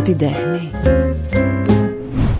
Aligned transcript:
από 0.00 0.08
την 0.08 0.18
τέχνη. 0.18 0.70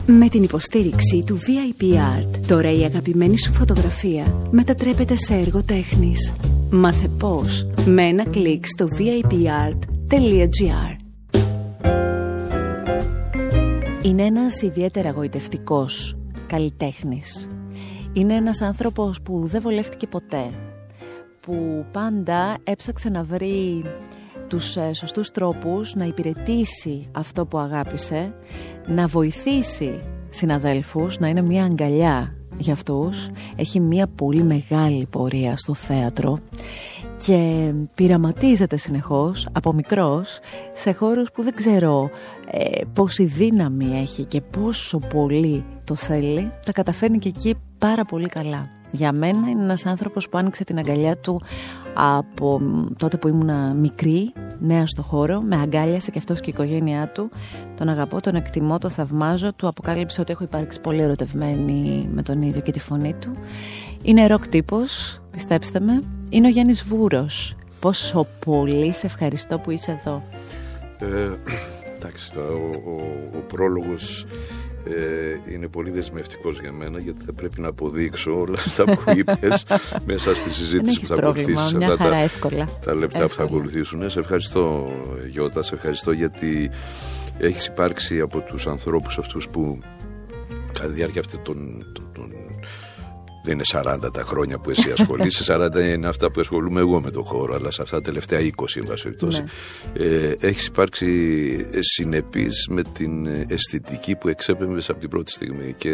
Με 0.07 0.29
την 0.29 0.43
υποστήριξη 0.43 1.23
του 1.27 1.39
VIP 1.39 1.83
Art, 1.83 2.37
τώρα 2.47 2.71
η 2.71 2.85
αγαπημένη 2.85 3.39
σου 3.39 3.53
φωτογραφία 3.53 4.49
μετατρέπεται 4.51 5.17
σε 5.17 5.35
έργο 5.35 5.63
τέχνης. 5.63 6.33
Μάθε 6.71 7.09
πώς 7.09 7.67
με 7.87 8.03
ένα 8.03 8.29
κλικ 8.31 8.67
στο 8.67 8.89
vipart.gr 8.99 10.17
Είναι 14.03 14.23
ένας 14.23 14.63
ιδιαίτερα 14.63 15.11
γοητευτικός 15.11 16.17
καλλιτέχνης. 16.47 17.49
Είναι 18.13 18.35
ένας 18.35 18.61
άνθρωπος 18.63 19.23
που 19.23 19.47
δεν 19.47 19.61
βολεύτηκε 19.61 20.07
ποτέ. 20.07 20.51
Που 21.41 21.85
πάντα 21.93 22.57
έψαξε 22.65 23.09
να 23.09 23.23
βρει 23.23 23.85
τους 24.51 24.77
ε, 24.77 24.93
σωστούς 24.95 25.31
τρόπους 25.31 25.95
να 25.95 26.05
υπηρετήσει 26.05 27.09
αυτό 27.13 27.47
που 27.47 27.59
αγάπησε, 27.59 28.35
να 28.87 29.07
βοηθήσει 29.07 29.99
συναδέλφους, 30.31 31.19
να 31.19 31.29
είναι 31.29 31.43
μια 31.43 31.65
αγκαλιά 31.65 32.35
για 32.59 32.73
αυτούς. 32.73 33.29
Έχει 33.57 33.81
μια 33.81 34.07
πολύ 34.07 34.43
μεγάλη 34.43 35.07
πορεία 35.11 35.57
στο 35.57 35.75
θέατρο 35.75 36.39
και 37.25 37.73
πειραματίζεται 37.95 38.77
συνεχώς 38.77 39.49
από 39.53 39.73
μικρός 39.73 40.39
σε 40.73 40.93
χώρους 40.93 41.31
που 41.31 41.43
δεν 41.43 41.55
ξέρω 41.55 42.11
ε, 42.51 42.85
πόση 42.93 43.25
δύναμη 43.25 44.01
έχει 44.01 44.25
και 44.25 44.41
πόσο 44.41 44.99
πολύ 44.99 45.65
το 45.85 45.95
θέλει, 45.95 46.53
τα 46.67 46.73
καταφέρνει 46.73 47.19
και 47.19 47.29
εκεί 47.29 47.55
πάρα 47.79 48.05
πολύ 48.05 48.29
καλά. 48.29 48.80
Για 48.91 49.13
μένα 49.13 49.49
είναι 49.49 49.63
ένας 49.63 49.87
άνθρωπος 49.87 50.29
που 50.29 50.39
άνοιξε 50.39 50.65
την 50.65 50.79
αγκαλιά 50.79 51.17
του 51.17 51.41
από 51.95 52.61
τότε 52.99 53.17
που 53.17 53.29
ήμουν 53.29 53.77
μικρή, 53.77 54.33
νέα 54.59 54.87
στο 54.87 55.03
χώρο, 55.03 55.41
με 55.41 55.57
αγκάλιασε 55.57 56.11
και 56.11 56.19
αυτός 56.19 56.41
και 56.41 56.51
η 56.51 56.53
οικογένειά 56.55 57.09
του. 57.09 57.31
Τον 57.77 57.89
αγαπώ, 57.89 58.21
τον 58.21 58.35
εκτιμώ, 58.35 58.79
τον 58.79 58.91
θαυμάζω. 58.91 59.53
Του 59.53 59.67
αποκάλυψε 59.69 60.21
ότι 60.21 60.33
έχω 60.33 60.45
υπάρξει 60.45 60.81
πολύ 60.81 61.03
ερωτευμένη 61.03 62.09
με 62.13 62.23
τον 62.23 62.43
ίδιο 62.43 62.61
και 62.61 62.73
τη 62.73 62.81
φωνή 62.81 63.15
του. 63.15 63.31
Είναι 64.03 64.27
ροκ 64.27 64.49
τύπος, 64.49 65.21
πιστέψτε 65.31 65.81
με. 65.81 66.03
Είναι 66.29 66.47
ο 66.47 66.51
Γιάννης 66.51 66.85
Βούρος. 66.85 67.55
Πόσο 67.81 68.27
πολύ 68.45 68.93
σε 68.93 69.07
ευχαριστώ 69.07 69.59
που 69.59 69.71
είσαι 69.71 69.99
εδώ. 70.01 70.23
Ε, 70.99 71.31
εντάξει, 71.97 72.39
ο, 72.39 72.71
ο, 72.91 73.39
ο 73.39 73.41
πρόλογος 73.49 74.27
ε, 74.85 75.53
είναι 75.53 75.69
πολύ 75.69 75.91
δεσμευτικός 75.91 76.61
για 76.61 76.73
μένα 76.73 76.99
γιατί 76.99 77.25
θα 77.27 77.33
πρέπει 77.33 77.61
να 77.61 77.69
αποδείξω 77.69 78.41
όλα 78.41 78.59
αυτά 78.59 78.85
που 78.85 79.11
είπες 79.17 79.65
μέσα 80.11 80.35
στη 80.35 80.51
συζήτηση 80.51 81.01
που 81.01 81.07
θα 81.07 81.15
ακολουθήσεις. 81.15 81.73
Μια 81.73 81.97
χαρά, 81.97 82.11
τα, 82.11 82.17
εύκολα. 82.17 82.69
Τα 82.85 82.95
λεπτά 82.95 83.27
που 83.27 83.35
θα 83.35 83.43
ακολουθήσουν. 83.43 84.11
Σε 84.11 84.19
ευχαριστώ 84.21 84.93
Γιώτα, 85.31 85.63
σε 85.63 85.75
ευχαριστώ 85.75 86.13
γιατί 86.13 86.71
έχεις 87.39 87.67
υπάρξει 87.67 88.21
από 88.21 88.41
τους 88.41 88.67
ανθρώπους 88.67 89.19
αυτούς 89.19 89.49
που 89.49 89.79
κατά 90.73 90.87
τη 90.87 90.93
διάρκεια 90.93 91.21
αυτών 91.21 91.43
των, 91.43 91.87
των 91.93 92.10
δεν 93.43 93.55
είναι 93.55 93.63
40 93.73 94.13
τα 94.13 94.23
χρόνια 94.25 94.59
που 94.59 94.71
εσύ 94.71 94.91
ασχολείσαι, 94.91 95.45
40 95.75 95.95
είναι 95.95 96.09
αυτά 96.09 96.31
που 96.31 96.41
ασχολούμαι 96.41 96.81
εγώ 96.81 97.01
με 97.01 97.11
το 97.11 97.23
χώρο, 97.23 97.55
αλλά 97.55 97.71
σε 97.71 97.83
αυτά 97.83 97.97
τα 97.97 98.03
τελευταία 98.03 98.41
20 98.41 98.65
εν 98.75 98.85
πάση 98.87 99.03
περιπτώσει. 99.03 99.43
Ναι. 99.43 100.05
Ε, 100.05 100.37
έχεις 100.41 100.67
υπάρξει 100.67 101.07
συνεπής 101.81 102.67
με 102.71 102.83
την 102.83 103.27
αισθητική 103.27 104.17
που 104.17 104.29
εξέπεμπε 104.29 104.81
από 104.89 105.01
την 105.01 105.09
πρώτη 105.09 105.33
στιγμή. 105.33 105.75
Και 105.79 105.91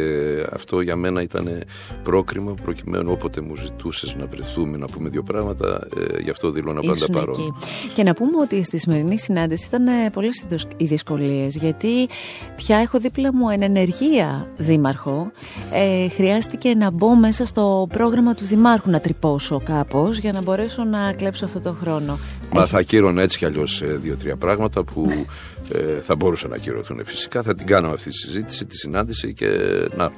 αυτό 0.52 0.80
για 0.80 0.96
μένα 0.96 1.22
ήταν 1.22 1.64
πρόκριμα 2.02 2.54
προκειμένου 2.54 3.12
όποτε 3.12 3.40
μου 3.40 3.56
ζητούσες 3.56 4.14
να 4.14 4.26
βρεθούμε 4.26 4.76
να 4.76 4.86
πούμε 4.86 5.08
δύο 5.08 5.22
πράγματα. 5.22 5.88
Ε, 5.96 6.20
γι' 6.22 6.30
αυτό 6.30 6.50
δηλώνω 6.50 6.80
πάντα 6.80 7.06
παρόν. 7.12 7.56
Και 7.94 8.02
να 8.02 8.14
πούμε 8.14 8.40
ότι 8.42 8.64
στη 8.64 8.78
σημερινή 8.78 9.18
συνάντηση 9.18 9.66
ήταν 9.66 10.10
πολλές 10.12 10.44
οι 10.76 10.84
δυσκολίες, 10.84 11.56
γιατί 11.56 12.08
πια 12.56 12.76
έχω 12.76 12.98
δίπλα 12.98 13.34
μου 13.34 13.48
εν 13.48 13.62
ενεργεία 13.62 14.48
δήμαρχο. 14.56 15.30
Ε, 15.72 16.08
χρειάστηκε 16.08 16.74
να 16.74 16.90
μπω 16.90 17.16
μέσα 17.16 17.35
μέσα 17.38 17.50
στο 17.50 17.86
πρόγραμμα 17.92 18.34
του 18.34 18.44
Δημάρχου 18.44 18.90
να 18.90 19.00
τρυπώσω 19.00 19.60
κάπως 19.64 20.18
για 20.18 20.32
να 20.32 20.42
μπορέσω 20.42 20.84
να 20.84 21.12
κλέψω 21.12 21.44
αυτό 21.44 21.60
το 21.60 21.72
χρόνο. 21.72 22.18
Μα 22.52 22.60
Έχει... 22.60 22.70
θα 22.70 22.78
ακύρωνα 22.78 23.22
έτσι 23.22 23.38
κι 23.38 23.44
αλλιώς 23.44 23.82
ε, 23.82 23.86
δύο-τρία 23.86 24.36
πράγματα 24.36 24.84
που 24.84 25.26
ε, 25.72 26.00
θα 26.00 26.16
μπορούσαν 26.16 26.50
να 26.50 26.56
ακυρωθούν 26.56 27.04
φυσικά. 27.04 27.42
Θα 27.42 27.54
την 27.54 27.66
κάναμε 27.66 27.94
αυτή 27.94 28.10
τη 28.10 28.16
συζήτηση, 28.16 28.66
τη 28.66 28.76
συνάντηση 28.76 29.32
και 29.32 29.48
να, 29.96 30.12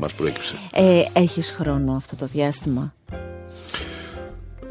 μας 0.00 0.14
προέκυψε. 0.14 0.54
Ε, 0.72 1.02
Έχεις 1.12 1.50
χρόνο 1.50 1.92
αυτό 1.92 2.16
το 2.16 2.26
διάστημα; 2.26 2.94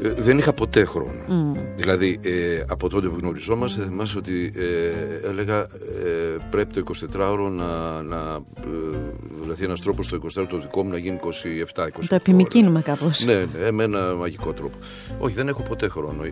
Ε, 0.02 0.12
δεν 0.12 0.38
είχα 0.38 0.52
ποτέ 0.52 0.84
χρόνο. 0.84 1.20
Mm. 1.28 1.58
Δηλαδή, 1.76 2.18
ε, 2.22 2.62
από 2.68 2.88
τότε 2.88 3.08
που 3.08 3.16
γνωριζόμαστε, 3.20 3.82
θυμάσαι 3.82 4.18
ότι 4.18 4.52
ε, 4.56 5.28
έλεγα 5.28 5.58
ε, 5.60 6.36
πρέπει 6.50 6.82
το 6.82 6.92
24ωρο 7.12 7.50
να, 7.50 8.02
να 8.02 8.38
βρεθεί 9.40 9.64
ένας 9.64 9.80
τρόπος 9.80 10.06
στο 10.06 10.18
24ωρο 10.22 10.46
το 10.48 10.58
δικό 10.58 10.82
μου 10.84 10.90
να 10.90 10.98
γίνει 10.98 11.18
27-28. 11.22 11.28
Το 12.08 12.14
επιμηκύνουμε 12.14 12.80
κάπως. 12.80 13.24
Ναι, 13.24 13.44
ναι, 13.58 13.70
με 13.70 13.84
ένα 13.84 14.14
μαγικό 14.14 14.52
τρόπο. 14.52 14.76
Όχι, 15.18 15.34
δεν 15.34 15.48
έχω 15.48 15.62
ποτέ 15.62 15.88
χρόνο. 15.88 16.22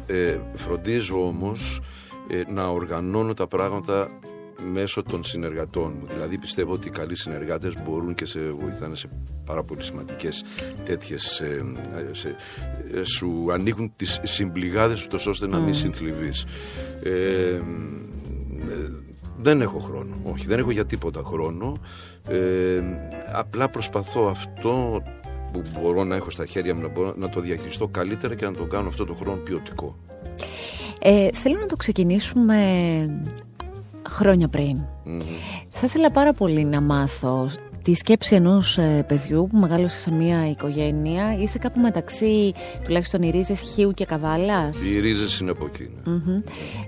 φροντίζω 0.55 1.27
όμως 1.27 1.81
να 2.55 2.67
οργανώνω 2.67 3.35
τα 3.35 3.47
πράγματα 3.47 4.09
μέσω 4.73 5.03
των 5.03 5.25
συνεργατών 5.25 5.93
μου. 6.01 6.07
Δηλαδή 6.13 6.39
πιστεύω 6.39 6.73
ότι 6.73 6.89
οι 6.89 6.91
καλοί 6.91 7.17
συνεργάτες 7.17 7.75
μπορούν 7.83 8.15
και 8.15 8.27
σε 8.27 8.41
βοηθάνε 8.41 8.95
σε 8.95 9.09
πάρα 9.45 9.63
πολύ 9.63 9.83
σημαντικές 9.83 10.45
τέτοιες. 10.85 11.41
Ε, 11.41 11.65
ε, 12.95 13.05
σου 13.05 13.53
ανοίγουν 13.53 13.93
τις 13.97 14.21
συμπληγάδες 14.23 15.07
του 15.07 15.19
ώστε 15.27 15.47
να 15.47 15.59
μην 15.59 15.73
mm. 15.73 15.77
συνθλιβείς. 15.77 16.45
Ε, 17.03 17.61
δεν 19.39 19.61
έχω 19.61 19.79
χρόνο. 19.79 20.17
Όχι, 20.23 20.47
δεν 20.47 20.59
έχω 20.59 20.71
για 20.71 20.87
τίποτα 20.87 21.23
χρόνο. 21.25 21.79
απλά 23.33 23.69
προσπαθώ 23.69 24.27
αυτό 24.27 25.03
που 25.53 25.63
μπορώ 25.73 26.05
να 26.05 26.17
έχω 26.17 26.31
στα 26.31 26.47
χέρια 26.47 26.75
μου 26.75 26.81
να, 26.81 26.89
μπορώ, 26.89 27.15
να 27.17 27.29
το 27.29 27.41
διαχειριστώ 27.41 27.89
καλύτερα 27.89 28.35
και 28.35 28.45
να 28.45 28.53
το 28.53 28.65
κάνω 28.65 28.89
αυτό 28.89 29.05
το 29.05 29.15
χρόνο 29.15 29.37
ποιοτικό. 29.37 29.97
Ε, 31.07 31.29
θέλω 31.33 31.59
να 31.59 31.67
το 31.67 31.77
ξεκινήσουμε 31.77 32.57
χρόνια 34.09 34.49
πριν. 34.49 34.79
Θα 35.69 35.81
ήθελα 35.87 36.11
πάρα 36.11 36.33
πολύ 36.33 36.65
να 36.65 36.81
μάθω 36.81 37.49
τη 37.83 37.95
σκέψη 37.95 38.35
ενός 38.35 38.79
ε, 38.79 39.05
παιδιού 39.09 39.49
που 39.51 39.57
μεγάλωσε 39.57 39.99
σε 39.99 40.11
μια 40.11 40.49
οικογένεια. 40.49 41.37
Είσαι 41.39 41.59
κάπου 41.59 41.81
μεταξύ 41.81 42.53
τουλάχιστον 42.85 43.23
οι 43.23 43.31
ρίζες 43.31 43.61
Χίου 43.61 43.91
και 43.91 44.05
Καβάλας; 44.05 44.83
Οι 44.83 45.01
ρίζες 45.01 45.39
είναι 45.39 45.51
από 45.51 45.65
εκεί. 45.65 45.91
Ναι. 46.05 46.41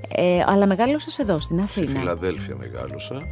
Ε, 0.08 0.44
αλλά 0.46 0.66
μεγάλωσες 0.66 1.18
εδώ 1.18 1.40
στην 1.40 1.60
Αθήνα. 1.60 1.86
Στη 1.86 1.98
Φιλαδέλφια 1.98 2.56
μεγάλωσα. 2.56 3.22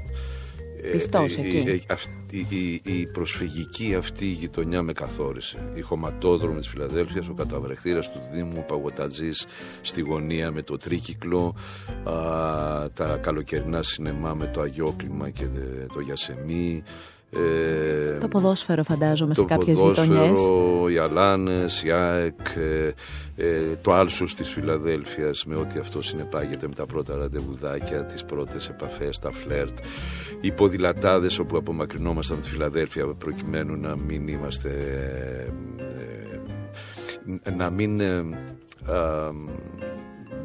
Πιστός 0.90 1.36
ε, 1.36 1.40
εκεί. 1.40 1.56
Ε, 1.56 1.94
η, 2.30 2.46
η, 2.48 2.80
η, 2.84 3.06
προσφυγική 3.06 3.94
αυτή 3.94 4.26
γειτονιά 4.26 4.82
με 4.82 4.92
καθόρισε. 4.92 5.58
Η 5.74 5.80
χωματόδρομη 5.80 6.58
της 6.58 6.68
Φιλαδέλφειας, 6.68 7.28
ο 7.28 7.34
καταβρεχτήρας 7.34 8.12
του 8.12 8.20
Δήμου, 8.32 8.56
ο 8.58 8.62
Παγωτατζής 8.62 9.46
στη 9.80 10.00
γωνία 10.00 10.50
με 10.50 10.62
το 10.62 10.76
τρίκυκλο, 10.76 11.54
α, 12.04 12.12
τα 12.92 13.18
καλοκαιρινά 13.22 13.82
σινεμά 13.82 14.34
με 14.34 14.46
το 14.46 14.60
Αγιόκλημα 14.60 15.30
και 15.30 15.44
το 15.94 16.00
Γιασεμί, 16.00 16.82
ε, 17.36 18.18
το 18.18 18.28
ποδόσφαιρο 18.28 18.82
φαντάζομαι 18.82 19.34
σε 19.34 19.44
κάποιες 19.44 19.80
γειτονιές. 19.80 20.40
οι 20.90 20.98
Αλάνες, 20.98 21.82
η 21.82 21.90
ΑΕΚ, 21.90 22.40
ε, 22.56 22.92
ε, 23.36 23.60
το 23.82 23.92
Άλσος 23.92 24.34
της 24.34 24.48
Φιλαδέλφειας 24.48 25.44
με 25.44 25.56
ό,τι 25.56 25.78
αυτό 25.78 26.02
συνεπάγεται 26.02 26.68
με 26.68 26.74
τα 26.74 26.86
πρώτα 26.86 27.16
ραντεβουδάκια, 27.16 28.04
τις 28.04 28.24
πρώτες 28.24 28.68
επαφές, 28.68 29.18
τα 29.18 29.30
φλερτ. 29.30 29.78
Οι 30.40 30.52
ποδηλατάδες 30.52 31.38
όπου 31.38 31.56
απομακρυνόμασταν 31.56 32.36
από 32.36 32.46
τη 32.46 32.52
Φιλαδέλφια 32.52 33.06
προκειμένου 33.06 33.76
να 33.76 33.96
μην 33.96 34.28
είμαστε... 34.28 34.70
να 37.56 37.70
μην 37.70 38.00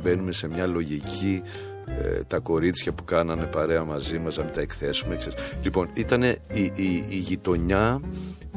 μπαίνουμε 0.02 0.31
σε 0.31 0.48
μια 0.48 0.68
λογική 0.68 1.42
ε, 1.97 2.24
τα 2.27 2.39
κορίτσια 2.39 2.91
που 2.91 3.03
κάνανε 3.03 3.45
παρέα 3.45 3.83
μαζί 3.83 4.19
μας 4.19 4.38
να 4.38 4.44
μην 4.44 4.53
τα 4.53 4.62
εκθέσουμε. 4.62 5.18
Λοιπόν, 5.62 5.89
ήταν 5.94 6.24
η, 6.24 6.38
η, 6.53 7.06
η, 7.09 7.15
γειτονιά 7.15 8.01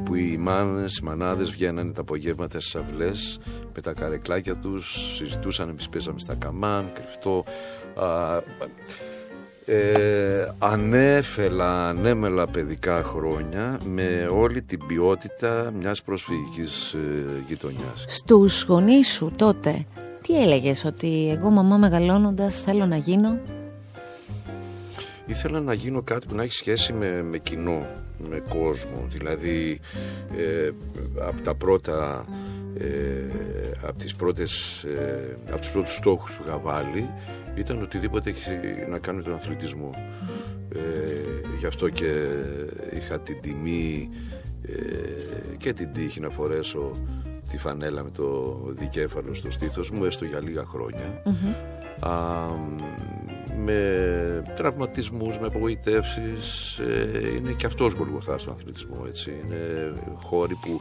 που 0.05 0.15
οι 0.15 0.37
μάνες, 0.37 0.97
οι 0.97 1.05
μανάδες 1.05 1.51
βγαίνανε 1.51 1.93
τα 1.93 2.01
απογεύματα 2.01 2.61
στις 2.61 2.75
αυλές 2.75 3.41
με 3.75 3.81
τα 3.81 3.93
καρεκλάκια 3.93 4.57
τους, 4.57 5.15
συζητούσαν, 5.17 5.69
εμείς 5.69 5.89
παίζαμε 5.89 6.19
στα 6.19 6.35
καμάν, 6.35 6.93
κρυφτό. 6.93 7.45
Α, 7.95 8.41
ε, 9.67 10.55
ανέφελα, 10.59 11.89
ανέμελα 11.89 12.47
παιδικά 12.47 13.03
χρόνια 13.03 13.81
με 13.85 14.29
όλη 14.33 14.63
την 14.63 14.87
ποιότητα 14.87 15.73
μιας 15.79 16.03
προσφυγικής 16.03 16.93
ε, 16.93 16.99
γειτονιάς. 17.47 18.05
Στους 18.07 18.65
γονείς 18.65 19.09
σου 19.09 19.33
τότε 19.37 19.87
τι 20.23 20.43
έλεγες, 20.43 20.85
ότι 20.85 21.37
εγώ 21.39 21.51
μαμά 21.51 21.77
μεγαλώνοντας 21.77 22.61
θέλω 22.61 22.87
να 22.87 22.97
γίνω; 22.97 23.39
Ήθελα 25.27 25.61
να 25.61 25.73
γίνω 25.75 26.03
κάτι 26.03 26.27
που 26.27 26.35
να 26.35 26.43
έχει 26.43 26.53
σχέση 26.53 26.93
με, 26.93 27.23
με 27.23 27.39
κοινό, 27.39 27.87
με 28.29 28.43
κόσμο 28.49 29.07
Δηλαδή 29.09 29.81
ε, 30.37 30.71
από 31.21 31.41
τα 31.41 31.55
πρώτα 31.55 32.27
ε, 32.79 32.87
από, 33.83 33.99
τις 33.99 34.15
πρώτες, 34.15 34.83
ε, 34.85 35.37
από 35.49 35.59
τους 35.59 35.71
πρώτους 35.71 35.95
στόχους 35.95 36.37
που 36.37 36.43
είχα 36.47 36.59
βάλει 36.59 37.11
ήταν 37.55 37.83
οτιδήποτε 37.83 38.31
έχει 38.31 38.51
να 38.91 38.99
κάνει 38.99 39.17
με 39.17 39.23
τον 39.23 39.35
αθλητισμό. 39.35 39.91
Ε, 40.75 40.79
γι' 41.59 41.67
αυτό 41.67 41.89
και 41.89 42.29
είχα 42.97 43.21
την 43.21 43.41
τιμή 43.41 44.09
ε, 44.63 45.57
και 45.57 45.73
την 45.73 45.93
τύχη 45.93 46.21
να 46.21 46.31
φορέσω 46.31 46.91
τη 47.53 47.59
φανέλα 47.59 48.03
με 48.03 48.11
το 48.11 48.59
δικέφαλο 48.69 49.35
στο 49.35 49.51
στήθος 49.51 49.91
μου 49.91 50.05
έστω 50.05 50.25
για 50.25 50.41
λίγα 50.41 50.65
Α, 52.01 52.11
με 53.65 54.43
τραυματισμούς, 54.57 55.39
με 55.39 55.47
απογοητεύσεις 55.47 56.79
ε, 56.79 57.35
είναι 57.37 57.53
και 57.53 57.67
αυτός 57.67 57.93
γολγοθά 57.93 58.39
στον 58.39 58.55
αθλητισμό 58.55 59.05
έτσι. 59.07 59.31
είναι 59.45 59.93
χώροι 60.23 60.55
που 60.55 60.81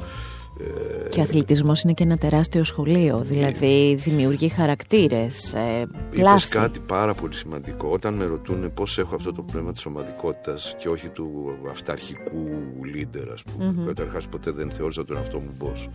και 1.10 1.20
ο 1.20 1.22
αθλητισμός 1.22 1.82
είναι 1.82 1.94
και 1.94 2.04
ένα 2.04 2.18
τεράστιο 2.18 2.64
σχολείο, 2.64 3.22
δηλαδή 3.26 3.96
δημιουργεί 4.00 4.50
χαρακτήρες, 4.50 5.54
ε, 5.54 5.88
Είπες 6.12 6.48
κάτι 6.48 6.80
πάρα 6.80 7.14
πολύ 7.14 7.34
σημαντικό. 7.34 7.90
Όταν 7.92 8.14
με 8.14 8.26
ρωτούν 8.26 8.74
πώς 8.74 8.98
έχω 8.98 9.16
αυτό 9.16 9.34
το 9.34 9.42
πνεύμα 9.42 9.72
της 9.72 9.86
ομαδικότητας 9.86 10.76
και 10.78 10.90
όχι 10.90 11.10
του 11.10 11.58
αυταρχικού 11.70 12.50
leader, 12.96 13.28
ας 13.34 13.44
πούμε. 13.44 13.76
Mm-hmm. 13.78 13.86
Καταρχάς 13.86 14.28
ποτέ 14.28 14.52
δεν 14.52 14.72
θεώρησα 14.72 15.06
τον 15.06 15.18
αυτό 15.18 15.40
μου 15.40 15.58
boss 15.60 15.90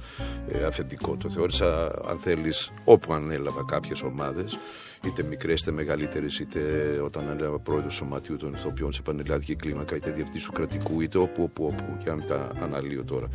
ε, 0.48 0.64
αφεντικό. 0.64 1.16
Το 1.16 1.30
θεώρησα, 1.30 1.84
αν 2.08 2.18
θέλεις, 2.18 2.72
όπου 2.84 3.12
ανέλαβα 3.12 3.64
κάποιες 3.66 4.02
ομάδες, 4.02 4.58
είτε 5.06 5.22
μικρές 5.22 5.60
είτε 5.60 5.70
μεγαλύτερες, 5.70 6.38
είτε 6.38 6.60
όταν 7.04 7.28
ανέλαβα 7.28 7.58
πρόεδρο 7.58 7.90
σωματείου 7.90 8.36
των 8.36 8.54
ηθοποιών 8.54 8.92
σε 8.92 9.02
πανελλαδική 9.02 9.54
κλίμακα, 9.54 9.96
είτε 9.96 10.10
διευθυντής 10.10 10.44
του 10.44 10.52
κρατικού, 10.52 11.00
είτε 11.00 11.18
όπου, 11.18 11.42
όπου, 11.42 11.64
όπου, 11.66 11.96
για 12.02 12.10
να 12.10 12.16
μην 12.16 12.26
τα 12.26 12.50
αναλύω 12.62 13.04
τώρα 13.04 13.28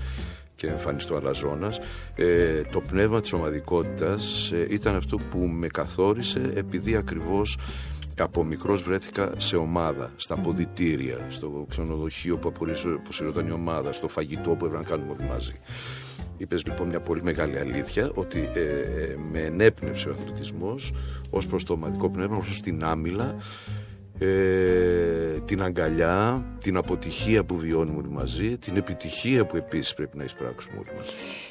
και 0.62 0.68
εμφανιστώ 0.68 1.16
αλαζόνας 1.16 1.80
ε, 2.16 2.62
το 2.62 2.82
πνεύμα 2.82 3.22
της 3.22 3.34
ομαδικότητας 3.34 4.52
ε, 4.52 4.68
ήταν 4.70 4.96
αυτό 4.96 5.18
που 5.18 5.38
με 5.38 5.68
καθόρισε 5.68 6.52
επειδή 6.56 6.96
ακριβώς 6.96 7.58
από 8.18 8.44
μικρός 8.44 8.82
βρέθηκα 8.82 9.32
σε 9.38 9.56
ομάδα, 9.56 10.12
στα 10.16 10.36
ποδητήρια, 10.36 11.26
στο 11.30 11.66
ξενοδοχείο 11.70 12.38
που 12.38 12.54
αποσυρώταν 12.96 13.48
η 13.48 13.52
ομάδα, 13.52 13.92
στο 13.92 14.08
φαγητό 14.08 14.50
που 14.50 14.66
έπρεπε 14.66 14.78
να 14.78 14.84
κάνουμε 14.84 15.12
όλοι 15.12 15.30
μαζί. 15.30 15.60
Είπες 16.38 16.66
λοιπόν 16.66 16.88
μια 16.88 17.00
πολύ 17.00 17.24
μεγάλη 17.24 17.58
αλήθεια 17.58 18.12
ότι 18.14 18.50
ε, 18.54 18.62
ε, 18.62 19.16
με 19.32 19.40
ενέπνευσε 19.40 20.10
ο 20.10 20.16
αθλητισμός 20.20 20.94
ως 21.30 21.48
προς 21.48 21.64
το 21.64 21.74
ομαδικό 21.74 22.10
πνεύμα, 22.10 22.38
ως 22.38 22.46
προς 22.46 22.62
την 22.62 22.84
άμυλα 22.84 23.36
ε, 24.24 25.40
την 25.46 25.62
αγκαλιά, 25.64 26.46
την 26.60 26.78
αποτυχία 26.78 27.44
που 27.44 27.58
βιώνουμε 27.58 27.98
όλοι 27.98 28.10
μαζί, 28.10 28.58
την 28.58 28.78
επιτυχία 28.78 29.46
που 29.46 29.58
επίσης 29.58 29.94
πρέπει 29.94 30.18
να 30.18 30.24
εισπράξουμε 30.24 30.78
όλοι 30.78 30.98
μαζί. 30.98 31.10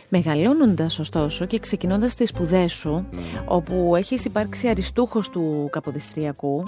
Μεγαλώνοντας 0.09 0.99
ωστόσο 0.99 1.47
και 1.47 1.59
ξεκινώντας 1.59 2.15
τις 2.15 2.29
σπουδές 2.29 2.73
σου, 2.73 3.09
όπου 3.45 3.97
έχεις 3.97 4.25
υπάρξει 4.25 4.69
αριστούχος 4.69 5.31
του 5.31 5.69
Καποδιστριακού, 5.71 6.63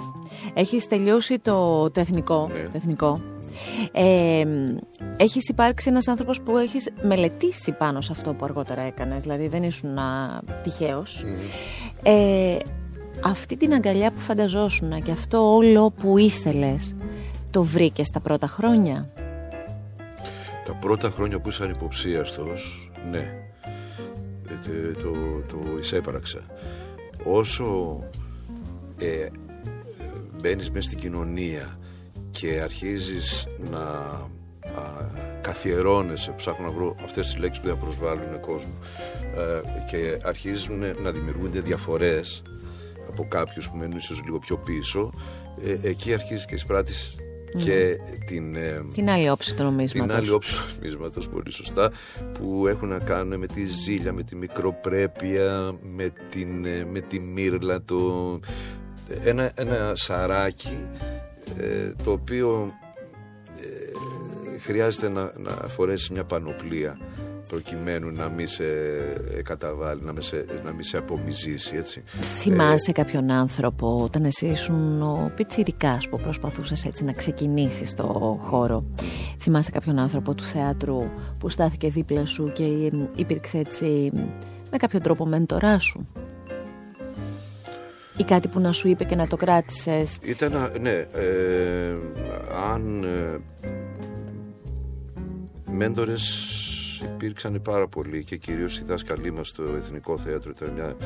έχεις 0.54 0.88
τελειώσει 0.88 1.38
το, 1.38 1.90
το 1.90 2.00
εθνικό, 2.00 2.50
ναι. 2.52 2.62
το 2.62 2.72
εθνικό 2.74 3.20
ε, 3.92 4.44
έχεις 5.16 5.48
υπάρξει 5.48 5.88
ένας 5.88 6.08
άνθρωπος 6.08 6.40
που 6.40 6.56
έχεις 6.56 6.88
μελετήσει 7.02 7.72
πάνω 7.72 8.00
σε 8.00 8.12
αυτό 8.12 8.34
που 8.34 8.44
αργότερα 8.44 8.80
έκανες, 8.80 9.22
δηλαδή 9.22 9.48
δεν 9.48 9.62
ήσουν 9.62 9.98
τυχαίος. 10.62 11.24
Ε, 12.02 12.56
αυτή 13.24 13.56
την 13.56 13.74
αγκαλιά 13.74 14.10
που 14.10 14.20
φανταζόσουν 14.20 15.02
και 15.02 15.10
αυτό 15.10 15.54
όλο 15.54 15.90
που 15.90 16.18
ήθελες 16.18 16.96
το 17.50 17.62
βρήκες 17.62 18.08
τα 18.08 18.20
πρώτα 18.20 18.46
χρόνια; 18.46 19.10
Τα 20.64 20.74
πρώτα 20.80 21.10
χρόνια 21.10 21.40
που 21.40 21.48
ήσαν 21.48 21.70
υποψίαστος 21.70 22.90
ναι. 23.10 23.42
Ε, 24.66 24.92
το, 24.92 25.00
το, 25.02 25.12
το 25.48 25.78
εισέπραξα. 25.80 26.40
Όσο 27.24 27.98
ε, 28.98 29.26
μπαίνεις 30.40 30.70
μέσα 30.70 30.86
στην 30.86 30.98
κοινωνία 30.98 31.78
και 32.30 32.60
αρχίζεις 32.60 33.46
να 33.70 33.80
α, 33.80 34.28
καθιερώνεσαι, 35.40 36.32
ψάχνω 36.36 36.66
να 36.66 36.72
βρω 36.72 36.96
αυτές 37.04 37.26
τις 37.26 37.36
λέξεις 37.36 37.62
που 37.62 37.68
θα 37.68 37.76
προσβάλλουν 37.76 38.40
κόσμος 38.40 38.74
ε, 39.36 39.60
και 39.90 40.18
αρχίζουν 40.24 40.78
να 41.02 41.10
δημιουργούνται 41.10 41.60
διαφορές 41.60 42.42
από 43.12 43.26
κάποιους 43.28 43.70
που 43.70 43.76
μένουν 43.76 43.96
ίσως 43.96 44.22
λίγο 44.24 44.38
πιο 44.38 44.56
πίσω 44.56 45.12
ε, 45.64 45.88
εκεί 45.88 46.14
αρχίζεις 46.14 46.44
και 46.44 46.54
εισπράττεις 46.54 47.16
και 47.56 47.98
την, 48.26 48.54
ε, 48.54 48.84
την 48.94 49.10
άλλη 49.10 49.30
όψη 49.30 49.54
του 49.54 49.62
νομίσματος. 49.62 50.08
Την 50.08 50.16
άλλη 50.16 50.30
όψη 50.30 50.56
του 50.56 50.62
νομίσματος, 50.74 51.28
πολύ 51.28 51.52
σωστά, 51.52 51.92
που 52.32 52.66
έχουν 52.66 52.88
να 52.88 52.98
κάνουν 52.98 53.38
με 53.38 53.46
τη 53.46 53.64
ζήλια, 53.64 54.12
με 54.12 54.22
τη 54.22 54.36
μικροπρέπεια, 54.36 55.74
με, 55.82 56.12
την, 56.30 56.64
ε, 56.64 56.84
με 56.84 57.00
τη 57.00 57.18
μύρλα, 57.18 57.82
το, 57.82 58.40
ένα, 59.22 59.52
ένα 59.54 59.92
σαράκι 59.94 60.86
το 62.04 62.10
οποίο 62.10 62.72
χρειάζεται 64.60 65.08
να, 65.08 65.32
να 65.38 65.50
φορέσεις 65.50 66.10
μια 66.10 66.24
πανοπλία 66.24 66.98
προκειμένου 67.48 68.10
να 68.10 68.28
μην 68.28 68.48
σε 68.48 68.64
καταβάλει, 69.42 70.00
να 70.02 70.12
μην 70.12 70.22
σε, 70.22 70.44
να 70.64 70.72
μην 70.72 70.84
σε 70.84 70.96
απομυζήσει, 70.96 71.76
έτσι. 71.76 72.02
Θυμάσαι 72.20 72.90
ε, 72.90 72.92
κάποιον 72.92 73.30
άνθρωπο 73.30 74.00
όταν 74.02 74.24
εσύ 74.24 74.46
ήσουν 74.46 75.02
ο 75.02 75.32
πιτσιρικάς 75.36 76.08
που 76.08 76.20
προσπαθούσες 76.20 76.84
έτσι 76.84 77.04
να 77.04 77.12
ξεκινήσεις 77.12 77.94
το 77.94 78.38
χώρο; 78.40 78.84
Θυμάσαι 79.38 79.70
κάποιον 79.70 79.98
άνθρωπο 79.98 80.34
του 80.34 80.42
θεάτρου 80.42 81.02
που 81.38 81.48
στάθηκε 81.48 81.88
δίπλα 81.88 82.26
σου 82.26 82.52
και 82.54 82.92
υπήρξε 83.14 83.58
έτσι 83.58 84.12
με 84.70 84.76
κάποιο 84.76 85.00
τρόπο 85.00 85.26
μέντορά 85.26 85.78
σου; 85.78 86.08
Ή 88.16 88.24
κάτι 88.24 88.48
που 88.48 88.60
να 88.60 88.72
σου 88.72 88.88
είπε 88.88 89.04
και 89.04 89.16
να 89.16 89.26
το 89.26 89.36
κράτησες; 89.36 90.18
Ήταν, 90.22 90.72
ναι, 90.80 90.96
ε, 91.12 91.96
αν 92.72 93.04
ε, 93.04 93.38
μέντορες 95.70 96.66
υπήρξαν 97.04 97.62
πάρα 97.62 97.88
πολλοί 97.88 98.24
και 98.24 98.36
κυρίως 98.36 98.78
οι 98.78 98.84
δάσκαλοι 98.84 99.30
μας 99.30 99.48
στο 99.48 99.62
Εθνικό 99.62 100.18
Θέατρο 100.18 100.50
ήταν 100.50 100.70
μια 100.70 100.96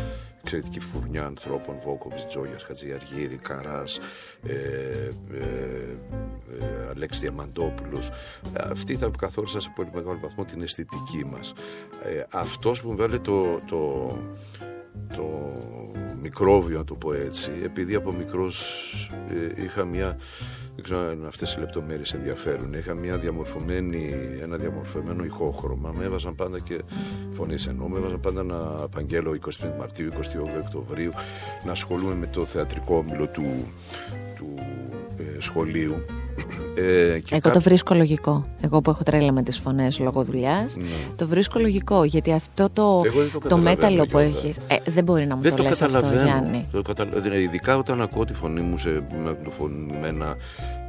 εξαιρετική 0.40 0.80
φουρνιά 0.80 1.24
ανθρώπων. 1.24 1.76
Βόκοβιτς, 1.84 2.26
Τζόγιας, 2.26 2.62
Χατζιαργύρη, 2.62 3.36
Καράς, 3.36 3.98
ε, 4.42 4.52
ε, 4.52 5.46
ε, 6.60 6.88
Αλέξης 6.90 7.20
Διαμαντόπουλος. 7.20 8.10
Αυτοί 8.70 8.92
ήταν 8.92 9.10
που 9.10 9.18
καθόρισαν 9.18 9.60
σε 9.60 9.72
πολύ 9.74 9.90
μεγάλο 9.94 10.18
βαθμό 10.22 10.44
την 10.44 10.62
αισθητική 10.62 11.24
μας. 11.24 11.52
Ε, 12.02 12.22
Αυτός 12.30 12.82
που 12.82 12.90
μου 12.90 12.96
βάλε 12.96 13.18
το, 13.18 13.60
το, 13.66 14.12
το 15.16 15.56
μικρόβιο, 16.22 16.78
να 16.78 16.84
το 16.84 16.94
πω 16.94 17.12
έτσι, 17.12 17.50
επειδή 17.64 17.94
από 17.94 18.12
μικρός 18.12 18.84
ε, 19.56 19.62
είχα 19.62 19.84
μια 19.84 20.16
δεν 20.76 20.84
ξέρω 20.84 21.00
αν 21.00 21.26
αυτές 21.26 21.54
οι 21.54 21.60
λεπτομέρειες 21.60 22.12
ενδιαφέρουν. 22.12 22.72
Είχα 22.72 22.94
μια 22.94 23.18
διαμορφωμένη, 23.18 24.14
ένα 24.42 24.56
διαμορφωμένο 24.56 25.24
ηχόχρωμα. 25.24 25.92
Με 25.98 26.04
έβαζαν 26.04 26.34
πάντα 26.34 26.60
και 26.60 26.80
φωνής 27.34 27.66
ενώ. 27.66 27.88
Με 27.88 27.98
έβαζαν 27.98 28.20
πάντα 28.20 28.42
να 28.42 28.56
απαγγέλω 28.56 29.38
25 29.60 29.70
Μαρτίου, 29.78 30.10
28 30.12 30.18
Οκτωβρίου, 30.64 31.12
να 31.64 31.72
ασχολούμαι 31.72 32.14
με 32.14 32.26
το 32.26 32.46
θεατρικό 32.46 32.96
όμιλο 32.96 33.26
του, 33.26 33.72
του 34.36 34.54
ε, 35.16 35.40
σχολείου. 35.40 36.04
Ε, 36.76 37.18
και 37.18 37.38
Εγώ 37.42 37.54
το 37.54 37.60
βρίσκω 37.60 37.94
λογικό. 37.94 38.46
Εγώ 38.60 38.80
που 38.80 38.90
έχω 38.90 39.02
τρέλα 39.02 39.32
με 39.32 39.42
τις 39.42 39.58
φωνές 39.58 39.98
λόγω 39.98 40.22
δουλειάς, 40.22 40.76
ναι. 40.76 40.84
το 41.16 41.26
βρίσκω 41.26 41.58
λογικό. 41.58 42.04
Γιατί 42.04 42.32
αυτό 42.32 42.70
το, 42.72 43.02
το, 43.32 43.48
το 43.48 43.58
μέταλλο 43.58 44.06
που 44.06 44.18
έχεις 44.18 44.56
ε, 44.66 44.76
δεν 44.84 45.04
μπορεί 45.04 45.26
να 45.26 45.36
μου 45.36 45.42
δεν 45.42 45.50
το, 45.50 45.56
το 45.56 45.62
λες 45.62 45.82
αυτό, 45.82 46.06
Γιάννη. 46.24 46.68
Το 46.72 46.82
καταλαβαίνω. 46.82 47.34
Ειδικά 47.34 47.76
όταν 47.76 48.02
ακούω 48.02 48.24
τη 48.24 48.32
φωνή 48.32 48.60
μου 48.60 48.78
σε 48.78 49.06
μεγαλοφωνημένα 49.24 50.36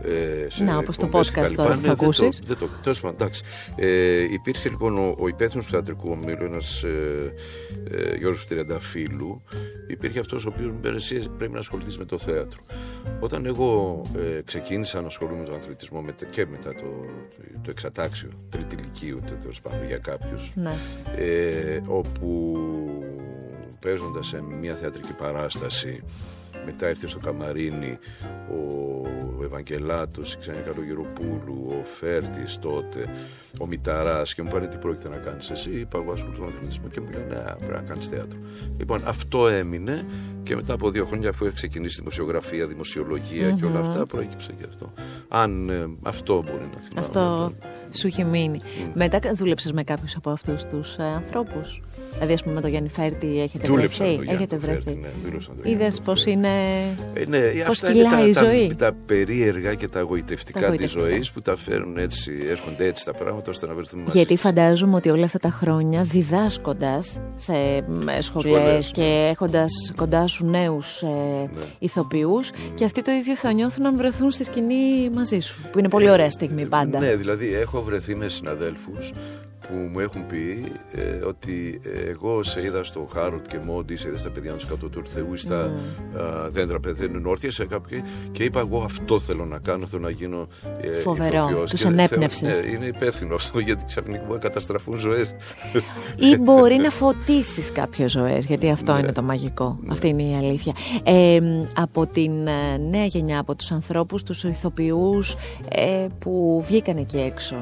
ε, 0.01 0.49
σε 0.49 0.63
Να, 0.63 0.77
όπως 0.77 0.97
το 0.97 1.09
podcast 1.11 1.53
τώρα 1.55 1.75
που 1.75 1.81
θα 1.81 1.91
ακούσεις. 1.91 2.41
Δεν 2.45 2.57
το. 2.57 2.67
Τέλος 2.83 3.01
πάντων, 3.01 3.15
εντάξει. 3.19 3.43
Ε, 3.75 4.21
υπήρχε 4.33 4.69
λοιπόν 4.69 4.97
ο, 4.97 5.15
ο 5.19 5.27
υπεύθυνος 5.27 5.65
του 5.65 5.71
θεατρικού 5.71 6.09
ομίλου, 6.11 6.45
ένας 6.45 6.83
ε, 6.83 7.33
ε, 7.91 8.15
Γιώργος 8.15 8.45
Τριανταφύλου. 8.45 9.41
Υπήρχε 9.87 10.19
αυτός 10.19 10.45
ο 10.45 10.49
οποίος 10.53 10.71
μου 10.71 10.79
είπε: 10.83 11.29
πρέπει 11.37 11.53
να 11.53 11.59
ασχοληθείς 11.59 11.97
με 11.97 12.05
το 12.05 12.17
θέατρο. 12.17 12.59
Όταν 13.19 13.45
εγώ 13.45 14.01
ε, 14.17 14.41
ξεκίνησα 14.41 15.01
να 15.01 15.07
ασχολούμαι 15.07 15.36
με 15.37 15.45
τον 15.45 15.55
αθλητισμό 15.55 16.01
με, 16.01 16.15
και 16.29 16.45
μετά 16.45 16.73
το, 16.73 17.05
το, 17.35 17.59
το 17.61 17.69
εξατάξιο, 17.69 18.29
τρίτη 18.49 18.75
ηλικίου, 18.75 19.21
τέλος 19.41 19.61
πάντων 19.61 19.87
για 19.87 19.97
κάποιους. 19.97 20.51
Ναι. 20.55 20.73
Ε, 21.17 21.81
όπου 21.85 22.57
παίζοντας 23.79 24.27
σε 24.27 24.41
μια 24.41 24.75
θεατρική 24.75 25.13
παράσταση 25.13 26.03
μετά 26.65 26.89
ήρθε 26.89 27.07
στο 27.07 27.19
Καμαρίνι 27.19 27.97
ο 29.39 29.43
Ευαγγελάτος, 29.43 30.33
η 30.33 30.37
Ξένια 30.39 30.61
Καλογεροπούλου, 30.61 31.65
ο 31.67 31.85
Φέρτης 31.85 32.59
τότε, 32.59 33.09
ο 33.59 33.67
Μηταράς 33.67 34.33
και 34.33 34.41
μου 34.41 34.49
πάνε 34.49 34.67
τι 34.67 34.77
πρόκειται 34.77 35.09
να 35.09 35.17
κάνεις 35.17 35.49
εσύ. 35.49 35.69
Είπα 35.69 35.97
εγώ 35.97 36.11
ασχολούμαι 36.11 36.45
με 36.45 36.53
αθλητισμό 36.55 36.87
και 36.87 37.01
μου 37.01 37.09
λένε 37.11 37.25
ναι, 37.25 37.55
πρέπει 37.57 37.73
να 37.73 37.81
κάνεις 37.81 38.07
θέατρο. 38.07 38.39
Λοιπόν 38.77 39.01
αυτό 39.05 39.47
έμεινε 39.47 40.05
και 40.43 40.55
μετά 40.55 40.73
από 40.73 40.91
δύο 40.91 41.05
χρόνια 41.05 41.29
αφού 41.29 41.45
έχει 41.45 41.53
ξεκινήσει 41.53 41.97
δημοσιογραφία, 41.99 42.67
δημοσιολογία 42.67 43.53
mm-hmm. 43.53 43.59
και 43.59 43.65
όλα 43.65 43.79
αυτά 43.79 44.05
προέκυψε 44.05 44.51
και 44.51 44.65
αυτό. 44.69 44.93
Αν 45.27 45.69
ε, 45.69 45.87
αυτό 46.03 46.33
μπορεί 46.35 46.69
να 46.73 46.81
θυμάμαι. 46.81 47.07
Αυτό 47.07 47.53
Σου 47.91 48.07
είχε 48.07 48.23
μείνει. 48.23 48.61
Μετά 48.93 49.19
δούλεψες 49.35 49.71
με 49.71 49.83
κάποιους 49.83 50.15
από 50.15 50.29
αυτούς 50.29 50.63
τους 50.63 50.95
ε, 50.97 51.03
ανθρώπους; 51.03 51.81
Δηλαδή, 52.13 52.33
ας 52.33 52.41
πούμε, 52.43 52.53
με 52.55 52.61
τον 52.61 52.69
Γιάννη 52.69 52.89
Φέρτη 52.89 53.41
έχετε 53.41 53.67
Δούλεψα 53.67 54.03
βρεθεί; 54.05 54.17
με 54.19 54.25
τον 54.25 54.35
έχετε 54.35 54.55
Γιάννη 54.55 54.79
βρεθεί; 54.81 54.83
Φέρτη, 54.83 54.99
ναι, 54.99 55.07
δούλεψα 55.25 55.49
με 55.49 55.55
τον 55.61 55.65
Γιάννη 55.65 55.83
Είδες 55.83 56.01
πώς 56.01 56.23
Φέρτη. 56.23 56.37
είναι. 56.37 56.47
Ε, 57.13 57.25
ναι, 57.27 57.39
Πώς 57.65 57.69
αυτά 57.83 57.89
είναι 57.91 58.03
κυλάει 58.03 58.29
η 58.29 58.33
τα, 58.33 58.43
ζωή; 58.43 58.67
Τα, 58.77 58.85
τα 58.85 58.95
περίεργα 59.05 59.73
και 59.73 59.87
τα 59.87 59.99
εγωιτευτικά, 59.99 60.59
Τα 60.59 60.65
της 60.65 60.75
εγωιτευτικά. 60.75 61.09
ζωής 61.09 61.31
που 61.31 61.41
τα 61.41 61.55
φέρνουν 61.55 61.97
έτσι, 61.97 62.31
έρχονται 62.49 62.85
έτσι 62.85 63.05
τα 63.05 63.13
πράγματα 63.13 63.49
ώστε 63.49 63.67
να 63.67 63.73
βρεθούμε 63.73 64.01
μαζί. 64.01 64.17
Γιατί 64.17 64.37
φαντάζομαι 64.37 64.95
ότι 64.95 65.09
όλα 65.09 65.25
αυτά 65.25 65.39
τα 65.39 65.49
χρόνια 65.49 66.03
διδάσκοντας 66.03 67.19
σε 67.35 67.53
σχολές 68.19 68.53
Σχολές, 68.57 68.91
και 68.91 69.01
ναι. 69.01 69.29
έχοντας 69.29 69.71
κοντά 69.95 70.27
σου 70.27 70.45
νέους 70.45 71.01
ε, 71.01 71.49
ηθοποιούς, 71.79 72.49
και 72.75 72.85
αυτοί 72.85 73.01
το 73.01 73.11
ίδιο 73.11 73.35
θα 73.35 73.51
νιώθουν 73.51 73.85
αν 73.85 73.97
βρεθούν 73.97 74.31
στη 74.31 74.43
σκηνή 74.43 75.09
μαζί 75.13 75.39
σου. 75.39 75.55
Που 75.71 75.79
είναι 75.79 75.89
πολύ 75.89 76.09
ωραία 76.09 76.31
στιγμή 76.31 76.65
πάντα. 76.65 76.99
Ναι, 76.99 77.15
δηλαδή 77.15 77.53
έχω 77.53 77.76
βρεθεί 77.81 78.15
με 78.15 78.27
συναδέλφους 78.27 79.13
που 79.69 79.75
μου 79.91 79.99
έχουν 79.99 80.25
πει 80.27 80.71
ε, 80.91 81.25
ότι 81.25 81.81
ε, 81.83 82.09
εγώ 82.09 82.43
σε 82.43 82.65
είδα 82.65 82.83
στο 82.83 83.07
Χάροτ 83.13 83.47
και 83.47 83.57
Μόντι, 83.65 83.95
σε 83.95 84.07
είδα 84.07 84.17
στα 84.17 84.29
παιδιά 84.29 84.53
του 84.53 84.65
κάτω 84.69 84.89
του 84.89 85.01
Θεού 85.13 85.33
ή 85.33 85.37
στα 85.37 85.71
Ναι. 86.13 86.21
α, 86.21 86.49
δέντρα 86.49 86.79
πεθαίνουν 86.79 87.25
όρθια 87.25 87.51
σε 87.51 87.65
κάποιο 87.65 88.01
και 88.31 88.43
είπα 88.43 88.59
εγώ 88.59 88.81
αυτό 88.83 89.19
θέλω 89.19 89.45
να 89.45 89.59
κάνω, 89.59 89.87
θέλω 89.87 90.01
να 90.01 90.09
γίνω 90.09 90.47
ε, 90.81 90.91
Φοβερό. 90.91 91.35
ηθοποιός. 91.37 91.69
Τους 91.69 91.81
Και 91.81 91.87
ενέπνευσες. 91.87 92.57
θέλω- 92.57 92.69
Ναι, 92.71 92.75
είναι 92.75 92.85
υπεύθυνο 92.85 93.35
αυτό 93.35 93.59
γιατί 93.59 93.85
ξαφνικά 93.85 94.19
μπορεί 94.19 94.33
να 94.33 94.39
καταστραφούν 94.39 94.97
ζωές. 94.97 95.33
Ή 96.15 96.37
μπορεί 96.37 96.75
να 96.75 96.89
φωτίσεις 96.89 97.71
κάποιε 97.71 98.07
ζωές, 98.09 98.45
γιατί 98.45 98.69
αυτό 98.69 98.93
Ναι. 98.93 98.99
είναι 98.99 99.11
το 99.11 99.21
μαγικό. 99.21 99.79
Αυτή 99.87 100.07
είναι 100.07 100.23
η 100.23 100.35
αλήθεια. 100.35 100.73
Ε, 101.03 101.39
από 101.75 102.05
την 102.07 102.47
ε, 102.47 102.77
νέα 102.89 103.05
γενιά, 103.05 103.39
από 103.39 103.55
τους 103.55 103.71
ανθρώπους, 103.71 104.23
τους 104.23 104.43
ηθοποιούς 104.43 105.35
ε, 105.69 106.07
που 106.19 106.63
βγήκαν 106.67 106.97
εκεί 106.97 107.17
έξω, 107.19 107.55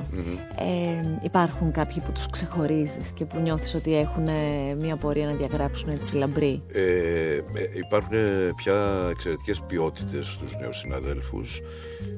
ε, 0.60 1.08
υπάρχουν 1.22 1.72
κάποιοι 1.72 1.95
που 2.02 2.12
τους 2.12 2.30
ξεχωρίζεις 2.30 3.12
και 3.14 3.26
που 3.26 3.40
νιώθεις 3.40 3.76
ότι 3.76 3.98
έχουν 3.98 4.28
ε, 4.28 4.76
μια 4.80 4.96
πορεία 4.96 5.26
να 5.26 5.34
διαγράψουν 5.34 5.90
έτσι 5.90 6.16
λαμπρή; 6.16 6.62
Ε, 6.72 6.82
ε, 6.82 7.42
υπάρχουν 7.74 8.18
πια 8.56 9.08
εξαιρετικές 9.10 9.62
ποιότητες 9.62 10.28
στους 10.28 10.56
νέους 10.60 10.78
συναδέλφους 10.78 11.62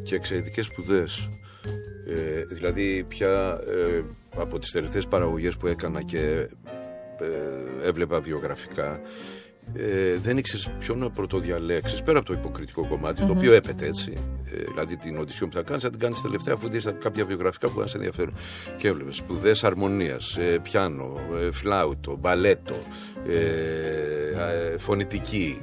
και 0.04 0.16
εξαιρετικές 0.16 0.66
σπουδές. 0.66 1.30
Ε, 2.10 2.44
δηλαδή 2.44 3.06
πια 3.08 3.60
ε, 3.68 4.04
από 4.36 4.60
τις 4.60 4.72
τελευταίες 4.72 5.08
παραγωγές 5.08 5.58
που 5.58 5.68
έκανα 5.68 6.04
και 6.04 6.48
ε, 7.20 7.88
έβλεπα 7.88 8.20
βιογραφικά 8.20 9.00
ε, 9.74 10.18
δεν 10.18 10.38
ήξερες 10.38 10.70
ποιο 10.80 10.96
να 10.96 11.10
πρωτοδιαλέξεις 11.10 12.04
πέρα 12.04 12.18
από 12.18 12.28
το 12.28 12.34
υποκριτικό 12.34 12.88
κομμάτι, 12.88 13.26
το 13.26 13.32
οποίο 13.32 13.54
έπεται 13.54 13.86
έτσι. 13.86 14.14
Ε, 14.46 14.64
δηλαδή 14.64 14.98
την 14.98 15.18
οντισιόν 15.18 15.50
που 15.50 15.56
θα 15.56 15.62
κάνεις, 15.62 15.84
θα 15.84 15.90
την 15.90 16.00
κάνεις 16.00 16.22
τελευταία 16.22 16.54
αφού 16.54 16.70
δεις 16.70 16.88
κάποια 17.00 17.26
βιογραφικά 17.26 17.70
που 17.70 17.80
θα 17.80 17.88
σε 17.88 17.98
ενδιαφέρουν. 17.98 18.34
Και 18.78 18.88
έβλεπες 18.88 19.16
σπουδές 19.16 19.64
αρμονίας, 19.64 20.38
ε, 20.38 20.60
πιάνο, 20.64 21.20
ε, 21.40 21.52
φλάουτο, 21.52 22.18
μπαλέτο, 22.20 22.76
ε, 23.28 23.68
ε, 24.38 24.78
φωνητική, 24.78 25.58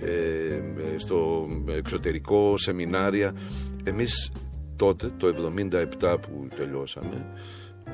ε, 0.00 0.54
ε, 0.54 0.98
στο 0.98 1.48
εξωτερικό 1.76 2.56
σεμινάρια. 2.56 3.34
Εμείς 3.84 4.30
τότε, 4.76 5.10
το 5.16 5.26
77 5.26 6.18
που 6.20 6.48
τελειώσαμε, 6.56 7.26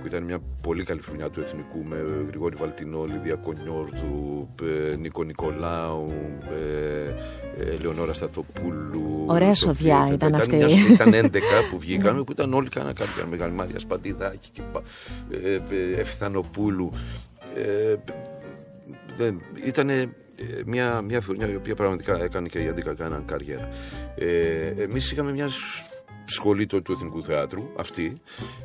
που 0.01 0.07
ήταν 0.07 0.23
μια 0.23 0.39
πολύ 0.63 0.85
καλή 0.85 1.01
χρονιά 1.03 1.29
του 1.31 1.41
εθνικού 1.41 1.85
με 1.85 1.97
Γρηγόρη 2.29 2.57
Βαλτινό, 2.57 3.05
Λιδία 3.05 3.35
Κονιόρδου, 3.35 4.49
ε, 4.93 4.97
Νίκο 4.97 5.23
Νικολάου, 5.23 6.13
ε, 6.51 7.65
ε, 7.65 7.77
Λεωνόρα 7.83 8.13
Σταθοπούλου. 8.13 9.25
Ωραία 9.27 9.55
Σοφία 9.55 9.75
σοδιά 9.75 10.03
Πεπέ. 10.03 10.15
ήταν 10.15 10.35
αυτή. 10.35 10.57
μια 10.57 10.69
σο- 10.69 10.93
Ήταν 10.93 11.15
11 11.25 11.29
που 11.71 11.79
βγήκαμε, 11.79 12.23
που 12.25 12.33
ήταν 12.33 12.55
όλοι 12.55 12.69
κάνα 12.69 12.93
κάποια 12.93 13.27
μεγάλη 13.31 13.53
Μάρια 13.53 13.79
Σπαντιδάκη 13.79 14.49
και 14.53 14.63
πα- 14.73 14.83
ε, 15.31 15.55
ε, 15.55 16.01
Ευθανοπούλου. 16.01 16.91
Ε, 17.57 17.95
δεν, 19.17 19.41
ήταν 19.65 19.91
μια, 20.67 21.01
μια 21.03 21.21
χρονιά 21.23 21.51
η 21.51 21.55
οποία 21.57 21.75
πραγματικά 21.75 22.23
έκανε 22.23 22.49
και 22.49 22.59
η 22.59 22.69
Αντίκα 22.69 22.95
κάναν 22.95 23.25
καριέρα. 23.27 23.69
Ε, 24.17 24.83
εμείς 24.83 25.13
είχαμε 25.13 25.33
μια 25.33 25.49
σ- 25.49 25.93
σχολή 26.25 26.67
του, 26.67 26.83
του 26.83 26.93
Εθνικού 26.93 27.25
Θεάτρου, 27.25 27.63
αυτή, 27.77 28.21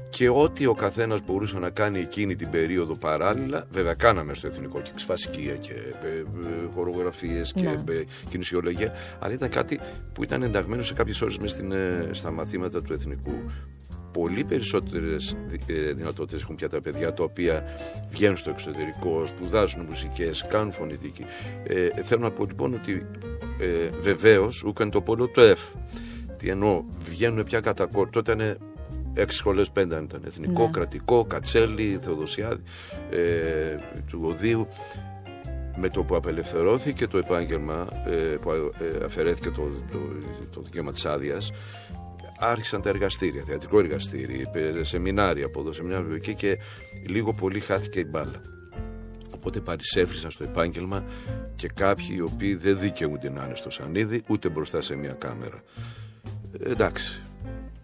και 0.10 0.30
ό,τι 0.30 0.66
ο 0.66 0.74
καθένας 0.74 1.20
μπορούσε 1.26 1.60
να 1.60 1.70
κάνει 1.70 2.00
εκείνη 2.00 2.36
την 2.36 2.50
περίοδο 2.50 2.96
παράλληλα, 2.96 3.66
βέβαια 3.72 3.94
κάναμε 3.94 4.34
στο 4.34 4.48
Εθνικό 4.48 4.82
και 4.82 4.90
ξφασικία 4.96 5.56
και 5.56 5.74
ε, 6.04 6.18
ε, 6.18 6.24
χορογραφίες 6.76 7.54
και 7.54 7.62
Ναι. 7.62 7.72
ε, 7.94 8.04
κινησιολογία, 8.30 8.94
αλλά 9.20 9.34
ήταν 9.34 9.50
κάτι 9.50 9.80
που 10.14 10.24
ήταν 10.24 10.44
ενταγμένο 10.44 10.84
σε 10.84 10.94
κάποιες 10.94 11.22
ώρες 11.22 11.38
μες 11.38 11.52
στην, 11.52 11.72
ε, 11.72 12.10
στα 12.12 12.32
μαθήματα 12.32 12.82
του 12.82 12.94
Εθνικού 12.94 13.34
πολύ 14.12 14.44
περισσότερες 14.44 15.36
δυνατότητες 15.96 16.42
έχουν 16.42 16.56
πια 16.56 16.70
τα 16.70 16.82
παιδιά 16.82 17.14
τα 17.14 17.24
οποία 17.24 17.64
βγαίνουν 18.10 18.38
στο 18.38 18.50
εξωτερικό, 18.50 19.24
σπουδάζουν 19.28 19.86
μουσικές, 19.90 20.46
κάνουν 20.50 20.72
φωνητική. 20.72 21.26
Ε, 21.64 21.90
θέλω 22.04 22.22
να 22.22 22.32
πω 22.32 22.46
λοιπόν 22.46 22.74
ότι 22.74 23.06
ε, 23.60 23.90
βεβαίως 24.02 24.64
ούκαν 24.64 24.90
το 24.92 25.02
πόλο 25.02 25.28
το 25.28 25.42
F. 25.42 25.76
Τι 26.40 26.50
εννοώ, 26.50 26.84
βγαίνουν 27.04 27.44
πια 27.44 27.60
κατά 27.60 27.86
κόρ. 27.86 28.10
Τότε 28.10 28.32
ήταν 28.32 28.58
έξι 29.14 29.38
σχολές, 29.38 29.70
πέντε 29.70 29.96
αν 29.96 30.04
ήταν. 30.04 30.22
Εθνικό, 30.26 30.64
Ναι. 30.64 30.70
κρατικό, 30.72 31.26
Κατσέλη, 31.26 32.00
Θεοδοσιάδη, 32.02 32.62
ε, 33.10 33.76
του 34.10 34.20
Οδείου. 34.24 34.68
Με 35.82 35.90
το 35.90 36.04
που 36.04 36.16
απελευθερώθηκε 36.16 37.08
το 37.08 37.18
επάγγελμα, 37.18 37.88
ε, 38.06 38.12
που 38.42 38.52
ε, 38.52 39.06
αφαιρέθηκε 39.06 39.50
το, 39.50 39.62
το, 39.92 39.98
το 40.54 40.62
δικαίωμα 40.62 40.92
της 40.92 41.06
άδειας, 41.06 41.52
άρχισαν 42.40 42.82
τα 42.82 42.90
εργαστήρια, 42.90 43.44
θεατρικό 43.48 43.80
εργαστήρι, 43.80 44.48
ε, 44.54 44.84
σεμινάρια 44.84 45.46
από 45.46 45.60
εδώ, 45.60 45.72
σεμινάρια 45.72 46.06
από 46.06 46.16
εκεί 46.16 46.34
και 46.36 46.58
λίγο 47.08 47.34
πολύ 47.34 47.60
χάθηκε 47.60 48.00
η 48.00 48.06
μπάλα. 48.10 48.42
Οπότε 49.36 49.60
παρισέφρισαν 49.60 50.32
στο 50.32 50.44
επάγγελμα 50.44 51.04
και 51.56 51.68
κάποιοι 51.68 52.08
οι 52.12 52.22
οποίοι 52.22 52.56
δεν 52.56 52.80
δικαιούνται 52.80 53.30
να 53.30 53.46
είναι 53.46 53.56
στο 53.56 53.70
σανίδι 53.70 54.24
ούτε 54.28 54.50
μπροστά 54.50 54.82
σε 54.82 54.96
μια 54.96 55.12
κάμερα. 55.12 55.64
Ε, 56.52 56.72
εντάξει. 56.72 57.22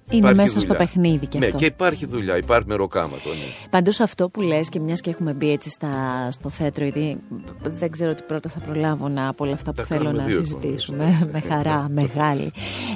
Είναι 0.10 0.18
Υπάρχει 0.20 0.36
μέσα 0.42 0.60
στο 0.60 0.74
δουλειά. 0.74 0.78
παιχνίδι 0.78 1.26
και 1.26 1.38
ναι, 1.38 1.46
αυτό. 1.46 1.58
και 1.58 1.66
υπάρχει 1.66 2.06
δουλειά, 2.06 2.38
υπάρχει 2.38 2.68
μεροκάματο. 2.68 3.30
Ναι. 3.30 3.68
Πάντως 3.70 4.00
αυτό 4.00 4.30
που 4.30 4.42
λες 4.42 4.70
και 4.70 4.80
μιας 4.80 5.02
και 5.02 5.10
έχουμε 5.10 5.34
μπει 5.34 5.52
έτσι 5.52 5.70
στα, 5.70 5.88
στο 6.32 6.50
θέατρο, 6.50 6.84
γιατί 6.84 7.18
δεν 7.62 7.92
ξέρω 7.92 8.14
τι 8.14 8.24
πρώτα 8.24 8.50
θα 8.50 8.60
προλάβω 8.60 9.08
να 9.08 9.28
από 9.28 9.44
όλα 9.44 9.54
αυτά 9.54 9.70
που 9.72 9.76
Τα 9.78 9.84
θέλω 9.84 10.04
κάνουμε 10.04 10.22
να 10.24 10.28
δύο 10.30 10.38
συζητήσουμε. 10.40 11.30
με 11.32 11.40
χαρά, 11.40 11.88
μεγάλη. 11.90 12.52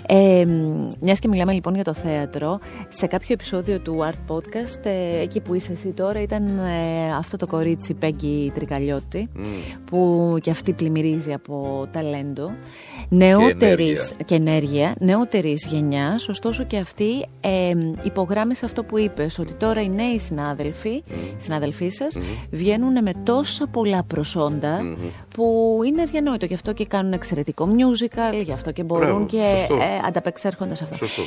Ε, 0.07 0.45
μιας 0.99 1.19
και 1.19 1.27
μιλάμε 1.27 1.51
λοιπόν 1.53 1.75
για 1.75 1.83
το 1.83 1.93
θέατρο, 1.93 2.59
σε 2.89 3.07
κάποιο 3.07 3.27
επεισόδιο 3.33 3.79
του 3.79 3.97
Art 4.11 4.33
Podcast, 4.35 4.85
ε, 4.85 5.19
εκεί 5.21 5.39
που 5.39 5.53
είσαι 5.53 5.71
εσύ 5.71 5.87
τώρα, 5.91 6.21
ήταν 6.21 6.57
ε, 6.57 7.13
αυτό 7.17 7.37
το 7.37 7.47
κορίτσι 7.47 7.93
Πέγγι 7.93 8.51
Τρικαλιώτη, 8.55 9.29
που 9.85 10.37
και 10.41 10.49
αυτή 10.49 10.73
πλημμυρίζει 10.73 11.33
από 11.33 11.87
ταλέντο. 11.91 12.51
Νεότερης 13.09 13.99
ενέργεια. 14.09 14.25
και 14.25 14.35
ενέργεια 14.35 14.95
νεότερης 14.99 15.65
γενιάς, 15.69 16.29
ωστόσο 16.29 16.63
και 16.63 16.77
αυτή 16.77 16.98
ε, 17.39 17.73
υπογράμμισε 18.03 18.65
αυτό 18.65 18.83
που 18.83 18.97
είπες, 18.97 19.39
ότι 19.39 19.53
τώρα 19.53 19.81
οι 19.81 19.89
νέοι 19.89 20.19
συνάδελφοι, 20.19 21.03
συνάδελφοί 21.37 21.89
σας, 21.89 22.17
βγαίνουν 22.51 23.03
με 23.03 23.11
τόσα 23.23 23.67
πολλά 23.67 24.03
προσόντα 24.03 24.81
που 25.39 25.79
είναι 25.85 26.01
αδιανόητο. 26.01 26.45
Γι' 26.45 26.53
αυτό 26.53 26.73
και 26.73 26.85
κάνουν 26.85 27.13
εξαιρετικό 27.13 27.67
musical, 27.71 28.43
γι' 28.43 28.51
αυτό 28.51 28.71
και 28.71 28.83
μπορούν 28.83 29.07
Μπράβο, 29.07 29.25
και 29.25 29.55
σωστό. 29.57 29.75
ε, 29.75 30.07
ανταπεξέρχονται 30.07 30.75
σε 30.75 30.83
αυτό. 30.83 30.95
Σωστό. 30.95 31.21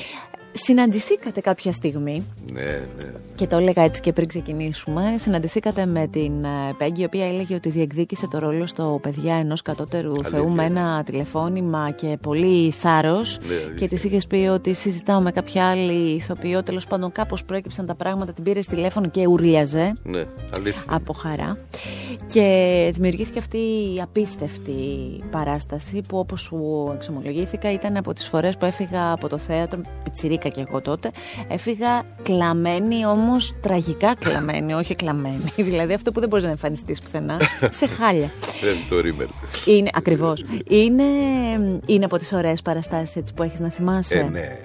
Συναντηθήκατε 0.54 1.40
κάποια 1.40 1.72
στιγμή 1.72 2.26
Ναι, 2.52 2.60
ναι. 2.62 3.12
και 3.34 3.46
το 3.46 3.56
έλεγα 3.56 3.82
έτσι 3.82 4.00
και 4.00 4.12
πριν 4.12 4.28
ξεκινήσουμε. 4.28 5.14
Συναντηθήκατε 5.18 5.86
με 5.86 6.06
την 6.06 6.44
ε, 6.44 6.48
Πέγγι, 6.78 7.02
η 7.02 7.04
οποία 7.04 7.26
έλεγε 7.26 7.54
ότι 7.54 7.68
διεκδίκησε 7.68 8.28
το 8.28 8.38
ρόλο 8.38 8.66
στο 8.66 8.98
παιδιά 9.02 9.34
ενός 9.34 9.62
κατώτερου 9.62 10.10
Αλήθεια. 10.12 10.28
Θεού 10.38 10.48
με 10.50 10.64
ένα 10.64 11.02
τηλεφώνημα 11.04 11.90
και 11.90 12.18
πολύ 12.22 12.70
θάρρος. 12.70 13.38
Ναι, 13.48 13.54
αλήθεια. 13.54 13.74
και 13.74 13.88
της 13.88 14.04
είχες 14.04 14.26
πει 14.26 14.36
ότι 14.36 14.74
συζητάω 14.74 15.20
με 15.20 15.30
κάποια 15.32 15.68
άλλη 15.68 16.14
ηθοποιό. 16.14 16.62
Τέλος 16.62 16.86
πάντων, 16.86 17.12
κάπως 17.12 17.44
προέκυψαν 17.44 17.86
τα 17.86 17.94
πράγματα, 17.94 18.32
την 18.32 18.44
πήρε 18.44 18.60
τηλέφωνο 18.60 19.08
και 19.08 19.26
ουρλιαζε 19.26 19.92
ναι, 20.02 20.24
αλήθεια. 20.58 20.82
από 20.90 21.12
χαρά. 21.12 21.56
Και 22.26 22.90
δημιουργήθηκε 22.94 23.38
αυτή 23.38 23.58
η 23.94 24.00
απίστευτη 24.02 24.72
παράσταση 25.30 26.00
που 26.08 26.18
όπως 26.18 26.40
σου 26.40 26.90
εξομολογήθηκα 26.94 27.72
ήταν 27.72 27.96
από 27.96 28.12
τις 28.12 28.26
φορές 28.26 28.56
που 28.56 28.64
έφυγα 28.64 29.12
από 29.12 29.28
το 29.28 29.38
θέατρο, 29.38 29.80
πιτσιρίκα 30.02 30.48
και 30.48 30.64
εγώ 30.68 30.80
τότε, 30.80 31.10
έφυγα 31.48 32.02
κλαμμένη 32.22 33.06
όμως 33.06 33.54
τραγικά 33.60 34.14
κλαμμένη, 34.14 34.74
όχι 34.74 34.94
κλαμμένη. 34.94 35.52
δηλαδή 35.70 35.92
αυτό 35.92 36.12
που 36.12 36.20
δεν 36.20 36.28
μπορείς 36.28 36.44
να 36.44 36.50
εμφανιστείς 36.50 37.00
πουθενά, 37.00 37.36
σε 37.78 37.86
χάλια. 37.86 38.30
Δεν 38.62 38.76
το 38.88 39.00
ρίμελ. 39.00 39.28
Είναι, 39.64 39.90
ακριβώς. 39.92 40.44
Είναι, 40.68 41.02
είναι 41.86 42.04
από 42.04 42.18
τις 42.18 42.32
ωραίες 42.32 42.62
παραστάσεις 42.62 43.16
έτσι 43.16 43.34
που 43.34 43.42
έχεις 43.42 43.60
να 43.60 43.68
θυμάσαι. 43.68 44.18
Ε, 44.18 44.22
ναι, 44.22 44.28
ναι. 44.28 44.58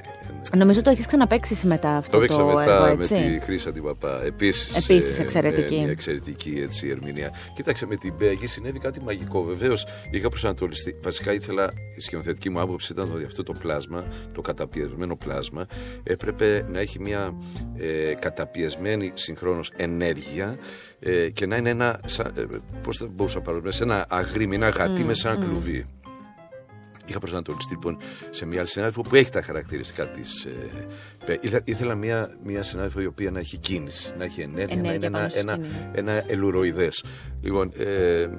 Νομίζω 0.56 0.82
το 0.82 0.89
έχεις 0.89 1.06
ξαναπέξεις 1.06 1.58
εσύ 1.58 1.68
μετά 1.68 1.89
αυτό 1.89 2.12
το, 2.12 2.18
Το 2.18 2.27
παίξα 2.27 2.44
μετά 2.44 2.75
έργο, 2.75 2.96
με 2.96 3.04
έτσι. 3.04 3.13
τη 3.16 3.39
Χρύσα 3.39 3.72
την 3.72 3.84
Παπά. 3.84 4.24
Επίσης. 4.25 4.75
Επίσης 4.89 5.20
εξαιρετική. 5.20 5.80
μια 5.80 5.89
εξαιρετική 5.89 6.60
έτσι, 6.63 6.88
ερμηνεία. 6.88 7.34
Κοίταξε, 7.56 7.86
με 7.86 7.96
την 7.96 8.13
Μπέγκη 8.18 8.48
συνέβη 8.48 8.80
κάτι 8.80 9.01
μαγικό. 9.01 9.44
Βεβαίως 9.44 9.86
είχα 10.12 10.30
προσανατολιστεί. 10.30 10.96
Βασικά 11.01 11.34
ήθελα, 11.34 11.74
η 11.98 12.01
σκηνοθετική 12.01 12.50
μου 12.50 12.60
άποψη 12.60 12.92
ήταν 12.92 13.12
ότι 13.13 13.24
αυτό 13.25 13.44
το 13.44 13.54
πλάσμα, 13.60 14.06
το 14.32 14.42
καταπιεσμένο 14.42 15.16
πλάσμα, 15.16 15.66
έπρεπε 16.04 16.66
να 16.70 16.80
έχει 16.80 17.00
μια 17.00 17.34
ε, 17.77 18.13
καταπιεσμένη 18.20 19.12
συγχρόνως 19.13 19.72
ενέργεια 19.75 20.58
ε, 21.00 21.30
και 21.30 21.46
να 21.46 21.56
είναι 21.56 21.70
ένα. 21.70 22.00
Ε, 22.38 22.44
Πώς 22.84 22.98
θα 22.98 23.08
μπορούσα 23.12 23.38
να 23.38 23.44
παραδείγω, 23.44 23.72
σε 23.72 23.84
ένα 23.84 24.06
αγρίμι, 24.10 24.56
ένα 24.56 24.70
γατί 24.70 25.04
με 25.04 25.13
σαν 25.13 25.39
κλουβί. 25.39 25.86
Είχα 27.08 27.20
προσανατολιστεί 27.20 27.74
λοιπόν 27.74 27.98
σε 28.30 28.46
μια 28.46 28.60
άλλη 28.60 28.70
συνάδελφο 28.70 29.02
που 29.02 29.16
έχει 29.16 29.32
τα 29.32 29.42
χαρακτηριστικά 29.42 30.08
της. 30.08 30.46
Ε, 31.26 31.38
ήθελα, 31.42 31.62
ήθελα 31.64 31.96
μια, 31.96 32.38
μια 32.44 32.64
συνάδελφο 32.64 33.02
η 33.02 33.06
οποία 33.06 33.32
να 33.32 33.40
έχει 33.40 33.58
κίνηση, 33.58 34.14
να 34.18 34.24
έχει 34.24 34.42
ενέργεια, 34.42 34.76
να 34.76 34.88
Ενέργεια 34.88 35.08
είναι 35.08 35.10
πάνω 35.10 35.18
ένα, 35.18 35.30
στο 35.30 35.40
ένα, 35.40 35.54
σκηνή. 35.54 35.90
ένα 35.94 36.24
ελουροειδές. 36.28 37.04
Λοιπόν, 37.42 37.72
ε, 37.78 38.22
ε, 38.22 38.30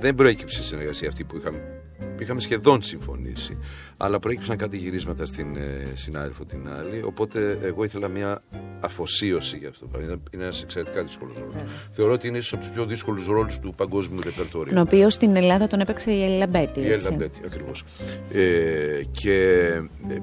δεν 0.00 0.14
προέκυψε 0.14 0.60
η 0.60 0.64
συνεργασία 0.64 1.08
αυτή 1.08 1.24
που 1.24 1.36
είχαμε. 1.36 1.75
Είχαμε 2.18 2.40
σχεδόν 2.40 2.82
συμφωνήσει, 2.82 3.58
αλλά 3.96 4.18
προέκυψαν 4.18 4.56
κάτι 4.56 4.76
γυρίσματα 4.76 5.26
στην 5.26 5.56
ε, 5.56 5.90
συνάδελφο 5.94 6.44
την 6.44 6.68
άλλη. 6.78 7.02
Οπότε 7.04 7.58
εγώ 7.62 7.84
ήθελα 7.84 8.08
μια 8.08 8.42
αφοσίωση 8.80 9.56
για 9.56 9.68
αυτό 9.68 9.80
το 9.80 9.86
πράγμα. 9.86 10.06
Είναι- 10.10 10.20
Είναι 10.32 10.42
ένας 10.42 10.62
εξαιρετικά 10.62 11.02
δύσκολος 11.02 11.34
ρόλος. 11.36 11.54
Θεωρώ 11.90 12.12
ότι 12.12 12.28
είναι 12.28 12.36
ίσως 12.38 12.52
από 12.52 12.62
τους 12.62 12.70
πιο 12.70 12.84
δύσκολους 12.86 13.26
ρόλους 13.26 13.58
του 13.58 13.72
παγκόσμιου 13.76 14.18
ρεπερτορίου. 14.24 14.72
Τον 14.74 14.82
οποίο 14.82 15.10
στην 15.10 15.36
Ελλάδα 15.36 15.66
τον 15.66 15.80
έπαιξε 15.80 16.10
η 16.10 16.22
Έλληνα 16.24 16.46
Μπέτη. 16.46 16.80
Η 16.80 16.82
έτσι. 16.82 16.92
Έλληνα 16.92 17.10
Μπέτη, 17.16 17.40
ακριβώς. 17.46 17.84
Ε, 18.32 19.00
και 19.10 19.62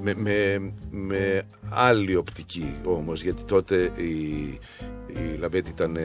με, 0.02 0.14
με, 0.14 0.72
με 0.90 1.42
άλλη 1.70 2.16
οπτική 2.16 2.74
όμως, 2.84 3.22
γιατί 3.22 3.42
τότε 3.44 3.90
η, 3.96 4.12
η 5.08 5.36
Λαμπέτη 5.38 5.70
ήταν 5.70 5.96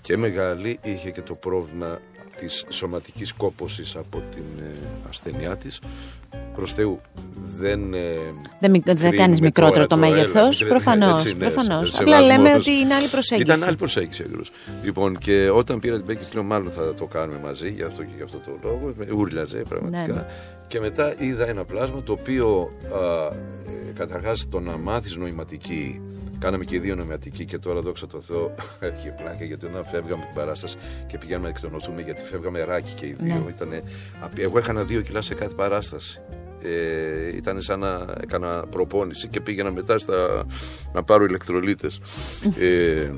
και 0.00 0.16
μεγάλη, 0.16 0.78
είχε 0.82 1.10
και 1.10 1.22
το 1.22 1.34
πρόβλημα 1.34 1.98
της 2.38 2.64
σωματικής 2.68 3.32
κόπωσης 3.32 3.96
από 3.96 4.22
την 4.34 4.44
ε, 4.64 4.76
ασθενειά 5.08 5.56
της. 5.56 5.80
Προς 6.54 6.72
Θεού 6.72 7.00
δεν... 7.58 7.94
ε, 7.94 7.98
Δεν, 8.60 8.70
μικ- 8.70 8.84
δεν 8.84 8.96
κρίνουμε 8.96 9.16
κάνεις 9.16 9.40
μικρότερο 9.40 9.86
τώρα 9.86 9.86
το 9.86 9.96
έλα, 10.06 10.14
μέγεθος. 10.16 10.48
μικρέ- 10.62 10.68
Προφανώς. 10.68 11.20
έτσι, 11.20 11.32
ναι, 11.32 11.38
προφανώς. 11.50 11.90
σε- 11.92 12.02
Απλά 12.02 12.16
σεβασμός. 12.16 12.36
λέμε 12.44 12.58
ότι 12.58 12.70
είναι 12.70 12.94
άλλη 12.94 13.08
προσέγγιση. 13.08 13.50
Ήταν 13.50 13.68
άλλη 13.68 13.76
προσέγγιση 13.76 14.22
ακριβώς. 14.22 14.50
Λοιπόν, 14.82 15.18
και 15.18 15.50
όταν 15.50 15.78
πήρα 15.80 15.96
την 15.96 16.04
Μπέκη, 16.04 16.34
λέω 16.34 16.42
μάλλον 16.42 16.70
θα 16.70 16.94
το 16.94 17.06
κάνουμε 17.06 17.38
μαζί 17.42 17.70
για 17.70 17.86
αυτό 17.86 18.02
και 18.02 18.12
για 18.16 18.24
αυτό 18.24 18.38
το 18.38 18.50
λόγο. 18.62 18.92
Με 18.96 19.06
ούρλιαζε 19.14 19.62
πραγματικά. 19.68 20.12
Ναι. 20.12 20.24
Και 20.68 20.80
μετά 20.80 21.14
είδα 21.18 21.48
ένα 21.48 21.64
πλάσμα 21.64 22.02
το 22.02 22.12
οποίο 22.12 22.70
καταρχάς 23.94 24.48
το 24.50 24.60
να 24.60 24.76
μάθεις 24.76 25.16
νοηματική. 25.16 26.00
Κάναμε 26.38 26.64
και 26.64 26.74
οι 26.74 26.78
δύο 26.78 26.94
νοηματική 26.94 27.44
και 27.44 27.58
τώρα 27.58 27.80
δόξα 27.80 28.06
τω 28.06 28.20
Θεώ 28.20 28.54
έχει 28.90 29.12
πλάκα 29.16 29.44
γιατί 29.44 29.66
όταν 29.66 29.84
φεύγαμε 29.84 30.24
την 30.24 30.34
παράσταση 30.34 30.76
και 31.06 31.18
πηγαίνουμε 31.18 31.48
να 31.48 31.54
εκτονωθούμε 31.56 32.02
γιατί 32.02 32.22
φεύγαμε 32.22 32.64
ράκι 32.64 32.92
και 32.94 33.06
οι 33.06 33.16
δύο. 33.18 33.34
Ναι. 33.34 33.50
Ήτανε, 33.50 33.80
απ- 34.20 34.38
εγώ 34.38 34.58
έχανα 34.58 34.82
δύο 34.82 35.00
κιλά 35.00 35.20
σε 35.20 35.34
κάθε 35.34 35.54
παράσταση. 35.54 36.20
Ε, 36.62 37.36
ήταν 37.36 37.60
σαν 37.60 37.78
να 37.80 38.06
έκανα 38.22 38.66
προπόνηση 38.70 39.28
και 39.28 39.40
πήγαινα 39.40 39.70
μετά 39.70 39.98
στα, 39.98 40.46
να 40.92 41.02
πάρω 41.02 41.24
ηλεκτρολίτες. 41.24 42.00
ε, 42.60 43.10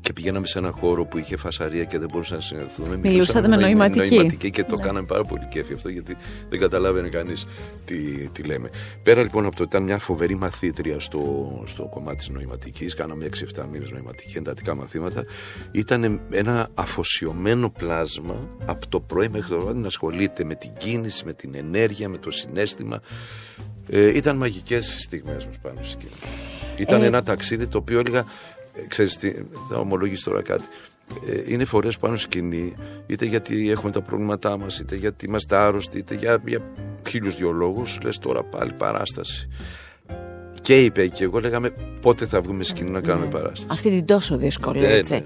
και 0.00 0.12
πηγαίναμε 0.12 0.46
σε 0.46 0.58
ένα 0.58 0.70
χώρο 0.70 1.04
που 1.04 1.18
είχε 1.18 1.36
φασαρία 1.36 1.84
και 1.84 1.98
δεν 1.98 2.08
μπορούσαμε 2.12 2.40
να 2.40 2.46
συνεχθούμε. 2.46 2.96
Μιλούσατε 2.96 3.48
με 3.48 3.56
νοηματική. 3.56 4.36
και 4.50 4.64
το 4.64 4.74
Ναι. 4.76 4.82
κάναμε 4.86 5.06
πάρα 5.06 5.24
πολύ 5.24 5.46
κέφι 5.50 5.72
αυτό 5.72 5.88
γιατί 5.88 6.16
δεν 6.48 6.58
καταλάβαινε 6.58 7.08
κανείς 7.08 7.46
τι, 7.84 7.96
τι 8.28 8.42
λέμε. 8.42 8.70
Πέρα 9.02 9.22
λοιπόν 9.22 9.46
από 9.46 9.56
το 9.56 9.62
ότι 9.62 9.70
ήταν 9.76 9.82
μια 9.86 9.98
φοβερή 9.98 10.34
μαθήτρια 10.34 11.00
στο, 11.00 11.22
στο 11.66 11.82
κομμάτι 11.90 12.16
της 12.16 12.28
νοηματικής, 12.28 12.94
κάναμε 12.94 13.28
6-7 13.56 13.64
μήνες 13.72 13.90
νοηματική, 13.90 14.38
εντατικά 14.38 14.74
μαθήματα. 14.74 15.24
Ήταν 15.72 16.20
ένα 16.30 16.68
αφοσιωμένο 16.74 17.70
πλάσμα 17.70 18.48
από 18.66 18.86
το 18.88 19.00
πρωί 19.00 19.28
μέχρι 19.28 19.48
το 19.48 19.60
βράδυ 19.60 19.78
να 19.78 19.86
ασχολείται 19.86 20.44
με 20.44 20.54
την 20.54 20.70
κίνηση, 20.78 21.24
με 21.24 21.32
την 21.32 21.54
ενέργεια, 21.54 22.08
με 22.08 22.18
το 22.18 22.30
συνέστημα. 22.30 23.00
Ε, 23.88 24.16
ήταν 24.16 24.36
μαγικές 24.36 24.94
οι 24.96 25.00
στιγμές 25.00 25.46
μας 25.46 25.56
πάνω 25.62 25.78
στη 25.82 25.90
σκηνή. 25.90 26.10
Ήταν 26.76 27.02
Ε, 27.02 27.06
ένα 27.06 27.22
ταξίδι 27.22 27.66
το 27.66 27.78
οποίο 27.78 27.98
έλεγα, 27.98 28.18
ε, 28.18 28.24
ξέρεις 28.88 29.16
τι, 29.16 29.32
θα 29.68 29.78
ομολογήσω 29.78 30.30
τώρα 30.30 30.42
κάτι. 30.42 30.64
Ε, 31.26 31.52
είναι 31.52 31.64
φορές 31.64 31.98
πάνω 31.98 32.16
στη 32.16 32.24
σκηνή, 32.24 32.74
είτε 33.06 33.24
γιατί 33.24 33.70
έχουμε 33.70 33.92
τα 33.92 34.00
προβλήματά 34.00 34.58
μας, 34.58 34.78
είτε 34.78 34.96
γιατί 34.96 35.26
είμαστε 35.26 35.56
άρρωστοι, 35.56 35.98
είτε 35.98 36.14
για, 36.14 36.42
για 36.46 36.60
χίλιους 37.08 37.36
δυο 37.36 37.50
λόγους, 37.50 37.98
λες 38.02 38.18
τώρα 38.18 38.42
πάλι 38.42 38.72
παράσταση. 38.72 39.48
Και 40.60 40.80
είπε 40.84 41.06
και 41.06 41.24
εγώ 41.24 41.40
λέγαμε 41.40 41.72
πότε 42.00 42.26
θα 42.26 42.40
βγούμε 42.40 42.64
σκηνή 42.64 42.90
να 42.90 43.00
κάνουμε 43.00 43.26
παράσταση. 43.26 43.66
Αυτή 43.70 43.90
την 43.90 44.04
τόσο 44.04 44.36
δύσκολη, 44.36 44.80
Ναι, 44.80 44.86
έτσι. 44.86 45.12
ναι, 45.14 45.22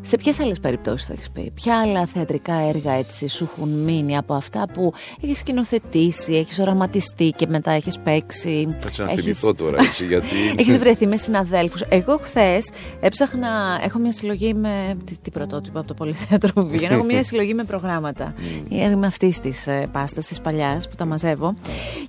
Σε 0.00 0.16
ποιες 0.16 0.40
άλλες 0.40 0.60
περιπτώσεις 0.60 1.06
το 1.06 1.12
έχεις 1.16 1.30
πει, 1.30 1.50
Ποια 1.54 1.80
άλλα 1.80 2.06
θεατρικά 2.06 2.54
έργα 2.54 2.92
έτσι 2.92 3.28
σου 3.28 3.44
έχουν 3.44 3.68
μείνει 3.82 4.16
από 4.16 4.34
αυτά 4.34 4.66
που 4.72 4.92
έχεις 5.22 5.38
σκηνοθετήσει, 5.38 6.34
έχεις 6.34 6.58
οραματιστεί 6.58 7.32
και 7.36 7.46
μετά 7.46 7.70
έχεις 7.70 7.98
παίξει; 7.98 8.68
Κάτσε 8.80 9.02
να 9.02 9.10
έχεις- 9.10 9.22
θυμηθώ 9.22 9.54
τώρα 9.54 9.76
έτσι, 9.82 10.04
γιατί... 10.06 10.26
Έχεις 10.60 10.78
βρεθεί 10.78 11.06
με 11.06 11.16
συναδέλφους. 11.16 11.80
Εγώ 11.88 12.18
χθες 12.22 12.68
έψαχνα. 13.00 13.80
Έχω 13.84 13.98
μια 13.98 14.12
συλλογή 14.12 14.54
με. 14.54 14.96
Τι, 15.04 15.18
τι 15.22 15.30
πρωτότυπο 15.30 15.78
από 15.78 15.88
το 15.88 15.94
Πολυθέατρο 15.94 16.52
που 16.52 16.66
πήγαινα. 16.66 16.94
έχω 16.94 17.04
μια 17.04 17.22
συλλογή 17.28 17.54
με 17.54 17.64
προγράμματα. 17.64 18.34
Είμαι 18.68 19.06
αυτής 19.06 19.40
της 19.40 19.66
πάστας, 19.92 20.26
της 20.26 20.40
παλιάς 20.40 20.88
που 20.88 20.94
τα 20.96 21.04
μαζεύω. 21.04 21.54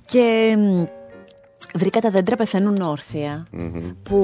Και 0.04 0.54
μ, 0.58 0.82
βρήκα 1.74 2.00
τα 2.00 2.10
δέντρα 2.10 2.36
πεθαίνουν 2.36 2.80
όρθια. 2.80 3.46
Που 4.02 4.16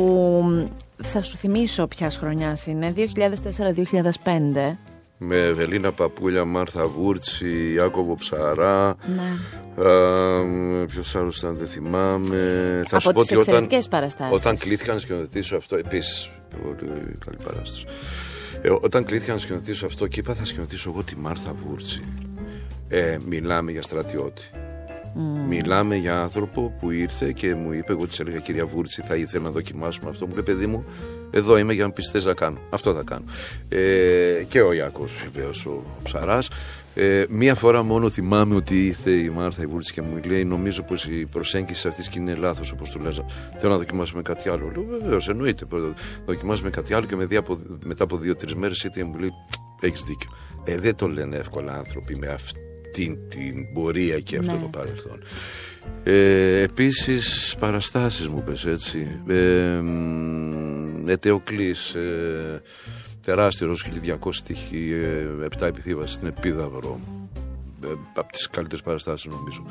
μ, 0.46 0.66
θα 1.02 1.22
σου 1.22 1.36
θυμίσω 1.36 1.86
ποια 1.86 2.10
χρονιά 2.10 2.56
είναι. 2.66 2.94
2004-2005. 2.96 4.76
Με 5.18 5.36
Ευελίνα 5.36 5.92
Παπούλια, 5.92 6.44
Μάρθα 6.44 6.86
Βούρτσι, 6.88 7.72
Ιάκωβο 7.72 8.14
Ψαρά. 8.14 8.96
Ναι. 9.16 10.84
Ποιος 10.86 11.16
άλλος 11.16 11.38
ήταν, 11.38 11.56
δεν 11.56 11.66
θυμάμαι. 11.66 12.82
Θα 12.88 12.96
Από 12.96 13.00
σου 13.00 13.12
πω 13.12 13.20
τις 13.20 13.30
ότι 13.30 13.34
όταν, 13.34 13.38
εξαιρετικές 13.54 13.88
παραστάσεις. 13.88 14.32
όταν 14.40 14.56
κλήθηκα 14.56 14.92
να 14.92 14.98
σκηνοθετήσω 14.98 15.56
αυτό, 15.56 15.76
επίσης. 15.76 16.30
Πολύ 16.62 17.18
καλή 17.24 17.36
παράσταση. 17.44 17.84
Ε, 18.62 18.68
όταν 18.80 19.04
κλήθηκα 19.04 19.32
να 19.32 19.38
σκηνοθετήσω 19.38 19.86
αυτό 19.86 20.06
και 20.06 20.20
είπα 20.20 20.34
θα 20.34 20.44
σκηνοθετήσω 20.44 20.90
εγώ 20.90 21.02
τη 21.02 21.16
Μάρθα 21.16 21.54
Βούρτσι. 21.66 22.02
Ε, 22.88 23.16
μιλάμε 23.26 23.70
για 23.72 23.82
στρατιώτη. 23.82 24.42
Μιλάμε 25.48 25.96
για 25.96 26.20
άνθρωπο 26.20 26.72
που 26.80 26.90
ήρθε 26.90 27.32
και 27.32 27.54
μου 27.54 27.72
είπε, 27.72 27.92
εγώ 27.92 28.06
της 28.06 28.20
έλεγα 28.20 28.38
κυρία 28.38 28.66
Βούρτσι, 28.66 29.02
θα 29.02 29.16
ήθελα 29.16 29.44
να 29.44 29.50
δοκιμάσουμε 29.50 30.10
αυτό. 30.10 30.26
Μου 30.26 30.32
λέει, 30.34 30.42
παιδί 30.42 30.66
μου, 30.66 30.84
εδώ 31.30 31.58
είμαι 31.58 31.72
για 31.72 31.84
να 31.84 31.90
πεις 31.90 32.04
τι 32.04 32.10
θες 32.10 32.24
να 32.24 32.34
κάνω. 32.34 32.58
Αυτό 32.70 32.94
θα 32.94 33.02
κάνω. 33.02 33.24
Ε, 33.68 34.44
και 34.48 34.60
ο 34.60 34.72
Ιάκο, 34.72 35.04
βεβαίως, 35.24 35.66
ο 35.66 35.82
Ψαράς. 36.02 36.48
Ε, 36.94 37.24
μία 37.28 37.54
φορά 37.54 37.82
μόνο 37.82 38.10
θυμάμαι 38.10 38.54
ότι 38.54 38.86
ήρθε 38.86 39.10
η 39.10 39.28
Μάρθα 39.28 39.62
η 39.62 39.66
Βούρτσι 39.66 39.92
και 39.92 40.02
μου 40.02 40.20
λέει: 40.24 40.44
Νομίζω 40.44 40.82
πως 40.82 41.04
η 41.04 41.26
προσέγγιση 41.30 41.88
αυτή 41.88 42.02
και 42.10 42.18
είναι 42.18 42.34
λάθος, 42.34 42.72
όπως 42.72 42.90
του 42.90 42.98
λέζα. 43.00 43.24
Θέλω 43.58 43.72
να 43.72 43.78
δοκιμάσουμε 43.78 44.22
κάτι 44.22 44.48
άλλο. 44.48 44.70
Λέω: 44.76 44.98
Βεβαίως, 45.00 45.28
εννοείται. 45.28 45.64
Πρώτα, 45.64 45.92
δοκιμάσουμε 46.26 46.70
κάτι 46.70 46.94
άλλο 46.94 47.06
και 47.06 47.16
με 47.16 47.24
δει 47.24 47.36
από- 47.36 47.58
μετά 47.84 48.04
από 48.04 48.16
δύο-τρεις 48.16 48.54
μέρες 48.54 48.84
ήρθε 48.84 49.00
και 49.00 49.06
μου 49.06 49.18
λέει: 49.18 49.30
Έχεις 49.80 50.02
δίκιο. 50.02 50.30
Ε, 50.64 50.78
δεν 50.78 50.94
το 50.96 51.08
λένε 51.08 51.36
εύκολα 51.36 51.72
άνθρωποι 51.72 52.16
με 52.18 52.26
αυτή 52.28 52.58
την 53.28 53.72
πορεία 53.72 54.20
και 54.20 54.36
αυτό 54.38 54.52
Ναι. 54.52 54.58
το 54.58 54.66
παρελθόν. 54.68 55.22
Ε, 56.04 56.60
επίσης 56.60 57.56
παραστάσεις 57.58 58.28
μου 58.28 58.42
πες 58.42 58.66
έτσι 58.66 59.20
ε, 59.28 59.80
μ, 59.80 61.08
Ετεοκλής 61.08 61.94
ε, 61.94 62.62
Τεράστιος 63.22 63.68
Ρosχυλη 63.70 64.16
200 64.24 64.28
στοιχή 64.32 64.92
ε, 65.42 65.46
7 65.58 65.66
επιθύβαση 65.66 66.14
στην 66.14 66.28
Επίδαυρο 66.28 67.00
ε, 67.84 67.88
Από 68.14 68.32
τις 68.32 68.48
καλύτερες 68.48 68.82
παραστάσεις 68.84 69.32
νομίζω 69.32 69.64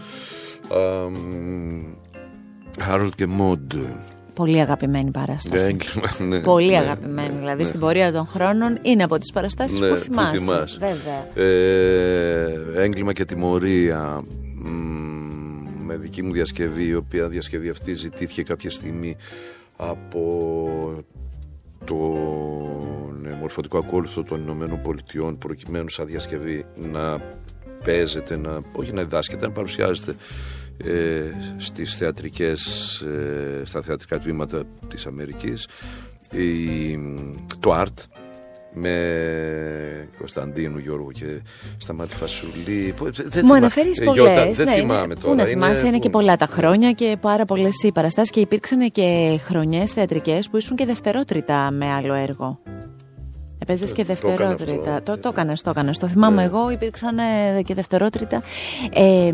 Harold 2.90 3.10
και 3.16 3.26
Μοντ 3.26 3.74
Πολύ 4.36 4.60
αγαπημένη 4.60 5.12
παράσταση. 5.12 5.66
Έγκλημα, 5.68 6.12
ναι, 6.36 6.42
Πολύ 6.42 6.70
ναι, 6.70 6.78
αγαπημένη. 6.78 7.34
ναι, 7.34 7.40
δηλαδή 7.40 7.62
ναι. 7.62 7.68
στην 7.68 7.80
πορεία 7.80 8.12
των 8.12 8.28
χρόνων 8.28 8.78
είναι 8.82 9.04
από 9.04 9.18
τις 9.18 9.32
παραστάσεις 9.32 9.80
Ναι, 9.80 9.88
που 9.88 9.94
που 9.96 10.00
θυμάσαι. 10.02 10.38
θυμάσαι. 10.38 10.78
Βέβαια. 10.80 11.46
Ε, 11.48 12.84
έγκλημα 12.84 13.14
και 13.14 13.26
τιμωρία 13.26 14.24
μ, 14.56 14.70
με 15.86 15.96
δική 15.98 16.22
μου 16.24 16.32
διασκευή 16.32 16.86
η 16.88 16.96
οποία 16.96 17.28
διασκευή 17.28 17.70
αυτή 17.70 17.94
ζητήθηκε 17.94 18.44
κάποια 18.44 18.70
στιγμή 18.70 19.16
από 19.78 21.04
τον 21.86 23.26
ε, 23.26 23.38
μορφωτικό 23.40 23.78
ακόλουθο 23.78 24.24
των 24.24 24.42
Ηνωμένων 24.42 24.82
Πολιτειών 24.82 25.38
προκειμένου 25.38 25.90
σαν 25.90 26.06
διασκευή 26.06 26.66
να 26.92 27.22
παίζεται, 27.84 28.38
να, 28.38 28.58
όχι 28.74 28.92
να 28.94 29.04
διδάσκεται, 29.04 29.46
να 29.46 29.52
παρουσιάζεται 29.52 30.16
ε, 30.78 31.32
στις 31.58 31.96
θεατρικές, 31.96 32.62
ε, 33.02 33.62
στα 33.66 33.82
θεατρικά 33.82 34.20
τμήματα 34.20 34.64
της 34.88 35.06
Αμερικής 35.06 35.68
η, 36.32 36.98
το 37.60 37.82
art 37.82 38.04
με 38.76 40.10
Κωνσταντίνου 40.18 40.78
Γιώργο 40.78 41.12
και 41.12 41.42
Σταμάτη 41.78 42.16
Φασουλή. 42.16 42.94
Μου 43.44 43.54
αναφέρεις 43.54 44.04
πολλές. 44.04 44.56
Δεν 44.58 44.66
ναι, 44.66 44.74
θυμάμαι 44.74 45.16
τώρα. 45.16 45.28
Πού 45.28 45.36
να 45.36 45.44
θυμάσαι, 45.44 45.88
είναι, 45.88 46.00
και 46.00 46.10
πολλά 46.10 46.36
τα 46.36 46.46
χρόνια 46.46 46.92
και 46.92 47.18
πάρα 47.22 47.46
πολλές 47.46 47.84
οι 47.84 47.92
παραστάσει 47.92 48.32
και 48.32 48.40
υπήρξαν 48.40 48.92
και 48.92 49.40
χρονιές 49.44 49.92
θεατρικές 49.92 50.50
που 50.50 50.58
ήσουν 50.58 50.76
και 50.76 50.86
δευτερότριτα 50.86 51.72
με 51.72 51.92
άλλο 51.92 52.14
έργο. 52.14 52.60
Έπαιζες 53.60 53.92
και 53.92 54.04
δευτερότριτα. 54.04 55.04
Το, 55.04 55.18
το 55.18 55.30
έκανες, 55.32 55.62
το 55.62 55.70
έκανες. 55.70 55.98
Το 55.98 56.08
θυμάμαι 56.08 56.36
ναι. 56.36 56.44
εγώ, 56.44 56.70
υπήρξαν 56.70 57.18
και 57.66 57.74
δευτερότριτα. 57.74 58.44
Ε, 58.94 59.32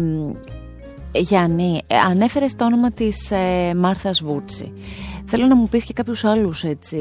Γιάννη, 1.20 1.82
ε, 1.88 1.98
ανέφερες 1.98 2.56
το 2.56 2.66
όνομα 2.66 2.92
της 2.92 3.32
ε, 3.32 3.74
Μάρθας 3.76 4.22
Βούτσι. 4.22 4.74
Θέλω 5.26 5.46
να 5.46 5.56
μου 5.56 5.68
πεις 5.68 5.84
και 5.84 5.94
κάποιους 5.94 6.24
άλλους 6.24 6.64
έτσι, 6.64 6.98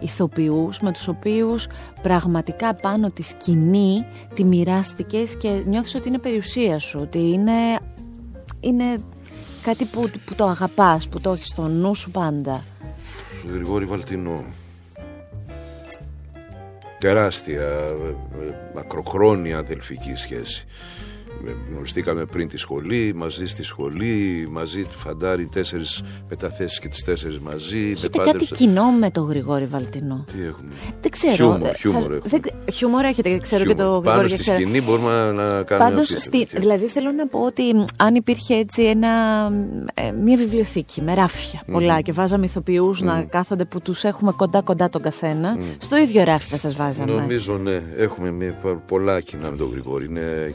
ηθοποιούς 0.00 0.80
με 0.80 0.92
τους 0.92 1.08
οποίους 1.08 1.66
πραγματικά 2.02 2.74
πάνω 2.74 3.10
τη 3.10 3.22
σκηνή 3.22 4.06
τη 4.34 4.44
μοιράστηκες 4.44 5.36
και 5.36 5.62
νιώθεις 5.66 5.94
ότι 5.94 6.08
είναι 6.08 6.18
περιουσία 6.18 6.78
σου, 6.78 6.98
ότι 7.02 7.18
είναι, 7.18 7.52
είναι 8.60 8.84
κάτι 9.62 9.84
που, 9.84 10.10
που 10.24 10.34
το 10.34 10.46
αγαπάς, 10.46 11.08
που 11.08 11.20
το 11.20 11.32
έχεις 11.32 11.46
στο 11.46 11.62
νου 11.62 11.94
σου 11.94 12.10
πάντα. 12.10 12.62
Γρηγόρη 13.52 13.84
Βαλτινό. 13.84 14.44
Τεράστια, 16.98 17.62
ε, 17.62 18.14
μακροχρόνια 18.74 19.58
αδελφική 19.58 20.14
σχέση 20.14 20.66
γνωριστήκαμε 21.70 22.24
πριν 22.24 22.48
τη 22.48 22.56
σχολή, 22.56 23.12
μαζί 23.16 23.46
στη 23.46 23.62
σχολή, 23.62 24.48
μαζί 24.50 24.82
του 24.82 24.98
φαντάρι 24.98 25.46
τέσσερις 25.46 26.02
μεταθέσεις 26.28 26.78
και 26.78 26.88
τις 26.88 27.04
τέσσερις 27.04 27.38
μαζί. 27.38 27.90
Έχετε 27.90 28.18
κάτι 28.18 28.44
κοινό 28.46 28.90
με 28.90 29.10
τον 29.10 29.28
Γρηγόρη 29.28 29.64
Βαλτινό; 29.64 30.24
Τι 30.32 30.42
έχουμε; 30.44 30.70
Δεν 31.00 31.10
ξέρω. 31.10 31.34
Χιούμορ, 31.34 31.74
χιούμορ, 31.76 32.18
θα... 32.28 32.38
χιούμορ 32.72 33.04
έχετε, 33.04 33.38
ξέρω 33.38 33.64
χιούμορ. 33.64 33.76
και 33.76 33.82
το 33.82 33.88
Γρηγόρη. 33.88 34.16
Πάνω 34.16 34.28
στη 34.28 34.42
σκηνή 34.42 34.80
μπορούμε 34.80 35.32
να 35.32 35.62
κάνουμε. 35.62 35.90
Πάντως, 35.90 36.08
στη... 36.08 36.46
δηλαδή 36.52 36.86
θέλω 36.86 37.12
να 37.12 37.26
πω 37.26 37.40
ότι 37.40 37.62
αν 37.96 38.14
υπήρχε 38.14 38.54
έτσι 38.54 38.82
ένα, 38.82 39.08
ε, 39.94 40.10
μια 40.10 40.36
βιβλιοθήκη 40.36 41.02
με 41.02 41.14
ράφια 41.14 41.62
πολλά 41.72 42.00
και 42.00 42.12
βάζαμε 42.12 42.44
ηθοποιούς 42.44 43.00
να 43.00 43.22
κάθονται 43.22 43.64
που 43.64 43.80
τους 43.80 44.04
έχουμε 44.04 44.32
κοντά-κοντά 44.32 44.88
τον 44.88 45.02
καθένα, 45.02 45.58
στο 45.78 45.96
ίδιο 45.96 46.24
ράφι 46.24 46.48
θα 46.48 46.56
σας 46.56 46.74
βάζαμε. 46.76 47.12
Νομίζω 47.12 47.58
ναι, 47.58 47.82
έχουμε 47.96 48.56
πολλά 48.86 49.20
κοινά 49.20 49.50
με 49.50 49.56
τον 49.56 49.70
Γρηγόρη. 49.70 50.04
Είναι 50.04 50.54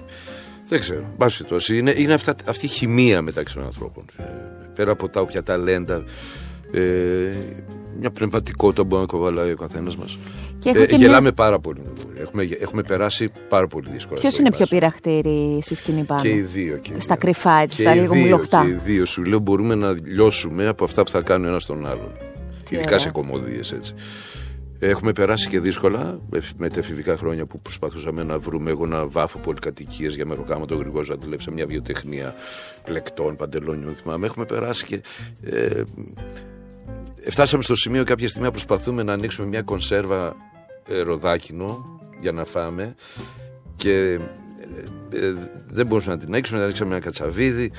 δεν 0.67 0.79
ξέρω. 0.79 1.03
Μπάση 1.17 1.45
Είναι, 1.75 1.93
είναι 1.97 2.13
αυτά, 2.13 2.35
αυτή 2.45 2.65
η 2.65 2.69
χημεία 2.69 3.21
μεταξύ 3.21 3.53
των 3.53 3.63
ανθρώπων. 3.63 4.05
Ε, 4.17 4.23
πέρα 4.75 4.91
από 4.91 5.09
τα 5.09 5.21
όποια 5.21 5.43
ταλέντα, 5.43 6.03
ε, 6.71 6.81
μια 7.99 8.11
πνευματικότητα 8.11 8.83
μπορεί 8.83 9.01
να 9.01 9.07
κοβαλάει 9.07 9.51
ο 9.51 9.55
καθένας 9.55 9.97
μας. 9.97 10.17
Ε, 10.65 10.95
γελάμε 10.95 11.21
μια... 11.21 11.33
πάρα 11.33 11.59
πολύ. 11.59 11.81
Έχουμε, 12.21 12.47
έχουμε 12.59 12.83
περάσει 12.83 13.31
πάρα 13.49 13.67
πολύ 13.67 13.89
δύσκολα. 13.89 14.19
Ποιος 14.19 14.37
είναι 14.37 14.51
πιο 14.51 14.65
πειραχτήρι 14.65 15.59
στη 15.61 15.75
σκηνή 15.75 16.03
πάνω; 16.03 16.21
Και 16.21 16.29
οι 16.29 16.41
δύο. 16.41 16.77
Και 16.77 16.91
στα 16.97 17.15
κρυφά, 17.15 17.59
έτσι, 17.61 17.81
στα 17.81 17.95
λίγο 17.95 18.15
μουλοχτά. 18.15 18.61
Και 18.61 18.67
οι 18.67 18.79
δύο. 18.85 19.05
Σου 19.05 19.23
λέω 19.23 19.39
μπορούμε 19.39 19.75
να 19.75 19.91
λιώσουμε 19.91 20.67
από 20.67 20.83
αυτά 20.83 21.03
που 21.03 21.09
θα 21.09 21.21
κάνουν 21.21 21.47
ένα 21.47 21.59
τον 21.67 21.87
άλλον. 21.87 22.11
Ειδικά 22.69 22.97
σε 22.97 23.09
κομμωδίες 23.09 23.71
έτσι. 23.71 23.93
Έχουμε 24.79 25.11
περάσει 25.11 25.49
και 25.49 25.59
δύσκολα 25.59 26.19
με 26.57 26.69
τα 26.69 26.79
εφηβικά 26.79 27.17
χρόνια 27.17 27.45
που 27.45 27.59
προσπαθούσαμε 27.61 28.23
να 28.23 28.39
βρούμε 28.39 28.69
εγώ 28.69 28.85
να 28.85 29.07
βάφω 29.07 29.39
πολυκατοικίε 29.39 30.07
για 30.07 30.25
μεροκάμα 30.25 30.65
τον 30.65 30.77
Γρηγόζο 30.79 31.13
να 31.13 31.19
δουλέψω 31.19 31.51
μια 31.51 31.65
βιοτεχνία 31.65 32.35
πλεκτών, 32.83 33.35
παντελόνιων. 33.35 33.95
Θυμάμαι. 33.95 34.25
Έχουμε 34.25 34.45
περάσει 34.45 34.85
και. 34.85 35.01
Ε, 35.43 35.83
φτάσαμε 37.29 37.63
στο 37.63 37.75
σημείο 37.75 38.03
κάποια 38.03 38.27
στιγμή 38.27 38.45
να 38.45 38.51
προσπαθούμε 38.51 39.03
να 39.03 39.13
ανοίξουμε 39.13 39.47
μια 39.47 39.61
κονσέρβα 39.61 40.35
ε, 40.87 41.01
ροδάκινο 41.01 41.99
για 42.19 42.31
να 42.31 42.45
φάμε 42.45 42.95
και 43.75 44.19
ε, 45.11 45.27
ε, 45.27 45.33
δεν 45.67 45.85
μπορούσαμε 45.85 46.15
να 46.15 46.21
την 46.21 46.33
ανοίξουμε, 46.33 46.59
να 46.59 46.65
ανοίξαμε 46.65 46.91
ένα 46.91 47.03
κατσαβίδι 47.03 47.71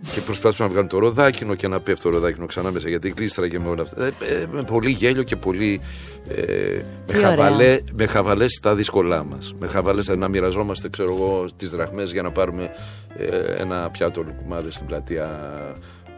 και 0.00 0.20
προσπάθησαν 0.20 0.66
να 0.66 0.72
βγάλουν 0.72 0.88
το 0.88 0.98
ροδάκινο 0.98 1.54
και 1.54 1.68
να 1.68 1.80
πέφτει 1.80 2.02
το 2.02 2.10
ροδάκινο 2.10 2.46
ξανά 2.46 2.70
μέσα 2.72 2.88
γιατί 2.88 3.10
κλείστρα 3.10 3.48
και 3.48 3.58
με 3.58 3.68
όλα 3.68 3.82
αυτά. 3.82 4.04
Ε, 4.04 4.08
ε, 4.08 4.46
με 4.52 4.62
πολύ 4.62 4.90
γέλιο 4.90 5.22
και 5.22 5.36
πολύ. 5.36 5.80
Ε, 6.28 6.80
με, 7.12 7.18
χαβαλέ, 7.18 7.78
με 7.94 8.06
χαβαλέ 8.06 8.48
στα 8.48 8.74
δύσκολά 8.74 9.24
μας. 9.24 9.54
Με 9.58 9.66
χαβαλέ 9.66 10.02
να 10.16 10.28
μοιραζόμαστε, 10.28 10.88
ξέρω 10.88 11.14
εγώ, 11.14 11.46
τι 11.56 11.66
δραχμές 11.66 12.12
για 12.12 12.22
να 12.22 12.30
πάρουμε 12.30 12.70
ε, 13.16 13.26
ένα 13.62 13.90
πιάτο 13.90 14.22
λουκουμάδες 14.22 14.74
στην 14.74 14.86
πλατεία 14.86 15.40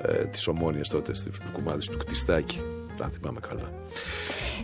ε, 0.03 0.25
της 0.25 0.47
Ομόνιας 0.47 0.89
τότε, 0.89 1.15
στους 1.15 1.39
λουκουμάδες 1.45 1.87
του 1.87 1.99
Κτιστάκη. 1.99 2.61
Αν 3.03 3.11
θυμάμαι 3.11 3.41
καλά. 3.49 3.73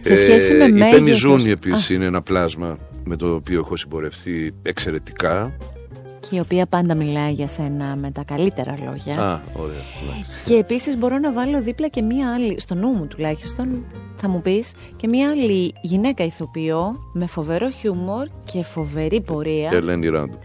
Σε 0.00 0.16
σχέση 0.16 0.52
με 0.55 0.64
ε, 0.64 0.66
Η 0.66 0.90
Πεμιζούνη 0.90 1.50
επίσης 1.50 1.90
είναι 1.90 2.05
ένα 2.05 2.22
πλάσμα 2.22 2.79
με 3.05 3.16
το 3.16 3.35
οποίο 3.35 3.59
έχω 3.59 3.76
συμπορευτεί 3.76 4.55
εξαιρετικά 4.62 5.57
και 5.59 5.76
η 6.31 6.41
οποία 6.41 6.67
πάντα 6.67 6.95
μιλάει 6.95 7.33
για 7.33 7.49
σένα 7.49 7.97
με 7.97 8.11
τα 8.11 8.23
καλύτερα 8.25 8.75
λόγια. 8.85 9.23
Α, 9.23 9.41
ωραία. 9.53 9.83
Και 10.47 10.55
επίσης 10.55 10.97
μπορώ 10.97 11.19
να 11.19 11.33
βάλω 11.33 11.62
δίπλα 11.62 11.89
και 11.89 12.03
μία 12.03 12.33
άλλη, 12.35 12.61
στο 12.61 12.75
νου 12.75 12.89
μου 12.89 13.07
τουλάχιστον, 13.07 13.85
θα 14.17 14.29
μου 14.29 14.43
πεις, 14.43 14.73
και 14.97 15.09
μία 15.09 15.31
άλλη 15.31 15.75
γυναίκα 15.83 16.25
ηθοποιό 16.25 17.11
με 17.12 17.27
φοβερό 17.27 17.71
χιούμορ 17.71 18.29
και 18.45 18.62
φοβερή 18.62 19.21
πορεία. 19.21 19.69
Και 19.69 19.77
Ελένη 19.77 20.09
Ράντου. 20.09 20.39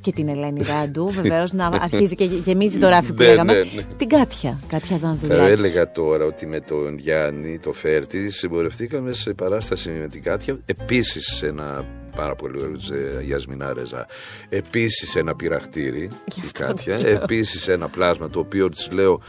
Και 0.00 0.12
την 0.12 0.28
Ελένη 0.28 0.60
Ράντου, 0.62 1.10
βεβαίως 1.20 1.52
να 1.52 1.66
αρχίζει 1.66 2.14
και 2.14 2.24
γεμίζει 2.24 2.78
το 2.78 2.88
ράφι 2.88 3.12
που 3.12 3.22
ναι, 3.22 3.28
λέγαμε. 3.28 3.52
Ναι, 3.52 3.58
ναι. 3.58 3.82
Την 3.96 4.08
Κάτια, 4.08 4.60
Κάτια 4.66 4.96
Δανδουλάκη. 4.96 5.40
Θα 5.40 5.46
έλεγα 5.46 5.92
τώρα 5.92 6.24
ότι 6.24 6.46
με 6.46 6.60
τον 6.60 6.98
Γιάννη, 6.98 7.58
το 7.58 7.72
Φέρτη, 7.72 8.30
συμπορευτήκαμε 8.30 9.12
σε 9.12 9.32
παράσταση 9.32 9.90
με 9.90 10.08
την 10.08 10.22
Κάτια. 10.22 10.58
Επίσης 10.66 11.26
σε 11.36 11.46
ένα 11.46 11.84
πάρα 12.16 12.34
πολύ 12.34 12.58
ωραίο 12.58 12.76
τη 12.76 13.24
Γιασμινά 13.24 13.72
Ρεζά. 13.72 14.06
Επίσης 14.48 15.16
ένα 15.16 15.36
πειραχτήρι, 15.36 16.08
η 16.34 16.50
Κάτια. 16.52 16.96
Επίσης 17.22 17.68
ένα 17.68 17.88
πλάσμα 17.88 18.30
το 18.30 18.38
οποίο 18.38 18.68
της 18.68 18.90
λέω 18.90 19.20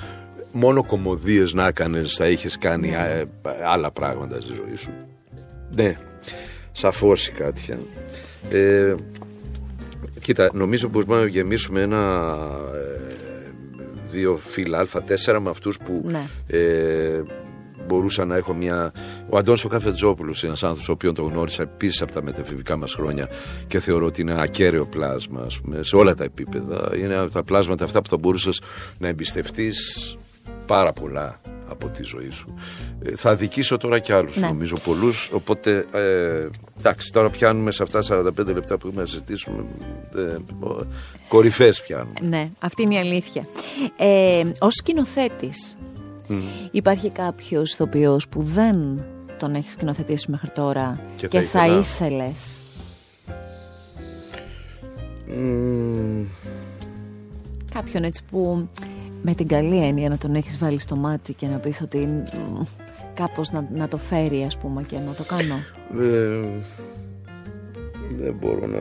μόνο 0.51 0.83
κομμωδίες 0.85 1.53
να 1.53 1.67
έκανες, 1.67 2.13
θα 2.13 2.27
είχες 2.27 2.57
κάνει 2.57 2.89
ναι. 2.89 3.23
άλλα 3.65 3.91
πράγματα 3.91 4.41
στη 4.41 4.53
ζωή 4.53 4.75
σου. 4.75 4.91
Ναι, 5.75 5.97
σαφώς 6.71 7.27
η 7.27 7.31
Κάτια. 7.31 7.79
Ε, 8.51 8.95
κοίτα, 10.19 10.49
νομίζω 10.53 10.89
πως 10.89 11.05
μπορούμε 11.05 11.25
να 11.25 11.31
γεμίσουμε 11.31 11.81
ένα 11.81 12.33
ε, 12.73 13.11
δύο 14.11 14.39
φύλλα 14.49 14.87
α4 14.93 15.37
με 15.41 15.49
αυτούς 15.49 15.77
που 15.77 16.01
ναι. 16.05 16.27
ε, 16.47 17.21
μπορούσα 17.91 18.25
να 18.25 18.35
έχω 18.35 18.53
μια. 18.53 18.91
Ο 19.29 19.37
Αντώνης 19.37 19.63
ο 19.63 19.67
Καφετζόπουλο, 19.67 20.35
ένας 20.41 20.63
άνθρωπος 20.63 20.89
ο 20.89 20.91
οποίος 20.91 21.13
τον 21.13 21.27
γνώρισα 21.27 21.61
επίσης 21.61 22.01
από 22.01 22.11
τα 22.11 22.23
μεταφηβικά 22.23 22.77
μας 22.77 22.93
χρόνια 22.93 23.29
και 23.67 23.79
θεωρώ 23.79 24.05
ότι 24.05 24.21
είναι 24.21 24.41
ακέραιο 24.41 24.85
πλάσμα 24.85 25.41
ας 25.45 25.59
πούμε, 25.61 25.83
σε 25.83 25.95
όλα 25.95 26.15
τα 26.15 26.23
επίπεδα. 26.23 26.91
Είναι 26.97 27.15
από 27.15 27.31
τα 27.31 27.43
πλάσματα 27.43 27.83
αυτά 27.85 28.01
που 28.01 28.09
θα 28.09 28.17
μπορούσες 28.17 28.61
να 28.97 29.07
εμπιστευτείς 29.07 30.17
πάρα 30.65 30.93
πολλά 30.93 31.41
από 31.69 31.87
τη 31.87 32.03
ζωή 32.03 32.29
σου. 32.29 32.53
Ε, 33.03 33.15
θα 33.15 33.35
δικήσω 33.35 33.77
τώρα 33.77 33.99
κι 33.99 34.13
άλλους, 34.13 34.37
ναι. 34.37 34.47
νομίζω 34.47 34.75
πολλούς. 34.79 35.29
Οπότε 35.33 35.85
ε, 35.91 36.47
εντάξει, 36.79 37.11
τώρα 37.11 37.29
πιάνουμε 37.29 37.71
σε 37.71 37.83
αυτά 37.83 38.03
45 38.09 38.45
λεπτά 38.45 38.77
που 38.77 38.87
έχουμε 38.87 39.01
να 39.01 39.07
συζητήσουμε. 39.07 39.65
Ε, 40.15 40.37
Κορυφές 41.27 41.81
πιάνουμε. 41.81 42.13
Ναι, 42.21 42.49
αυτή 42.59 42.81
είναι 42.81 42.93
η 42.93 42.97
αλήθεια. 42.97 43.47
Ε, 43.97 44.41
Ω 44.59 44.67
σκηνοθέτη, 46.31 46.69
Υπάρχει 46.71 47.09
κάποιος 47.09 47.73
ηθοποιός 47.73 48.27
που 48.27 48.41
δεν 48.41 49.03
τον 49.39 49.55
έχεις 49.55 49.71
σκηνοθετήσει 49.71 50.31
μέχρι 50.31 50.49
τώρα 50.49 50.99
και, 51.15 51.27
και 51.27 51.41
θα, 51.41 51.65
ήθελα... 51.67 51.79
ήθελες; 51.79 52.59
Κάποιον 57.73 58.03
έτσι 58.03 58.23
που 58.31 58.67
με 59.21 59.33
την 59.33 59.47
καλή 59.47 59.77
έννοια 59.77 60.09
να 60.09 60.17
τον 60.17 60.35
έχεις 60.35 60.57
βάλει 60.57 60.79
στο 60.79 60.95
μάτι 60.95 61.33
και 61.33 61.47
να 61.47 61.57
πεις 61.57 61.81
ότι 61.81 62.23
κάπως 63.13 63.51
να, 63.51 63.67
να 63.73 63.87
το 63.87 63.97
φέρει 63.97 64.43
ας 64.43 64.57
πούμε 64.57 64.83
και 64.83 64.97
να 64.97 65.13
το 65.13 65.23
κάνω. 65.23 65.55
δεν 68.17 68.35
μπορώ 68.39 68.67
να... 68.67 68.79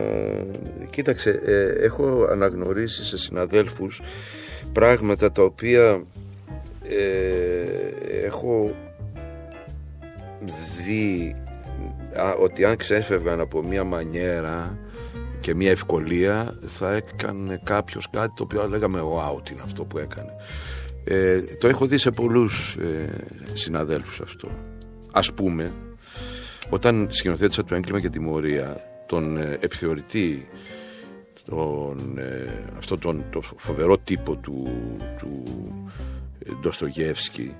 Κοίταξε, 0.89 1.41
ε, 1.45 1.85
έχω 1.85 2.27
αναγνωρίσει 2.31 3.03
σε 3.03 3.17
συναδέλφους 3.17 4.01
πράγματα 4.73 5.31
τα 5.31 5.43
οποία 5.43 6.03
ε, 6.83 8.25
έχω 8.25 8.75
δει 10.85 11.35
ότι 12.39 12.65
αν 12.65 12.75
ξέφευγαν 12.75 13.39
από 13.39 13.63
μια 13.63 13.83
μανιέρα 13.83 14.77
και 15.39 15.55
μια 15.55 15.71
ευκολία 15.71 16.57
θα 16.67 16.93
έκανε 16.93 17.61
κάποιος 17.63 18.09
κάτι 18.09 18.33
το 18.35 18.43
οποίο 18.43 18.67
λέγαμε 18.67 18.99
wow 18.99 19.43
τι 19.43 19.53
είναι 19.53 19.61
αυτό 19.65 19.83
που 19.83 19.97
έκανε 19.97 20.31
ε, 21.03 21.41
το 21.41 21.67
έχω 21.67 21.85
δει 21.85 21.97
σε 21.97 22.11
πολλούς 22.11 22.75
ε, 22.75 23.09
συναδέλφους 23.53 24.21
αυτό. 24.21 24.49
Ας 25.11 25.33
πούμε 25.33 25.73
όταν 26.69 27.07
σκηνοθέτησα 27.09 27.63
το 27.63 27.75
έγκλημα 27.75 27.99
και 27.99 28.09
τιμωρία 28.09 28.81
τον 29.05 29.37
ε, 29.37 29.57
επιθεωρητή 29.59 30.47
τον, 31.45 32.17
ε, 32.17 32.63
αυτό 32.77 32.97
τον 32.97 33.23
το 33.29 33.41
φοβερό 33.41 33.97
τύπο 33.97 34.35
του, 34.35 34.67
του 35.17 35.43
Ντοστογεύσκη 36.61 37.55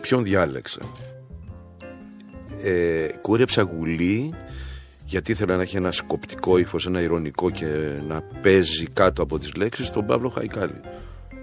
ποιον 0.00 0.22
διάλεξα; 0.22 0.80
Ε, 2.62 3.08
κούρεψα 3.20 3.62
γουλή 3.62 4.34
γιατί 5.04 5.32
ήθελα 5.32 5.56
να 5.56 5.62
έχει 5.62 5.76
ένα 5.76 5.92
σκοπτικό 5.92 6.58
ύφος, 6.58 6.86
ένα 6.86 7.00
ηρωνικό 7.00 7.50
και 7.50 7.66
να 8.08 8.22
παίζει 8.42 8.86
κάτω 8.86 9.22
από 9.22 9.38
τις 9.38 9.54
λέξεις 9.54 9.90
τον 9.90 10.06
Παύλο 10.06 10.28
Χαϊκάλη. 10.28 10.80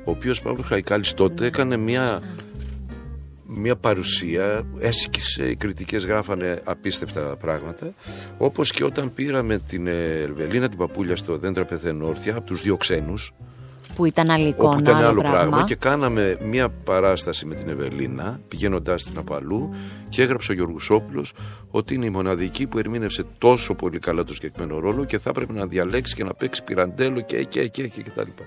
Ο 0.05 0.11
οποίος 0.11 0.41
Παύλος 0.41 0.65
Χαϊκάλης 0.65 1.13
τότε 1.13 1.45
έκανε 1.45 1.77
μια, 1.77 2.21
μια 3.45 3.75
παρουσία, 3.75 4.63
έσκησε, 4.79 5.49
οι 5.49 5.55
κριτικές 5.55 6.05
γράφανε 6.05 6.61
απίστευτα 6.63 7.35
πράγματα, 7.37 7.93
όπως 8.37 8.71
και 8.71 8.83
όταν 8.83 9.13
πήραμε 9.13 9.57
την 9.57 9.87
Ελβελίνα 9.87 10.69
την 10.69 10.77
παπούλια 10.77 11.15
στο 11.15 11.37
Δέντρα 11.37 11.65
Πεθενόρθια 11.65 12.35
από 12.35 12.45
τους 12.45 12.61
δύο 12.61 12.77
ξένους, 12.77 13.33
που 13.95 14.05
ήταν 14.05 14.29
άλλη 14.29 14.47
εικόνα, 14.47 14.69
όπου 14.69 14.79
ήταν 14.79 14.95
άλλο 14.95 15.21
πράγμα. 15.21 15.39
πράγμα. 15.39 15.63
και 15.63 15.75
κάναμε 15.75 16.37
μια 16.45 16.69
παράσταση 16.69 17.45
με 17.45 17.55
την 17.55 17.69
Ευελίνα 17.69 18.39
πηγαίνοντα 18.47 18.95
την 18.95 19.17
από 19.17 19.35
αλλού 19.35 19.73
και 20.09 20.21
έγραψε 20.21 20.51
ο 20.51 20.55
Γιώργος 20.55 20.91
ότι 21.71 21.93
είναι 21.93 22.05
η 22.05 22.09
μοναδική 22.09 22.67
που 22.67 22.77
ερμήνευσε 22.77 23.25
τόσο 23.37 23.73
πολύ 23.73 23.99
καλά 23.99 24.23
το 24.23 24.33
συγκεκριμένο 24.33 24.79
ρόλο 24.79 25.05
και 25.05 25.19
θα 25.19 25.29
έπρεπε 25.29 25.53
να 25.53 25.65
διαλέξει 25.65 26.15
και 26.15 26.23
να 26.23 26.33
παίξει 26.33 26.63
πυραντέλο 26.63 27.21
και 27.21 27.43
και 27.43 27.67
και 27.67 27.87
και, 27.87 28.01
και 28.01 28.09
τα 28.09 28.23
λοιπά. 28.23 28.43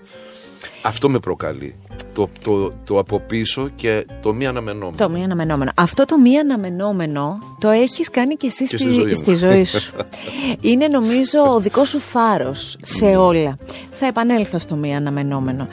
Αυτό 0.83 1.09
με 1.09 1.19
προκαλεί. 1.19 1.75
Το, 2.15 2.29
το, 2.45 2.73
το 2.85 2.99
από 2.99 3.21
πίσω 3.21 3.71
και 3.75 4.07
το 4.23 4.33
μη 4.33 4.47
αναμενόμενο. 4.47 4.97
Το 4.97 5.09
μη 5.11 5.25
αναμενόμενο. 5.25 5.73
Αυτό 5.77 6.05
το 6.05 6.19
μη 6.19 6.39
αναμενόμενο 6.39 7.39
το 7.59 7.69
έχεις 7.69 8.11
κάνει 8.11 8.35
και 8.35 8.47
εσύ 8.47 8.65
Και 8.65 8.77
στη, 8.77 8.85
στη 8.87 8.93
ζωή 8.93 9.07
μου. 9.07 9.15
στη 9.15 9.35
ζωή 9.35 9.65
σου. 9.65 9.95
Είναι 10.61 10.89
νομίζω 10.89 11.41
ο 11.55 11.61
δικός 11.61 11.89
σου 11.89 11.99
φάρος 11.99 12.77
σε 12.83 13.05
όλα. 13.17 13.59
Θα 13.91 14.07
επανέλθω 14.07 14.59
στο 14.59 14.75
μη 14.77 14.97
αναμενόμενο. 14.97 15.69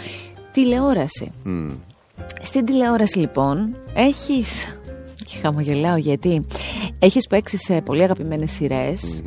Τηλεόραση. 0.52 1.32
Μμ. 1.44 1.70
Στην 2.42 2.66
τηλεόραση 2.66 3.20
λοιπόν 3.20 3.76
έχεις... 3.94 4.78
Και 5.26 5.38
χαμογελάω 5.42 5.96
γιατί 5.96 6.46
έχεις 7.00 7.28
παίξει 7.28 7.58
σε 7.58 7.82
πολύ 7.82 8.04
αγαπημένες 8.04 8.52
σειρές. 8.52 9.22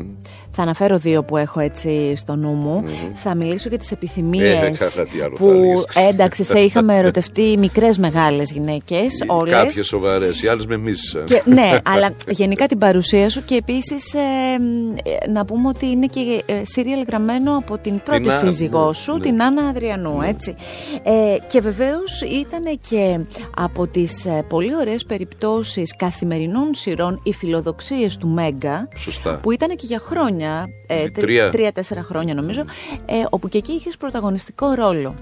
Θα 0.57 0.63
αναφέρω 0.63 0.99
δύο 0.99 1.23
που 1.25 1.37
έχω 1.37 1.61
έτσι 1.61 2.17
στο 2.17 2.37
νου 2.37 2.49
μου. 2.53 2.85
Θα 3.15 3.35
μιλήσω 3.35 3.69
για 3.69 3.79
τις 3.79 3.91
Ε, 3.91 3.95
επιθυμίες 3.95 4.79
καλά, 4.79 5.09
τι 5.09 5.21
άλλο 5.21 5.37
θα 5.37 5.45
που 5.45 5.51
έλεγες. 5.51 5.85
ένταξε 5.95 6.45
σε 6.45 6.59
είχαμε 6.59 6.97
ερωτευτεί 7.01 7.57
μικρές 7.59 7.99
μεγάλες 7.99 8.51
γυναίκες 8.51 9.25
όλες. 9.27 9.55
Κάποιες 9.55 9.87
σοβαρές, 9.87 10.43
οι 10.43 10.49
άλλες 10.49 10.67
με 10.67 10.77
μίσησαν. 10.77 11.25
Και, 11.25 11.43
ναι, 11.45 11.79
αλλά 11.95 12.11
γενικά 12.29 12.67
την 12.67 12.79
παρουσία 12.79 13.31
σου 13.31 13.45
και 13.45 13.55
επίσης 13.55 14.15
ε, 14.15 14.19
ε, 15.25 15.31
να 15.31 15.45
πούμε 15.45 15.69
ότι 15.69 15.87
είναι 15.87 16.07
και 16.07 16.43
ε, 16.47 16.63
serial 16.77 17.07
γραμμένο 17.07 17.57
από 17.57 17.79
την 17.79 18.01
πρώτη 18.05 18.31
Άννα, 18.31 18.39
σύζυγό 18.39 18.87
ναι, 18.87 18.95
σου, 18.95 19.13
ναι. 19.13 19.21
την 19.21 19.43
Άννα 19.43 19.63
Αδριανού, 19.63 20.23
έτσι. 20.23 20.55
Ε, 21.03 21.37
και 21.47 21.61
βεβαίως 21.61 22.21
ήταν 22.21 22.79
και 22.89 23.19
από 23.57 23.87
τις 23.87 24.25
ε, 24.27 24.45
πολύ 24.49 24.77
ωραίες 24.77 25.05
περιπτώσεις 25.05 25.97
καθημερινών 25.97 26.71
σειρών 26.75 27.21
οι 27.23 27.33
φιλοδοξίες 27.33 28.17
του 28.17 28.29
Μέγκα, 28.29 28.89
Σωστά. 28.97 29.39
που 29.43 29.51
ήταν 29.51 29.69
και 29.77 29.87
για 29.87 29.99
χρόνια, 29.99 30.44
ε, 30.87 30.95
τρι- 30.97 31.21
Τρία. 31.21 31.51
τρία-τέσσερα 31.51 32.03
χρόνια 32.03 32.35
νομίζω, 32.35 32.65
ε, 33.07 33.15
όπου 33.31 33.49
και 33.49 33.59
εκεί 33.59 33.73
είχες 33.73 33.97
πρωταγωνιστικό 33.97 34.73
ρόλο. 34.73 35.15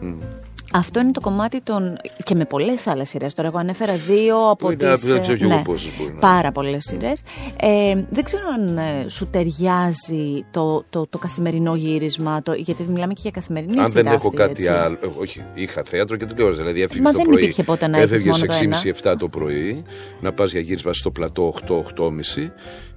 Αυτό 0.74 1.00
είναι 1.00 1.10
το 1.10 1.20
κομμάτι 1.20 1.60
των. 1.60 1.96
και 2.24 2.34
με 2.34 2.44
πολλές 2.44 2.86
άλλες 2.86 3.08
σειρές. 3.08 3.34
Τώρα, 3.34 3.48
εγώ 3.48 3.58
ανέφερα 3.58 3.96
δύο 3.96 4.50
από 4.50 4.70
είναι, 4.70 4.92
τις. 4.92 5.04
δεν 5.04 5.20
ξέρω 5.22 5.36
κι 5.36 5.44
εγώ 5.44 5.62
πόσες 5.64 5.90
μπορεί 5.96 6.04
να 6.08 6.10
είναι. 6.10 6.20
Πάρα 6.20 6.52
πολλές 6.52 6.84
σειρές. 6.88 7.22
Ε, 7.60 8.02
δεν 8.10 8.24
ξέρω 8.24 8.42
αν 8.58 8.78
ε, 8.78 9.08
σου 9.08 9.26
ταιριάζει 9.30 10.44
το, 10.50 10.84
το, 10.90 11.06
το 11.06 11.18
καθημερινό 11.18 11.74
γύρισμα, 11.74 12.42
το, 12.42 12.52
γιατί 12.52 12.82
μιλάμε 12.88 13.12
και 13.12 13.20
για 13.22 13.30
καθημερινή 13.30 13.78
Αν 13.78 13.90
σειρά. 13.90 14.02
δεν 14.02 14.12
έχω 14.12 14.26
αυτή, 14.26 14.36
κάτι 14.38 14.50
έτσι. 14.50 14.68
άλλο. 14.68 14.98
ε, 15.02 15.06
Όχι, 15.18 15.42
είχα 15.54 15.82
θέατρο 15.86 16.16
και 16.16 16.24
τηλεόραση. 16.24 16.58
Δηλαδή 16.60 16.82
έφυγες 16.82 17.04
Μα 17.04 17.10
το 17.10 17.16
δεν 17.16 17.26
πρωί. 17.26 17.42
υπήρχε 17.42 17.62
ποτέ 17.62 17.86
να 17.86 17.96
έχεις 17.98 18.10
Έφευγες 18.10 18.38
μόνο 18.40 18.46
το 18.46 19.10
6.30-7 19.12 19.14
το 19.18 19.28
πρωί, 19.28 19.82
να 20.20 20.32
πας 20.32 20.50
για 20.52 20.60
γύρισμα 20.60 20.92
στο 20.92 21.10
πλατό 21.10 21.54
8-8.30 21.68 22.50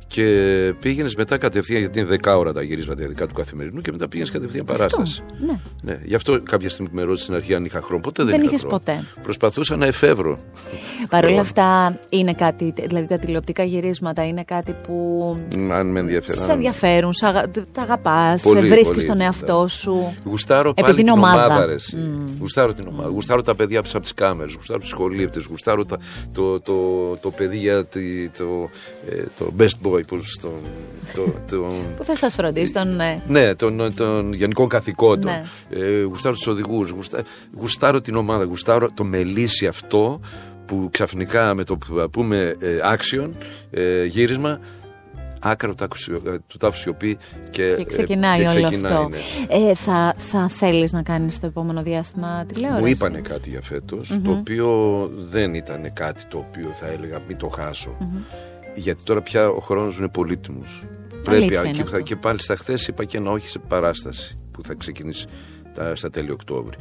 και 0.07 0.23
πήγαινες 0.79 1.15
μετά 1.15 1.37
κατευθείαν, 1.37 1.79
γιατί 1.79 1.99
είναι 1.99 2.17
10 2.23 2.37
ώρα 2.37 2.53
τα 2.53 2.61
γυρίσματα 2.61 3.03
ειδικά 3.03 3.27
του 3.27 3.33
καθημερινού, 3.33 3.81
και 3.81 3.91
μετά 3.91 4.07
πήγαινες 4.07 4.31
κατευθείαν 4.31 4.65
παράσταση. 4.65 5.23
ναι. 5.45 5.59
Ναι, 5.81 5.99
γι' 6.03 6.15
αυτό 6.15 6.41
κάποια 6.41 6.69
στιγμή 6.69 6.89
που 6.89 6.95
με 6.95 7.01
ρώτησες 7.01 7.23
στην 7.23 7.35
αρχή 7.35 7.53
αν 7.53 7.65
είχα 7.65 7.81
χρόνο. 7.81 8.01
Ποτέ 8.01 8.23
δεν, 8.23 8.31
Δεν 8.31 8.41
είχα 8.41 8.49
είχες 8.49 8.61
χρόνο. 8.61 8.77
ποτέ. 8.77 9.03
Προσπαθούσα 9.23 9.75
να 9.75 9.85
εφεύρω. 9.85 10.39
Παρ' 11.09 11.19
όλα 11.23 11.27
χρόνο. 11.27 11.41
αυτά, 11.41 11.99
είναι 12.09 12.33
κάτι. 12.33 12.73
Δηλαδή, 12.87 13.07
τα 13.07 13.17
τηλεοπτικά 13.17 13.63
γυρίσματα 13.63 14.27
είναι 14.27 14.43
κάτι 14.43 14.75
που. 14.87 14.93
Μ, 15.57 15.71
Αν 15.71 15.87
με 15.91 15.99
ενδιαφέρει. 15.99 16.37
Σε 16.37 16.51
ενδιαφέρουν, 16.51 17.13
σ' 17.13 17.23
αγα- 17.23 17.49
τα 17.71 17.81
αγαπάς, 17.81 18.41
Πολύ, 18.41 18.67
βρίσκεις 18.67 18.87
πολύ, 18.87 19.05
τον 19.05 19.17
ναι. 19.17 19.23
εαυτό 19.23 19.65
σου. 19.67 20.15
Γουστάρω 20.25 20.69
Επειδή 20.69 20.81
πάλι 20.87 21.01
είναι 21.01 21.11
την 21.11 21.19
ομάδα. 21.21 21.45
ομάδα. 21.45 21.65
ρε, 21.65 21.73
εσύ. 21.73 21.97
Γουστάρω 22.39 22.73
την 22.73 22.87
ομάδα. 22.87 23.09
Γουστάρω 23.09 23.41
τα 23.41 23.55
παιδιά 23.55 23.81
πίσω 23.81 23.93
από 23.97 24.05
τις 24.05 24.13
κάμερες. 24.13 24.53
Γουστάρω 24.53 24.79
τους 24.79 24.89
σχολείπτε. 24.89 25.41
Γουστάρω 25.49 25.85
τα- 25.85 25.97
το, 26.31 26.59
το, 26.61 26.73
το, 27.21 27.31
παιδί 27.31 27.57
για 27.57 27.85
τη- 27.85 28.29
το, 28.29 28.69
ε, 29.09 29.23
το 29.37 29.53
best 29.59 29.87
boy. 29.87 29.94
Που 30.03 30.23
στο, 30.23 30.51
το, 31.15 31.33
το, 31.57 31.65
Που 31.97 32.03
θα 32.03 32.15
σας 32.15 32.33
φροντίσει 32.33 32.73
τον. 32.73 32.99
ε, 32.99 33.21
ναι, 33.27 33.55
των, 33.55 33.93
των 33.95 34.33
γενικών 34.33 34.67
καθηκόντων. 34.69 35.31
Ναι. 35.31 35.43
Ε, 35.69 36.01
γουστάρω 36.01 36.35
τους 36.35 36.47
οδηγούς. 36.47 36.89
Γουστά, 36.89 37.23
γουστάρω 37.57 38.01
την 38.01 38.15
ομάδα. 38.15 38.43
Γουστάρω 38.43 38.89
το 38.93 39.03
μελίσι 39.03 39.67
αυτό 39.67 40.19
που 40.65 40.87
ξαφνικά 40.91 41.53
με 41.53 41.63
το 41.63 41.77
που 41.77 42.09
πούμε 42.11 42.55
ε, 42.59 42.77
action, 42.95 43.29
ε, 43.71 44.05
γύρισμα, 44.05 44.59
άκρα 45.39 45.69
του 45.69 45.75
τάφου 45.75 45.95
σιω- 45.97 46.27
ε, 46.27 46.37
του 46.47 46.57
τάφου 46.57 46.77
σιωπή 46.77 47.17
και, 47.49 47.73
Και 47.77 47.83
ξεκινάει 47.83 48.39
ε, 48.39 48.43
και 48.43 48.57
όλο 48.57 48.67
ξεκινάει, 48.67 48.93
αυτό. 48.93 49.09
ναι. 49.09 49.17
Ε, 49.69 49.75
θα 49.75 50.13
θα 50.17 50.47
θέλεις 50.47 50.91
να 50.91 51.01
κάνεις 51.03 51.39
το 51.39 51.45
επόμενο 51.47 51.81
διάστημα 51.83 52.45
τηλεόραση; 52.53 52.81
Μου 52.81 52.87
είπανε 52.87 53.19
κάτι 53.19 53.49
για 53.49 53.61
φετος 53.61 54.19
το 54.23 54.31
οποίο 54.31 55.09
δεν 55.29 55.53
ήταν 55.53 55.93
κάτι 55.93 56.23
το 56.27 56.37
οποίο 56.37 56.71
θα 56.73 56.87
έλεγα 56.87 57.21
μην 57.27 57.37
το 57.37 57.47
χασω 57.47 57.97
Γιατί 58.75 59.03
τώρα 59.03 59.21
πια 59.21 59.49
ο 59.49 59.59
χρόνος 59.59 59.97
είναι 59.97 60.07
πολύτιμος. 60.09 60.83
Πρέπει 61.23 61.43
είναι 61.43 61.61
και, 61.61 61.81
αυτό. 61.81 61.85
θα- 61.85 62.01
και 62.01 62.15
πάλι 62.15 62.41
στα 62.41 62.55
χθες 62.55 62.87
είπα 62.87 63.05
και 63.05 63.17
ένα 63.17 63.31
όχι 63.31 63.47
σε 63.47 63.59
παράσταση 63.59 64.37
που 64.51 64.63
θα 64.63 64.73
ξεκινήσει 64.73 65.25
τα, 65.73 65.95
στα 65.95 66.09
τέλη 66.09 66.31
Οκτώβρη. 66.31 66.75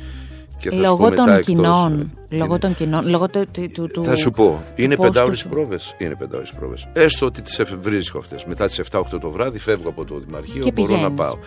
Και 0.60 0.70
θα 0.70 0.74
σου 0.76 0.80
πω 0.82 0.88
Λόγω 0.88 1.02
μετά 1.08 1.24
των 1.24 1.28
εκτός, 1.28 1.46
κοινών. 1.46 2.00
ε, 2.28 2.36
Λόγω 2.36 2.50
είναι. 2.50 2.58
των 2.58 2.74
κοινών. 2.76 3.08
Λόγω 3.08 3.28
του. 3.28 3.46
του, 3.52 3.70
του, 3.74 3.86
του- 3.92 4.04
Θα 4.04 4.14
σου 4.14 4.30
πω, 4.30 4.64
είναι 4.74 4.94
του 4.94 4.96
πόστου 4.96 5.12
πεντάωρες 5.12 5.38
σου. 5.38 5.48
πρόβες. 5.48 5.94
Είναι 5.98 6.14
πεντάωρες 6.16 6.52
πρόβες. 6.52 6.88
Έστω 6.92 7.26
ότι 7.26 7.42
τις 7.42 7.60
βρίσκω 7.80 8.18
αυτές. 8.18 8.44
Μετά 8.44 8.66
τις 8.66 8.78
7-8 8.78 9.18
το 9.18 9.30
βράδυ 9.30 9.58
φεύγω 9.58 9.88
από 9.88 10.04
το 10.04 10.18
Δημαρχείο, 10.18 10.62
Και 10.62 10.72
μπορώ 10.72 10.88
να 10.92 10.96
πηγαίνεις. 10.96 11.16
πάω. 11.20 11.38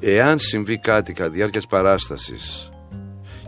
Εάν 0.00 0.38
συμβεί 0.38 0.78
κάτι 0.78 1.12
κατά 1.12 1.30
τη 1.30 1.36
διάρκεια 1.36 1.58
της 1.60 1.68
παράστασης 1.68 2.70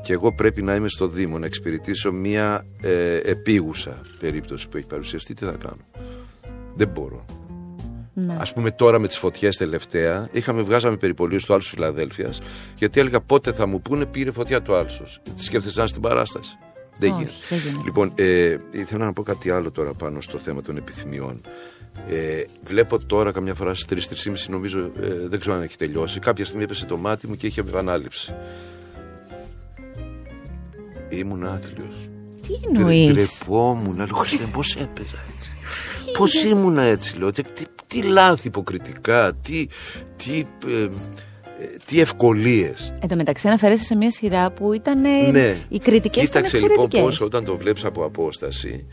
και 0.03 0.13
εγώ 0.13 0.33
πρέπει 0.35 0.63
να 0.63 0.75
είμαι 0.75 0.89
στο 0.89 1.07
Δήμο 1.09 1.39
να 1.39 1.47
εξυπηρετήσω 1.47 2.13
μια 2.13 2.65
ε, 2.83 3.17
επίγουσα 3.17 4.01
περίπτωση 4.21 4.69
που 4.69 4.77
έχει 4.77 4.87
παρουσιαστεί, 4.87 5.35
τι 5.35 5.45
θα 5.45 5.55
κάνω. 5.63 5.77
Δεν 6.79 6.89
μπορώ. 6.89 7.25
Ναι. 8.15 8.35
Α 8.35 8.47
πούμε 8.55 8.71
τώρα 8.71 8.99
με 8.99 9.07
τις 9.07 9.17
φωτιές 9.19 9.57
τελευταία, 9.57 10.29
είχαμε 10.33 10.63
βγάζαμε 10.63 10.97
περιπολίου 10.97 11.39
στο 11.39 11.55
Άλσος 11.55 11.71
Φιλαδέλφιας, 11.71 12.41
γιατί 12.77 13.01
έλεγα 13.01 13.21
πότε 13.21 13.53
θα 13.53 13.67
μου 13.67 13.81
πούνε 13.81 14.07
πήρε 14.07 14.31
φωτιά 14.31 14.63
το 14.63 14.77
Άλσος. 14.77 15.21
Τι 15.37 15.43
σκέφτεσαι 15.43 15.79
να 15.79 15.83
είσαι 15.85 15.93
στην 15.93 16.03
παράσταση. 16.09 16.59
Δεν 16.99 17.11
Όχι, 17.11 17.19
γίνεται. 17.19 17.35
δεν 17.49 17.59
γίνεται. 17.59 17.83
Λοιπόν, 17.85 18.13
ε, 18.15 18.57
ήθελα 18.71 19.05
να 19.05 19.13
πω 19.13 19.23
κάτι 19.23 19.51
άλλο 19.51 19.71
τώρα 19.71 19.95
πάνω 19.95 20.21
στο 20.21 20.39
θέμα 20.39 20.63
των 20.63 20.77
επιθυμιών. 20.77 21.41
Ε, 22.09 22.43
βλέπω 22.65 23.05
τώρα 23.07 23.33
καμιά 23.33 23.55
φορά 23.55 23.75
στις 23.75 23.87
3-3.30 23.87 24.49
νομίζω, 24.49 24.79
ε, 25.01 25.29
δεν 25.29 25.41
ξέρω 25.41 25.57
αν 25.57 25.63
έχει 25.63 25.77
τελειώσει. 25.77 26.19
Κάποια 26.21 26.45
στιγμή 26.45 26.65
έπεσε 26.65 26.87
το 26.87 26.97
μάτι 26.97 27.27
μου 27.27 27.37
και 27.37 27.47
είχε 27.47 27.61
επανάληψη. 27.61 28.35
Ήμουν 31.09 31.45
άθλιος. 31.45 32.09
Τι 32.43 32.77
εννοείς; 32.77 33.39
Τρεπόμουν, 33.39 33.97
λέω 33.97 34.07
Χριστέ, 34.07 34.45
πώς 34.53 34.77
έπαιζα 34.77 35.19
έτσι. 35.35 35.58
Πώς 36.17 36.45
ήμουνα 36.45 36.83
έτσι, 36.83 37.19
λέω. 37.19 37.31
Τι, 37.33 37.43
τι, 37.43 37.65
τι 37.87 38.03
λάθη 38.03 38.47
υποκριτικά, 38.47 39.35
τι, 39.43 39.67
τι, 40.17 40.45
ε, 40.67 40.83
ε, 40.83 40.89
τι 41.87 42.01
ευκολίες. 42.01 42.93
Εν 43.01 43.09
τω 43.09 43.17
μεταξύ, 43.17 43.49
αναφέρεσαι 43.49 43.85
σε 43.85 43.97
μια 43.97 44.11
σειρά 44.11 44.51
που 44.51 44.73
ήταν. 44.73 45.01
Ναι. 45.31 45.57
Οι 45.69 45.79
κριτικές 45.79 46.23
ήταν 46.23 46.43
Κοίταξε 46.43 46.57
λοιπόν 46.57 46.85
εξαιρετικές. 46.85 47.01
πώς 47.01 47.21
όταν 47.21 47.45
το 47.45 47.57
βλέπεις 47.57 47.85
από 47.85 48.05
απόσταση. 48.05 48.87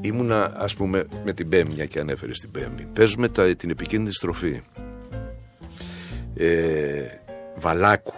Ήμουνα, 0.00 0.52
ας 0.56 0.74
πούμε, 0.74 1.06
με 1.24 1.32
την 1.32 1.48
Πέμπτη, 1.48 1.74
μια 1.74 1.84
και 1.84 1.98
ανέφερες 2.00 2.40
την 2.40 2.50
Πέμπτη. 2.50 2.88
Παίζουμε 2.92 3.28
τα, 3.28 3.56
την 3.56 3.70
επικίνδυνη 3.70 4.12
στροφή. 4.12 4.60
Ε, 6.34 7.02
Βαλάκου. 7.56 8.12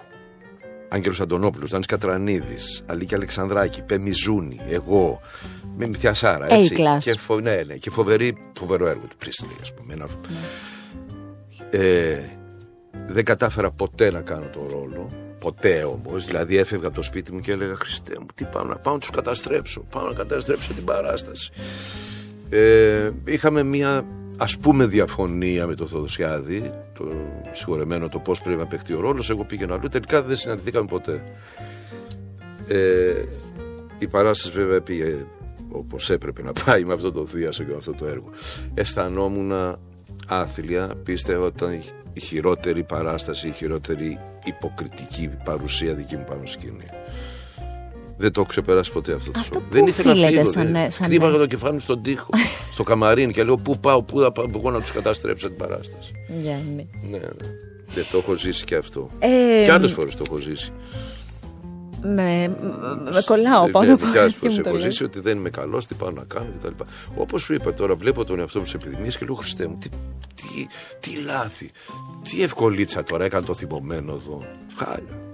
Άγγελος 0.95 1.21
Αντωνόπουλος, 1.21 1.71
Δάνης 1.71 1.87
Κατρανίδης, 1.87 2.83
Αλίκη 2.87 3.15
Αλεξανδράκη, 3.15 3.83
Πεμιζούνη, 3.83 4.61
εγώ, 4.69 5.21
με 5.77 5.87
Μυθιασάρα, 5.87 6.55
έτσι. 6.55 6.75
A-class. 6.79 6.99
Και, 7.01 7.19
φο, 7.19 7.41
ναι, 7.41 7.63
ναι, 7.67 7.75
και 7.75 7.91
φοβερή, 7.91 8.37
φοβερό 8.59 8.87
έργο 8.87 9.07
του 9.07 9.17
Πρίσλι, 9.17 9.57
ας 9.61 9.75
πούμε. 9.75 9.93
Ένα... 9.93 10.07
Ναι. 10.29 10.39
Ε, 11.71 12.37
δεν 13.07 13.25
κατάφερα 13.25 13.71
ποτέ 13.71 14.11
να 14.11 14.21
κάνω 14.21 14.47
τον 14.53 14.67
ρόλο. 14.71 15.11
Ποτέ 15.39 15.83
όμως. 15.83 16.25
Δηλαδή 16.25 16.57
έφευγα 16.57 16.87
από 16.87 16.97
το 16.97 17.03
σπίτι 17.03 17.33
μου 17.33 17.41
και 17.41 17.53
έλεγα 17.53 17.75
Χριστέ 17.75 18.17
μου, 18.21 18.27
τι 18.35 18.45
πάω 18.45 18.65
να 18.65 18.77
πάω 18.77 18.95
να 18.95 19.01
τους 19.01 19.11
καταστρέψω. 19.11 19.85
Πάω 19.91 20.07
να 20.07 20.15
καταστρέψω 20.15 20.75
την 20.75 20.85
παράσταση. 20.85 21.53
Ε, 22.51 23.11
είχαμε 23.25 23.63
μια 23.63 24.05
ας 24.43 24.57
πούμε 24.57 24.87
διαφωνία 24.87 25.67
με 25.67 25.75
τον 25.75 25.89
Θοδοσιάδη, 25.89 26.73
το 26.99 27.13
συγχωρεμένο 27.53 28.09
το 28.09 28.19
πώς 28.19 28.41
πρέπει 28.41 28.59
να 28.59 28.67
παιχτεί 28.67 28.95
ο 28.95 29.01
ρόλος. 29.01 29.31
Εγώ 29.31 29.45
πήγαινα 29.45 29.75
αλλού. 29.75 29.89
Τελικά 29.89 30.23
δεν 30.23 30.37
συναντηθήκαμε 30.37 30.87
ποτέ. 30.87 31.25
Ε, 32.69 33.25
η 33.99 34.07
παράσταση 34.07 34.57
βέβαια 34.57 34.81
πήγε 34.81 35.27
όπως 35.69 36.11
έπρεπε 36.11 36.43
να 36.43 36.53
πάει 36.53 36.85
με 36.85 36.93
αυτό 36.93 37.13
το 37.13 37.27
θίασο 37.27 37.65
και 37.65 37.71
με 37.71 37.77
αυτό 37.77 37.93
το 37.93 38.07
έργο 38.07 38.31
αισθανόμουν 38.75 39.53
άθλια 40.27 40.95
πίστευα 41.05 41.45
ότι 41.45 41.65
ήταν 41.65 41.81
η 42.13 42.21
χειρότερη 42.21 42.83
παράσταση 42.83 43.49
η 43.49 43.53
χειρότερη 43.53 44.19
υποκριτική 44.45 45.31
παρουσία 45.45 45.95
δική 45.95 46.17
μου 46.17 46.25
πάνω 46.29 46.47
σκηνή 46.47 46.87
δεν 48.17 48.33
το 48.33 48.41
έχω 48.41 48.49
ξεπεράσει 48.49 48.93
ποτέ 48.93 49.13
αυτό. 49.13 49.31
Αυτό 49.37 49.63
δεν 49.71 49.87
ήθελα 49.87 50.15
να 50.15 50.27
φύγω. 50.27 50.45
Σαν, 50.45 50.77
σαν 50.89 51.07
Χτύπαγα 51.07 51.39
το 51.39 51.47
κεφάλι 51.47 51.73
μου 51.73 51.81
στον 51.81 52.03
τοίχο, 52.03 52.31
στο 52.73 52.83
καμαρίνι 52.83 53.33
και 53.33 53.43
λέω 53.43 53.57
πού 53.57 53.79
πάω, 53.79 54.03
πού 54.03 54.21
θα 54.21 54.33
πάω 54.33 54.47
εγώ 54.57 54.71
να 54.71 54.81
τους 54.81 54.93
καταστρέψω 54.93 55.49
την 55.49 55.57
παράσταση. 55.57 56.13
Γιάννη. 56.39 56.91
Ναι, 57.11 57.19
ναι. 57.19 57.49
Δεν 57.95 58.05
το 58.11 58.19
έχω 58.19 58.35
ζήσει 58.35 58.65
και 58.65 58.77
αυτό. 58.77 59.09
Ε, 59.19 59.65
και 59.65 59.73
άλλες 59.73 59.93
φορές 59.93 60.15
το 60.15 60.23
έχω 60.27 60.37
ζήσει. 60.37 60.73
Με, 62.05 62.57
με 63.13 63.23
κολλάω 63.25 63.71
πάνω 63.71 63.95
από 63.95 64.05
Και 64.13 64.19
άλλε 64.19 64.31
φορέ 64.31 64.55
έχω 64.65 64.77
ζήσει 64.77 65.05
ότι 65.05 65.21
δεν 65.21 65.37
είμαι 65.37 65.51
καλός, 65.51 65.87
τι 65.87 65.95
πάω 65.95 66.11
να 66.11 66.25
κάνω 66.25 66.47
κτλ. 66.59 66.85
Όπως 67.17 67.43
σου 67.43 67.55
είπα 67.55 67.75
τώρα, 67.75 67.95
βλέπω 67.95 68.25
τον 68.25 68.39
εαυτό 68.39 68.59
μου 68.59 68.67
σε 68.67 68.77
επιδημίες 68.77 69.19
και 69.19 69.25
λέω 69.25 69.35
Χριστέ 69.35 69.67
μου, 69.67 69.79
τι, 69.81 69.89
τι, 70.35 70.67
τι 71.01 71.17
λάθη, 71.25 71.71
τι 72.31 72.43
ευκολίτσα 72.43 73.03
τώρα 73.03 73.25
έκανε 73.25 73.47
το 73.47 73.55
θυμωμένο 73.55 74.13
εδώ. 74.13 74.43
Χάλια. 74.77 75.31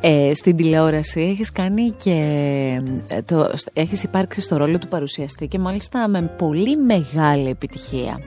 Ε, 0.00 0.34
στην 0.34 0.56
τηλεόραση 0.56 1.20
έχεις 1.20 1.52
κάνει 1.52 1.90
και 1.90 2.10
ε, 3.08 3.22
το, 3.22 3.50
έχεις 3.72 4.02
υπάρξει 4.02 4.40
στο 4.40 4.56
ρόλο 4.56 4.78
του 4.78 4.88
παρουσιαστή 4.88 5.46
και 5.46 5.58
μάλιστα 5.58 6.08
με 6.08 6.22
πολύ 6.38 6.76
μεγάλη 6.76 7.48
επιτυχία. 7.48 8.20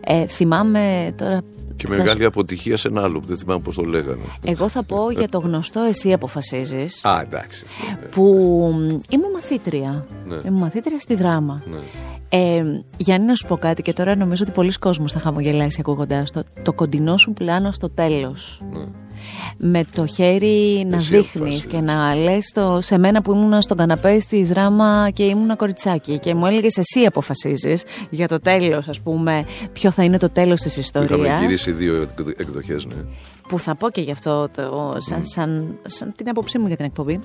Ε, 0.00 0.26
θυμάμαι 0.26 1.14
τώρα 1.16 1.40
και 1.76 1.88
μεγάλη 1.88 2.24
αποτυχία 2.24 2.76
σε 2.76 2.88
ένα 2.88 3.02
άλλο 3.02 3.20
που 3.20 3.26
δεν 3.26 3.38
θυμάμαι 3.38 3.60
πώς 3.60 3.74
το 3.74 3.82
λέγανε. 3.82 4.22
Εγώ 4.44 4.68
θα 4.68 4.82
πω 4.82 5.10
για 5.10 5.28
το 5.28 5.38
γνωστό 5.38 5.80
Εσύ 5.80 6.12
αποφασίζεις. 6.12 7.04
Α, 7.04 7.20
εντάξει. 7.20 7.66
Ναι. 8.00 8.08
Που 8.08 8.24
ήμουν 9.08 9.30
μαθήτρια. 9.34 10.06
Ναι. 10.26 10.34
Ήμουν 10.34 10.60
μαθήτρια 10.60 10.98
στη 10.98 11.14
δράμα. 11.14 11.62
Ναι. 11.70 11.78
Ε, 12.28 12.82
Γιάννη, 12.96 13.26
να 13.26 13.34
σου 13.34 13.46
πω 13.46 13.56
κάτι 13.56 13.82
και 13.82 13.92
τώρα 13.92 14.16
νομίζω 14.16 14.42
ότι 14.46 14.52
πολλοί 14.52 14.72
κόσμος 14.72 15.12
θα 15.12 15.20
χαμογελάσει 15.20 15.78
ακούγοντάς 15.80 16.30
το. 16.30 16.42
Το 16.62 16.72
κοντινό 16.72 17.16
σου 17.16 17.32
πλάνο 17.32 17.72
στο 17.72 17.90
τέλος. 17.90 18.62
Ναι 18.72 18.84
με 19.56 19.84
το 19.94 20.06
χέρι 20.06 20.84
να 20.86 20.98
δείχνεις 20.98 21.66
και 21.66 21.80
να 21.80 22.14
λες 22.14 22.54
σε 22.78 22.98
μένα 22.98 23.22
που 23.22 23.32
ήμουν 23.32 23.62
στον 23.62 23.76
καναπέ 23.76 24.20
στη 24.20 24.44
δράμα 24.44 25.10
και 25.14 25.22
ήμουν 25.22 25.56
κοριτσάκι 25.56 26.18
και 26.18 26.34
μου 26.34 26.46
έλεγες 26.46 26.76
εσύ 26.76 27.04
αποφασίζεις 27.06 27.84
για 28.10 28.28
το 28.28 28.38
τέλος, 28.38 28.88
ας 28.88 29.00
πούμε, 29.00 29.44
ποιο 29.72 29.90
θα 29.90 30.04
είναι 30.04 30.18
το 30.18 30.30
τέλος 30.30 30.60
της 30.60 30.76
ιστορίας. 30.76 31.26
Είχαμε 31.26 31.44
γυρίσει 31.44 31.72
δύο 31.72 32.08
εκδοχές, 32.36 32.84
ναι. 32.84 32.94
Που 33.48 33.58
θα 33.58 33.74
πω 33.74 33.90
και 33.90 34.00
γι' 34.00 34.10
αυτό 34.10 34.48
το, 34.48 34.96
σαν, 34.98 35.26
σαν, 35.26 35.78
σαν 35.86 36.12
την 36.16 36.28
άποψή 36.28 36.58
μου 36.58 36.66
για 36.66 36.76
την 36.76 36.84
εκπομπή. 36.84 37.18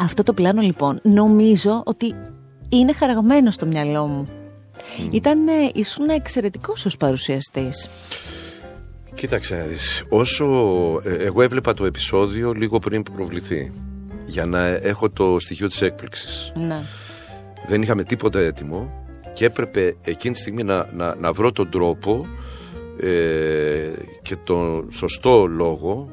Αυτό 0.00 0.22
το 0.22 0.32
πλάνο 0.32 0.60
λοιπόν 0.60 1.00
νομίζω 1.02 1.82
ότι 1.84 2.14
είναι 2.68 2.92
χαραγμένο 2.92 3.50
στο 3.50 3.66
μυαλό 3.66 4.06
μου. 4.06 4.28
Mm. 4.28 5.08
Ήταν, 5.10 5.38
ήσουν 5.74 6.08
εξαιρετικός 6.08 6.86
ως 6.86 6.96
παρουσιαστής. 6.96 7.88
Κοίταξε 9.18 9.56
να 9.56 9.64
δεις, 9.64 10.04
όσο 10.08 10.46
ε, 11.04 11.24
εγώ 11.24 11.42
έβλεπα 11.42 11.74
το 11.74 11.84
επεισόδιο 11.84 12.52
λίγο 12.52 12.78
πριν 12.78 13.02
που 13.02 13.12
προβληθεί 13.12 13.72
για 14.26 14.46
να 14.46 14.66
έχω 14.66 15.10
το 15.10 15.38
στοιχείο 15.38 15.66
της 15.66 15.82
έκπληξης. 15.82 16.52
Ναι. 16.54 16.82
Δεν 17.68 17.82
είχαμε 17.82 18.04
τίποτα 18.04 18.40
έτοιμο 18.40 19.04
και 19.34 19.44
έπρεπε 19.44 19.96
εκείνη 20.02 20.34
τη 20.34 20.40
στιγμή 20.40 20.62
να, 20.62 20.88
να, 20.92 21.14
να 21.14 21.32
βρω 21.32 21.52
τον 21.52 21.70
τρόπο 21.70 22.26
ε, 23.00 23.90
και 24.22 24.36
τον 24.36 24.88
σωστό 24.90 25.46
λόγο, 25.46 26.10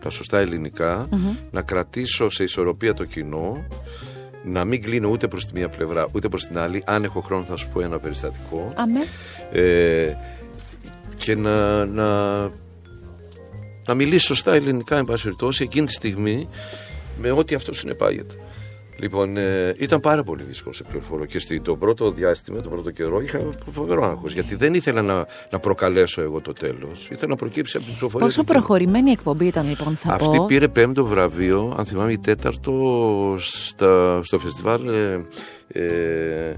τα 0.00 0.10
σωστά 0.10 0.48
να 1.50 1.62
κρατήσω 1.62 2.28
σε 2.28 2.42
ισορροπία 2.42 2.94
το 2.94 3.04
κοινό, 3.04 3.66
να 4.44 4.64
μην 4.64 4.82
κλείνω 4.82 5.08
ούτε 5.08 5.28
προς 5.28 5.46
τη 5.46 5.52
μία 5.54 5.68
πλευρά 5.68 6.06
ούτε 6.12 6.28
προς 6.28 6.44
την 6.44 6.58
άλλη. 6.58 6.82
Αν 6.86 7.04
έχω 7.04 7.20
χρόνο 7.20 7.44
θα 7.44 7.56
σου 7.56 7.68
πω 7.72 7.80
ένα 7.80 7.98
περιστατικό. 7.98 8.68
Αμέ. 8.76 9.00
Ε, 9.52 10.14
και 11.18 11.34
να, 11.34 11.84
να, 11.84 12.40
να 13.86 13.94
μιλήσει 13.94 14.26
σωστά 14.26 14.52
ελληνικά, 14.54 14.96
εν 14.96 15.04
πάση 15.04 15.22
περιπτώσει, 15.22 15.62
εκείνη 15.62 15.86
τη 15.86 15.92
στιγμή 15.92 16.48
με 17.20 17.30
ό,τι 17.30 17.54
αυτό 17.54 17.72
συνεπάγεται. 17.72 18.34
Λοιπόν, 19.00 19.36
ε, 19.36 19.74
ήταν 19.78 20.00
πάρα 20.00 20.22
πολύ 20.22 20.42
δύσκολο 20.42 20.74
σε 20.74 20.84
πληροφορώ 20.84 21.24
και 21.24 21.38
στο 21.38 21.60
το 21.60 21.76
πρώτο 21.76 22.10
διάστημα, 22.10 22.60
το 22.60 22.68
πρώτο 22.68 22.90
καιρό, 22.90 23.20
είχα 23.20 23.40
φοβερό 23.72 24.04
άγχος. 24.04 24.32
Γιατί 24.32 24.54
δεν 24.54 24.74
ήθελα 24.74 25.02
να, 25.02 25.26
να 25.50 25.58
προκαλέσω 25.58 26.22
εγώ 26.22 26.40
το 26.40 26.52
τέλος. 26.52 27.08
Ήθελα 27.10 27.28
να 27.28 27.36
προκύψει 27.36 27.76
από 27.76 27.86
την 27.86 27.94
πληροφορία. 27.94 28.26
Πόσο 28.26 28.44
προχωρημένη 28.44 29.10
εκπομπή 29.10 29.46
ήταν, 29.46 29.68
λοιπόν, 29.68 29.96
θα 29.96 30.12
Αυτή 30.12 30.36
πω. 30.36 30.44
πήρε 30.44 30.68
πέμπτο 30.68 31.04
βραβείο, 31.04 31.74
αν 31.78 31.86
θυμάμαι, 31.86 32.12
η 32.12 32.18
τέταρτο 32.18 33.34
στα, 33.38 34.20
στο 34.22 34.38
φεστιβάλ. 34.38 34.88
Ε, 34.88 35.26
ε, 35.68 36.56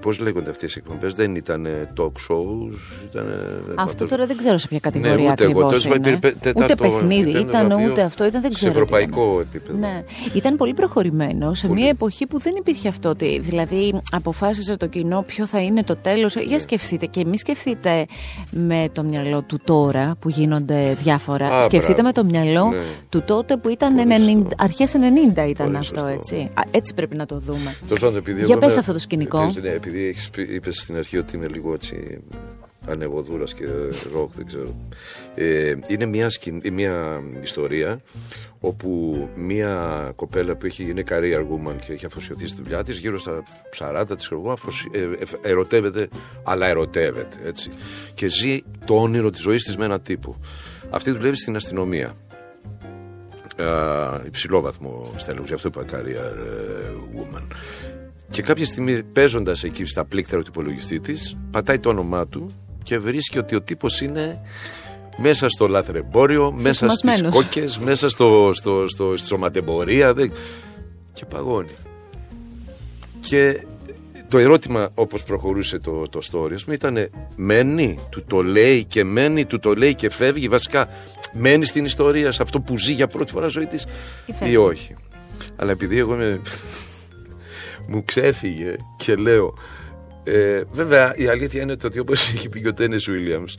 Πώς 0.00 0.18
λέγονται 0.18 0.50
αυτές 0.50 0.76
οι 0.76 0.82
εκπομπές, 0.84 1.14
δεν 1.14 1.34
ήταν 1.34 1.66
talk 1.96 2.06
shows. 2.06 2.74
Ήταν, 3.10 3.26
αυτό 3.74 4.06
τώρα 4.06 4.26
δεν 4.26 4.36
ξέρω 4.36 4.58
σε 4.58 4.68
ποια 4.68 4.78
κατηγορία 4.78 5.14
ναι, 5.14 5.30
ούτε 5.30 5.44
εγώ. 5.44 5.70
Είναι. 5.96 6.18
ούτε 6.56 6.74
παιχνίδι 6.74 7.38
ήταν, 7.40 7.72
ούτε 7.72 8.02
αυτό 8.02 8.24
ήταν, 8.24 8.40
δεν 8.40 8.52
ξέρω. 8.52 8.72
Σε 8.72 8.78
ευρωπαϊκό 8.78 9.40
επίπεδο. 9.40 9.78
Ναι. 9.78 10.04
Ήταν 10.34 10.56
πολύ 10.56 10.74
προχωρημένο 10.74 11.54
σε 11.54 11.68
μια 11.68 11.88
εποχή 11.88 12.26
που 12.26 12.38
δεν 12.38 12.54
υπήρχε 12.58 12.88
αυτό. 12.88 13.14
Δηλαδή, 13.40 14.00
αποφάσισε 14.10 14.76
το 14.76 14.86
κοινό 14.86 15.24
ποιο 15.26 15.46
θα 15.46 15.60
είναι 15.60 15.82
το 15.82 15.96
τέλος. 15.96 16.34
Για 16.34 16.46
ναι. 16.46 16.58
σκεφτείτε 16.58 17.06
και 17.06 17.24
μη 17.24 17.38
σκεφτείτε 17.38 18.06
με 18.50 18.88
το 18.92 19.02
μυαλό 19.02 19.42
του 19.42 19.58
τώρα 19.64 20.16
που 20.18 20.28
γίνονται 20.28 20.94
διάφορα. 20.98 21.46
Α, 21.46 21.62
σκεφτείτε 21.62 22.02
με 22.02 22.12
το 22.12 22.24
μυαλό 22.24 22.68
ναι. 22.68 22.78
του 23.08 23.22
τότε 23.22 23.56
που 23.56 23.68
ήταν 23.68 23.94
αρχές 24.56 24.92
90 25.36 25.48
ήταν 25.48 25.76
αυτό, 25.76 26.06
έτσι. 26.06 26.48
Έτσι 26.70 26.94
πρέπει 26.94 27.16
να 27.16 27.26
το 27.26 27.38
δούμε. 27.38 27.76
Για 28.44 28.58
πες 28.58 28.76
αυτό 28.76 28.92
το 28.92 28.98
σκηνικό 28.98 29.41
επειδή 29.64 30.14
είπες 30.36 30.76
στην 30.76 30.96
αρχή 30.96 31.18
ότι 31.18 31.36
είμαι 31.36 31.48
λίγο 31.48 31.74
έτσι 31.74 32.22
ανεβοδούρας 32.86 33.54
και 33.54 33.64
ροκ, 34.12 34.32
δεν 34.34 34.46
ξέρω. 34.46 34.74
Ε, 35.34 35.74
είναι 35.86 36.06
μια, 36.06 36.30
μια 36.72 37.22
ιστορία 37.42 38.00
όπου 38.60 39.28
μια 39.34 40.12
κοπέλα 40.16 40.56
που 40.56 40.66
έχει, 40.66 40.90
είναι 40.90 41.04
career 41.08 41.40
woman 41.40 41.74
και 41.86 41.92
έχει 41.92 42.06
αφοσιωθεί 42.06 42.46
στη 42.46 42.62
δουλειά 42.62 42.84
της, 42.84 42.98
γύρω 42.98 43.18
στα 43.18 43.42
40 43.78 44.04
της 44.16 44.30
εγώ, 44.30 44.56
ε, 44.92 45.08
ερωτεύεται, 45.48 46.08
αλλά 46.42 46.66
ερωτεύεται 46.66 47.36
έτσι. 47.44 47.70
Και 48.14 48.28
ζει 48.28 48.62
το 48.84 48.94
όνειρο 48.94 49.30
της 49.30 49.40
ζωής 49.40 49.64
της 49.64 49.76
με 49.76 49.84
έναν 49.84 50.02
τύπο. 50.02 50.36
Αυτή 50.90 51.10
δουλεύει 51.10 51.36
στην 51.36 51.56
αστυνομία. 51.56 52.14
Uh, 53.56 54.20
υψηλό 54.26 54.60
βαθμό 54.60 55.12
στέλνω, 55.16 55.42
γι' 55.46 55.54
αυτό 55.54 55.68
είπα 55.68 55.84
career 55.90 56.36
ε, 56.36 56.92
woman. 57.16 57.42
Και 58.32 58.42
κάποια 58.42 58.66
στιγμή 58.66 59.02
παίζοντας 59.02 59.64
εκεί 59.64 59.84
στα 59.84 60.04
πλήκτρα 60.04 60.38
του 60.38 60.46
υπολογιστή 60.48 61.00
της, 61.00 61.36
πατάει 61.50 61.78
το 61.78 61.88
όνομά 61.88 62.26
του 62.26 62.46
και 62.82 62.98
βρίσκει 62.98 63.38
ότι 63.38 63.54
ο 63.54 63.62
τύπος 63.62 64.00
είναι 64.00 64.40
μέσα 65.16 65.48
στο 65.48 65.68
λάθρεμπόριο, 65.68 66.52
μέσα 66.60 66.88
στις 66.88 67.24
κόκκες, 67.30 67.78
μέσα 67.78 68.08
στο, 68.08 68.50
στο, 68.52 68.84
στο, 68.88 69.16
στη 69.16 69.26
σωματεμπορία. 69.26 70.14
Και 71.12 71.24
παγώνει. 71.24 71.74
Και 73.20 73.64
το 74.28 74.38
ερώτημα 74.38 74.90
όπως 74.94 75.24
προχωρούσε 75.24 75.78
το, 75.78 76.02
το 76.10 76.20
story 76.32 76.62
μου 76.66 76.72
ήταν 76.72 77.10
μένει, 77.36 77.98
του 78.10 78.24
το 78.26 78.42
λέει 78.42 78.84
και 78.84 79.04
μένει, 79.04 79.44
του 79.44 79.58
το 79.58 79.74
λέει 79.74 79.94
και 79.94 80.10
φεύγει. 80.10 80.48
Βασικά 80.48 80.88
μένει 81.32 81.64
στην 81.64 81.84
ιστορία, 81.84 82.30
σε 82.30 82.42
αυτό 82.42 82.60
που 82.60 82.78
ζει 82.78 82.92
για 82.92 83.06
πρώτη 83.06 83.30
φορά 83.30 83.48
ζωή 83.48 83.66
της 83.66 83.86
ή 84.48 84.56
όχι. 84.56 84.94
Αλλά 85.56 85.70
επειδή 85.70 85.98
εγώ 85.98 86.14
είμαι 86.14 86.40
μου 87.86 88.04
ξέφυγε 88.04 88.76
και 88.96 89.14
λέω 89.14 89.54
ε, 90.24 90.62
βέβαια 90.72 91.14
η 91.16 91.28
αλήθεια 91.28 91.62
είναι 91.62 91.76
ότι 91.84 91.98
όπως 91.98 92.32
έχει 92.34 92.48
πει 92.48 92.66
ο 92.66 92.74
Τένις 92.74 93.04
Βίλιαμς 93.10 93.54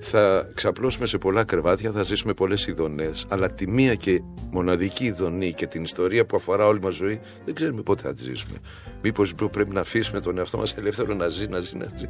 θα 0.00 0.50
ξαπλώσουμε 0.54 1.06
σε 1.06 1.18
πολλά 1.18 1.44
κρεβάτια, 1.44 1.90
θα 1.90 2.02
ζήσουμε 2.02 2.34
πολλές 2.34 2.66
ειδονές 2.66 3.26
αλλά 3.28 3.50
τη 3.50 3.68
μία 3.68 3.94
και 3.94 4.22
μοναδική 4.50 5.04
ειδονή 5.04 5.52
και 5.52 5.66
την 5.66 5.82
ιστορία 5.82 6.26
που 6.26 6.36
αφορά 6.36 6.66
όλη 6.66 6.80
μας 6.80 6.94
ζωή 6.94 7.20
δεν 7.44 7.54
ξέρουμε 7.54 7.82
πότε 7.82 8.02
θα 8.02 8.14
τη 8.14 8.22
ζήσουμε. 8.22 8.58
Μήπως 9.02 9.34
πρέπει 9.34 9.70
να 9.70 9.80
αφήσουμε 9.80 10.20
τον 10.20 10.38
εαυτό 10.38 10.58
μας 10.58 10.74
ελεύθερο 10.76 11.14
να 11.14 11.28
ζει, 11.28 11.46
να 11.46 11.60
ζει, 11.60 11.76
να 11.76 11.86
ζει 11.96 12.08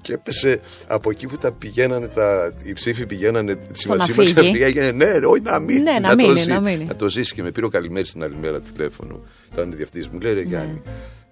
και 0.00 0.12
έπεσε 0.12 0.60
από 0.86 1.10
εκεί 1.10 1.26
που 1.26 1.36
τα 1.36 1.52
πηγαίνανε, 1.52 2.08
τα, 2.08 2.52
οι 2.62 2.72
ψήφοι 2.72 3.06
πηγαίνανε 3.06 3.54
τη 3.54 3.78
σημασία 3.78 4.14
μας 4.16 4.32
τα 4.32 4.40
πήγαινε. 4.40 4.90
Ναι, 4.90 5.10
όχι 5.26 5.42
να 5.42 5.58
μείνει. 5.58 5.80
Ναι, 5.80 5.92
να, 5.92 6.00
να, 6.00 6.14
μείνει, 6.14 6.44
το, 6.44 6.52
να, 6.52 6.60
μείνει. 6.60 6.84
να 6.84 6.96
το 6.96 7.08
ζήσει. 7.08 7.34
Και 7.34 7.42
με 7.42 7.50
πήρε 7.50 7.66
ο 7.66 7.68
καλημέρι 7.68 8.08
την 8.08 8.22
άλλη 8.22 8.36
μέρα 8.40 8.60
τηλέφωνο. 8.60 9.20
Ήταν 9.52 9.72
διευθυντή 9.76 10.08
μου. 10.12 10.20
Λέει 10.20 10.34
ρε 10.34 10.40
ναι. 10.40 10.46
Γιάννη. 10.46 10.82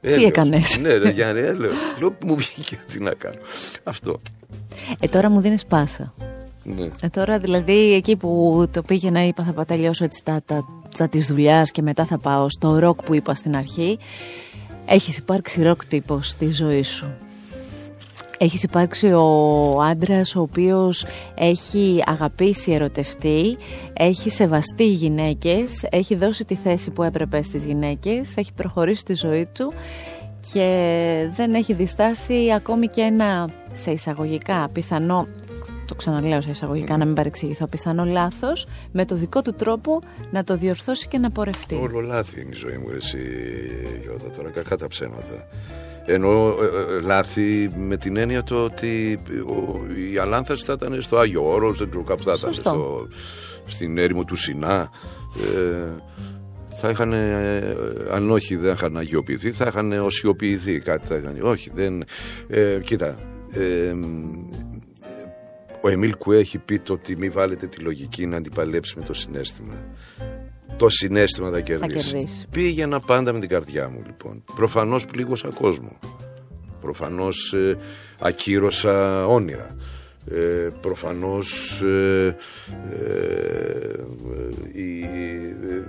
Τι 0.01 0.25
έκανες; 0.25 0.79
Ναι, 0.79 0.97
ρε 0.97 1.11
Γιάννη, 1.11 1.41
έλεω. 1.41 1.71
Λέω 2.01 2.17
μου 2.25 2.37
βγήκε 2.37 2.85
τι 2.93 3.01
να 3.01 3.15
κάνω. 3.15 3.39
Αυτό. 3.83 4.21
Ε, 5.01 5.09
τώρα 5.09 5.31
μου 5.31 5.41
δίνεις 5.41 5.67
πάσα. 5.67 6.15
Ναι. 6.65 6.89
Ε, 7.03 7.09
τώρα 7.09 7.39
δηλαδή 7.39 7.95
εκεί 7.95 8.17
που 8.17 8.65
το 8.71 8.83
πήγαινα 8.83 9.27
είπα 9.27 9.53
θα 9.55 9.65
τελειώσω 9.65 10.05
έτσι 10.05 10.21
τα, 10.25 10.43
τα, 10.45 10.65
τα 10.97 11.09
της 11.09 11.27
δουλειάς 11.27 11.71
και 11.71 11.83
μετά 11.83 12.05
θα 12.05 12.19
πάω 12.19 12.49
στο 12.49 12.79
ροκ 12.79 13.03
που 13.03 13.15
είπα 13.15 13.35
στην 13.35 13.57
αρχή. 13.57 13.99
Έχεις 14.87 15.19
υπάρξει 15.19 15.63
ροκ 15.63 15.85
τύπος 15.87 16.29
στη 16.29 16.53
ζωή 16.53 16.83
σου. 16.83 17.15
Έχεις 18.39 18.63
υπάρξει 18.63 19.07
ο 19.07 19.83
άντρας 19.83 20.35
ο 20.35 20.41
οποίος 20.41 21.07
έχει 21.35 22.03
αγαπήσει 22.07 22.73
ερωτευτεί, 22.73 23.57
έχει 23.93 24.31
σεβαστεί 24.31 24.87
γυναίκες, 24.87 25.87
έχει 25.91 26.15
δώσει 26.15 26.45
τη 26.45 26.55
θέση 26.55 26.91
που 26.91 27.03
έπρεπε 27.03 27.43
στις 27.43 27.65
γυναίκες, 27.65 28.37
έχει 28.37 28.53
προχωρήσει 28.53 29.05
τη 29.05 29.15
ζωή 29.15 29.49
του 29.55 29.73
και 30.53 31.29
δεν 31.37 31.55
έχει 31.55 31.73
διστάσει 31.73 32.53
ακόμη 32.55 32.87
και 32.87 33.01
ένα 33.01 33.49
σε 33.73 33.91
εισαγωγικά 33.91 34.69
πιθανό 34.73 35.27
το 35.87 35.95
ξαναλέω 35.95 36.41
σε 36.41 36.51
εισαγωγικά 36.51 36.97
να 36.97 37.05
μην 37.05 37.15
παρεξηγηθώ 37.15 37.67
πιθανό 37.67 38.05
λάθος 38.05 38.67
με 38.93 39.05
το 39.05 39.15
δικό 39.15 39.43
του 39.43 39.53
τρόπο 39.53 39.99
να 40.31 40.45
το 40.45 40.57
διορθώσει 40.57 41.09
και 41.09 41.19
να 41.19 41.31
πορευτεί. 41.31 41.75
Όλο 41.75 42.01
λάθη 42.01 42.41
είναι 42.41 42.55
η 42.55 42.59
ζωή 42.59 42.77
μου 42.77 42.89
εσύ 42.97 43.19
Γιώτα 44.03 44.31
τώρα 44.31 44.51
κακά 44.51 44.77
τα 44.77 44.87
ψέματα 44.87 45.47
ενώ 46.07 46.57
ε, 46.61 46.97
ε, 46.97 47.01
λάθη 47.01 47.71
με 47.77 47.97
την 47.97 48.17
έννοια 48.17 48.43
το 48.43 48.65
ότι 48.65 49.19
ο, 49.49 49.85
η 50.13 50.19
Αλάνθαση 50.19 50.65
θα 50.65 50.73
ήταν 50.73 51.03
στο 51.03 51.17
Άγιο 51.17 51.51
Όρος, 51.51 51.79
δεν 51.79 51.89
ξέρω 51.89 52.05
κάπου 52.05 52.23
θα 52.23 52.35
ήταν 52.39 52.53
στο, 52.53 53.09
στην 53.65 53.99
έρημο 53.99 54.25
του 54.25 54.37
Σινά. 54.37 54.91
Ε, 55.57 56.03
θα 56.79 56.89
είχαν, 56.89 57.13
ε, 57.13 57.77
αν 58.11 58.31
όχι 58.31 58.57
δεν 58.57 58.73
είχαν 58.73 58.97
αγιοποιηθεί, 58.97 59.53
θα 59.53 59.65
είχαν 59.69 59.93
οσιοποιηθεί 59.93 60.81
κάτι. 60.81 61.07
Θα 61.07 61.15
είχαν, 61.15 61.39
όχι, 61.43 61.71
δεν. 61.75 62.05
Ε, 62.49 62.79
κοίτα, 62.83 63.19
ε, 63.51 63.95
ο 65.81 65.89
Εμίλ 65.89 66.17
Κουέ 66.17 66.39
έχει 66.39 66.59
πει 66.59 66.79
το 66.79 66.93
ότι 66.93 67.17
μην 67.17 67.33
βάλετε 67.33 67.67
τη 67.67 67.81
λογική 67.81 68.27
να 68.27 68.37
αντιπαλέψει 68.37 68.99
με 68.99 69.05
το 69.05 69.15
συνέστημα. 69.15 69.75
Το 70.77 70.89
συνέστημα 70.89 71.51
θα 71.51 71.61
κερδίσεις. 71.61 72.11
κερδίσεις. 72.11 72.47
Πήγαινα 72.51 73.01
πάντα 73.01 73.33
με 73.33 73.41
την 73.41 73.49
καρδιά 73.49 73.89
μου 73.89 74.03
λοιπόν. 74.07 74.45
Προφανώς 74.55 75.07
πλήγωσα 75.07 75.49
κόσμο. 75.49 75.99
Προφανώς 76.81 77.53
ε, 77.53 77.79
ακύρωσα 78.19 79.27
όνειρα. 79.27 79.77
Ε, 80.31 80.69
προφανώς 80.81 81.81
ε, 81.83 82.37
ε, 82.91 83.15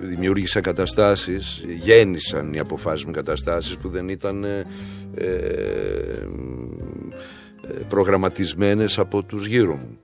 δημιούργησα 0.01 0.61
καταστάσεις 0.61 1.65
γέννησαν 1.77 2.53
οι 2.53 2.59
αποφάσεις 2.59 3.05
μου 3.05 3.11
καταστάσεις 3.11 3.77
που 3.77 3.89
δεν 3.89 4.09
ήταν 4.09 4.43
ε, 4.43 4.63
προγραμματισμένες 7.87 8.99
από 8.99 9.23
τους 9.23 9.45
γύρω 9.45 9.75
μου 9.75 9.97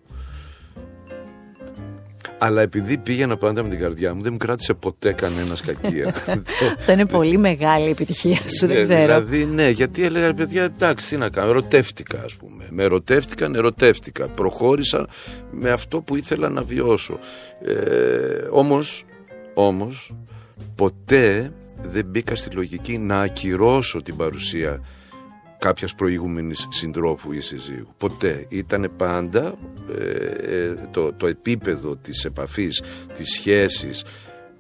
αλλά 2.44 2.62
επειδή 2.62 2.98
πήγαινα 2.98 3.38
πάντα 3.38 3.64
με 3.64 3.70
την 3.70 3.80
καρδιά 3.80 4.14
μου, 4.14 4.22
δεν 4.22 4.32
μου 4.32 4.38
κράτησε 4.38 4.74
ποτέ 4.74 5.12
κανένας 5.12 5.62
κακία. 5.62 6.14
Αυτό 6.78 6.92
είναι 6.92 7.06
πολύ 7.06 7.38
μεγάλη 7.38 7.90
επιτυχία 7.90 8.36
σου, 8.36 8.68
δεν 8.68 8.78
ναι, 8.78 8.82
ξέρω. 8.82 9.02
Δηλαδή, 9.02 9.46
ναι, 9.46 9.70
γιατί 9.70 10.04
έλεγα, 10.04 10.34
παιδιά, 10.34 10.64
εντάξει, 10.64 11.08
τι 11.08 11.18
να 11.18 11.30
κάνω, 11.30 11.50
ερωτεύτηκα, 11.50 12.22
ας 12.24 12.34
πούμε. 12.34 12.68
Με 12.70 12.84
ερωτεύτηκαν, 12.84 13.56
ερωτεύτηκα. 13.56 14.28
Προχώρησα 14.28 15.08
με 15.52 15.70
αυτό 15.70 16.02
που 16.02 16.16
ήθελα 16.16 16.50
να 16.50 16.62
βιώσω. 16.62 17.20
Ε, 17.66 17.74
όμως, 18.50 19.06
όμως, 19.54 20.16
ποτέ 20.76 21.52
δεν 21.82 22.06
μπήκα 22.06 22.36
στη 22.36 22.56
λογική 22.56 22.98
να 22.98 23.22
ακυρώσω 23.22 24.02
την 24.02 24.16
παρουσία 24.16 24.82
κάποιας 25.64 25.96
προηγούμενης 25.96 26.68
συντρόφου 26.70 27.32
ή 27.32 27.40
συζύγου. 27.40 27.94
Ποτέ. 27.98 28.46
Ήταν 28.50 28.92
πάντα 28.98 29.56
ε, 29.98 30.06
ε, 30.56 30.76
το, 30.92 31.14
το 31.14 31.28
επίπεδο 31.28 31.96
της 31.96 32.26
επαφής, 32.26 32.84
της 33.14 33.30
σχέσης, 33.32 34.04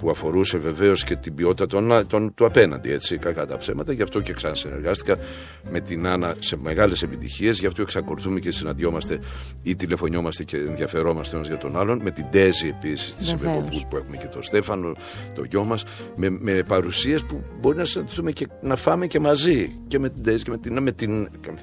που 0.04 0.10
αφορούσε 0.10 0.58
βεβαίως 0.58 1.04
και 1.04 1.16
την 1.16 1.36
ποιότητα 1.36 1.68
των, 1.68 2.08
των, 2.08 2.34
του 2.34 2.46
απέναντι, 2.46 2.92
έτσι, 2.92 3.18
κακά 3.18 3.46
τα 3.46 3.58
ψέματα. 3.58 3.94
Γι' 3.94 4.02
αυτό 4.02 4.22
και 4.22 4.34
ξανασυνεργάστηκα 4.34 5.18
με 5.72 5.80
την 5.80 6.08
Άννα 6.08 6.36
σε 6.40 6.58
μεγάλες 6.58 7.02
επιτυχίες. 7.04 7.60
Γι' 7.60 7.66
αυτό 7.66 7.82
εξακολουθούμε 7.82 8.40
και 8.40 8.52
συναντιόμαστε 8.52 9.20
ή 9.64 9.76
τηλεφωνιόμαστε 9.76 10.44
και 10.44 10.58
ενδιαφερόμαστε 10.58 11.36
ένας 11.36 11.48
για 11.48 11.58
τον 11.58 11.78
άλλον. 11.78 12.02
Με 12.02 12.12
την 12.12 12.26
Τέζη 12.32 12.68
επίσης 12.68 13.16
της 13.16 13.28
Συμμετοχή 13.28 13.86
που 13.90 13.98
έχουμε 13.98 14.18
και 14.18 14.28
τον 14.28 14.44
Στέφανο, 14.44 14.94
το 15.36 15.44
γιο 15.44 15.64
μας. 15.64 15.84
Με, 16.16 16.30
με 16.30 16.64
παρουσίες 16.68 17.24
που 17.24 17.44
μπορεί 17.60 17.78
να 17.78 17.86
συναντηθούμε 17.86 18.32
και 18.32 18.48
να 18.62 18.76
φάμε 18.76 19.08
και 19.08 19.20
μαζί. 19.20 19.76
Και 19.88 20.00
με 20.00 20.10
την 20.10 20.24
Τέζη 20.24 20.44
και 20.44 20.50
με 20.50 20.58
την, 20.58 20.82
με 20.82 20.92
την, 20.92 21.12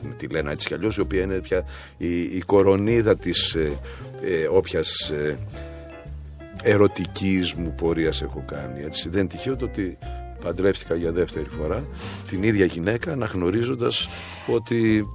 με 0.03 0.15
τη 0.17 0.27
Λένα 0.27 0.51
έτσι 0.51 0.67
κι 0.67 0.75
αλλιώς, 0.75 0.97
η 0.97 1.01
οποία 1.01 1.23
είναι 1.23 1.41
πια 1.41 1.65
η, 1.97 2.21
η 2.21 2.43
κορονίδα 2.47 3.17
της 3.17 3.55
ε, 3.55 3.79
ε, 4.23 4.47
όποιας. 4.51 5.11
Ε, 5.11 5.39
ερωτικής 6.63 7.55
μου 7.55 7.75
πορείας 7.75 8.23
έχω 8.23 8.45
κάνει. 8.47 8.83
Έτσι. 8.85 9.09
Δεν 9.09 9.29
τυχαίο 9.29 9.57
το 9.57 9.65
ότι 9.65 9.99
παντρεύτηκα 10.45 10.95
για 10.95 11.13
δεύτερη 11.13 11.49
φορά 11.61 11.85
την 12.29 12.43
ίδια 12.43 12.65
γυναίκα 12.65 13.13
αναγνωρίζοντας 13.13 14.09
ότι 14.47 15.09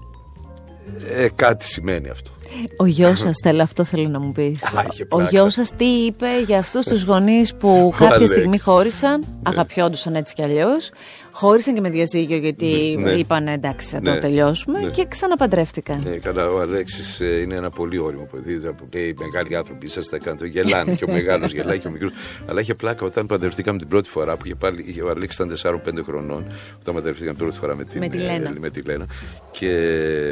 ε, 1.09 1.27
κάτι 1.35 1.65
σημαίνει 1.65 2.09
αυτό. 2.09 2.31
Ο 2.77 2.85
γιος 2.85 3.19
σας, 3.19 3.39
θέλω 3.43 3.61
αυτό 3.61 3.83
θέλω 3.83 4.07
να 4.07 4.19
μου 4.19 4.31
πεις. 4.31 4.63
Ο 5.09 5.21
γιος 5.21 5.53
σας 5.53 5.71
τι 5.75 5.85
είπε 5.85 6.41
για 6.45 6.57
αυτούς 6.57 6.85
τους 6.85 7.03
γονείς 7.03 7.55
που 7.55 7.93
κάποια 7.97 8.27
στιγμή 8.27 8.57
χώρισαν, 8.59 9.19
ναι. 9.19 9.25
αγαπιόντουσαν 9.43 10.15
έτσι 10.15 10.33
κι 10.33 10.43
αλλιώς, 10.43 10.91
Χώρισαν 11.37 11.73
και 11.73 11.81
με 11.81 11.89
διαζύγιο 11.89 12.37
γιατί 12.37 12.97
ναι. 12.99 13.11
είπαν 13.11 13.47
εντάξει 13.47 13.87
θα 13.87 14.01
το 14.01 14.11
ναι. 14.11 14.19
τελειώσουμε 14.19 14.79
ναι. 14.79 14.89
και 14.89 15.05
ξαναπαντρεύτηκαν. 15.07 16.01
Ναι, 16.05 16.15
καλά, 16.15 16.49
ο 16.49 16.59
Αλέξης 16.59 17.19
ε, 17.19 17.39
είναι 17.39 17.55
ένα 17.55 17.69
πολύ 17.69 17.97
όριμο 17.97 18.27
παιδί. 18.31 18.57
Που 18.57 18.87
λέει 18.93 19.15
μεγάλοι 19.19 19.55
άνθρωποι 19.55 19.85
είσαστε, 19.85 20.17
το 20.37 20.45
γελάνε 20.45 20.95
και 20.95 21.03
ο 21.03 21.11
μεγάλος 21.17 21.51
γελάει 21.51 21.79
και 21.79 21.87
ο 21.87 21.91
μικρός. 21.91 22.11
Αλλά 22.45 22.61
είχε 22.61 22.73
πλάκα 22.73 23.05
όταν 23.05 23.25
παντρευτήκαμε 23.25 23.77
την 23.77 23.87
πρώτη 23.87 24.09
φορά 24.09 24.37
που 24.37 24.45
είχε 24.45 24.55
πάλι, 24.55 25.01
ο 25.01 25.09
Αλέξης 25.09 25.39
ήταν 25.39 25.81
4-5 25.85 26.03
χρονών. 26.05 26.45
Όταν 26.79 26.93
παντρευτήκαμε 26.93 27.35
την 27.35 27.45
πρώτη 27.45 27.57
φορά 27.59 27.75
με, 27.75 27.83
την, 27.83 27.99
με, 27.99 28.07
τη 28.07 28.17
Λένα. 28.17 28.53
με 28.59 28.69
τη 28.69 28.81
Λένα. 28.81 29.05
Και 29.51 29.69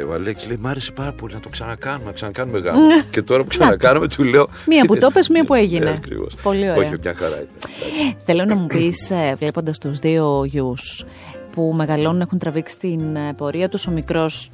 ο 0.08 0.12
Αλέξης 0.12 0.48
λέει: 0.48 0.56
Μ' 0.60 0.66
άρεσε 0.66 0.92
πάρα 0.92 1.12
πολύ 1.12 1.34
να 1.34 1.40
το 1.40 1.48
ξανακάνουμε, 1.48 2.04
να 2.04 2.12
ξανακάνουμε 2.12 2.58
γάμο. 2.58 2.80
και 3.10 3.22
τώρα 3.22 3.42
που 3.42 3.48
ξανακάνουμε 3.48 4.08
του 4.08 4.24
λέω. 4.24 4.48
Μία 4.66 4.84
που 4.84 4.96
το 4.96 5.10
πες, 5.10 5.28
μία 5.28 5.44
που 5.44 5.54
έγινε. 5.54 5.94
Πολύ 6.42 6.70
ωραία. 6.70 6.76
Όχι, 6.76 6.94
μια 7.02 7.14
χαρά 7.14 7.42
Θέλω 8.24 8.44
να 8.44 8.56
μου 8.56 8.66
πεις, 8.66 9.10
ε, 9.10 9.34
βλέποντας 9.38 9.78
τους 9.78 9.98
δύο 9.98 10.44
γιους, 10.44 10.93
που 11.52 11.72
μεγαλώνουν 11.76 12.20
έχουν 12.20 12.38
τραβήξει 12.38 12.78
την 12.78 13.16
ε, 13.16 13.32
πορεία 13.36 13.68
τους. 13.68 13.86
Ο 13.86 13.90
μικρός 13.90 14.50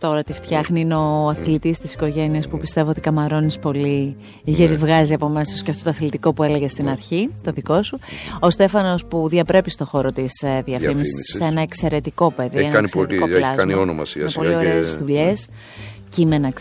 τώρα 0.00 0.22
τη 0.22 0.32
φτιάχνει, 0.32 0.80
είναι 0.80 0.94
ο 0.94 1.28
αθλητής 1.28 1.78
της 1.78 1.92
οικογένειας 1.94 2.48
που 2.48 2.58
πιστεύω 2.58 2.90
ότι 2.90 3.00
καμαρώνεις 3.00 3.58
πολύ 3.58 4.16
γιατί 4.44 4.72
ναι. 4.72 4.78
βγάζει 4.78 5.14
από 5.14 5.28
μέσα 5.28 5.56
σου 5.56 5.64
και 5.64 5.70
αυτό 5.70 5.84
το 5.84 5.90
αθλητικό 5.90 6.32
που 6.32 6.42
έλεγες 6.42 6.70
στην 6.72 6.88
αρχή, 6.88 7.30
το 7.42 7.52
δικό 7.52 7.82
σου. 7.82 7.98
Ο 8.40 8.50
Στέφανος 8.50 9.04
που 9.04 9.28
διαπρέπει 9.28 9.70
στο 9.70 9.84
χώρο 9.84 10.10
της 10.10 10.42
ε, 10.42 10.62
διαφήμισης 10.64 11.34
σε 11.36 11.44
ένα 11.44 11.60
εξαιρετικό 11.60 12.32
παιδί. 12.32 12.58
Έχει 12.58 12.70
κάνει, 12.70 12.90
πολύ, 12.90 13.14
έχει 13.16 13.56
κάνει 13.56 13.74
όνομα 13.74 14.02
Με 14.16 14.30
πολύ 14.34 14.54
ωραίες 14.54 14.96
δουλειές 14.96 15.48
κείμενα 16.10 16.52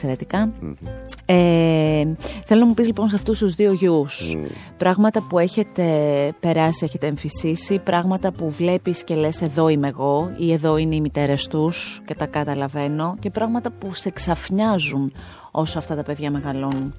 Ε, 1.25 2.07
θέλω 2.45 2.59
να 2.59 2.65
μου 2.65 2.73
πεις 2.73 2.85
λοιπόν 2.85 3.09
σε 3.09 3.15
αυτούς 3.15 3.37
τους 3.39 3.53
δύο 3.53 3.71
γιους 3.73 4.35
πράγματα 4.77 5.21
που 5.21 5.39
έχετε 5.39 5.83
περάσει, 6.39 6.85
έχετε 6.85 7.07
εμφυσίσει, 7.07 7.79
πράγματα 7.79 8.31
που 8.31 8.49
βλέπεις 8.49 9.03
και 9.03 9.15
λες 9.15 9.41
εδώ 9.41 9.67
είμαι 9.69 9.87
εγώ 9.87 10.31
ή 10.37 10.51
εδώ 10.51 10.77
είναι 10.77 10.95
οι 10.95 11.01
μητέρες 11.01 11.47
τους 11.47 12.01
και 12.05 12.15
τα 12.15 12.25
καταλαβαίνω 12.25 13.15
και 13.19 13.29
πράγματα 13.29 13.71
που 13.71 13.93
σε 13.93 14.09
ξαφνιάζουν 14.09 15.13
όσο 15.51 15.77
αυτά 15.77 15.95
τα 15.95 16.03
παιδιά 16.03 16.31
μεγαλώνουν. 16.31 16.93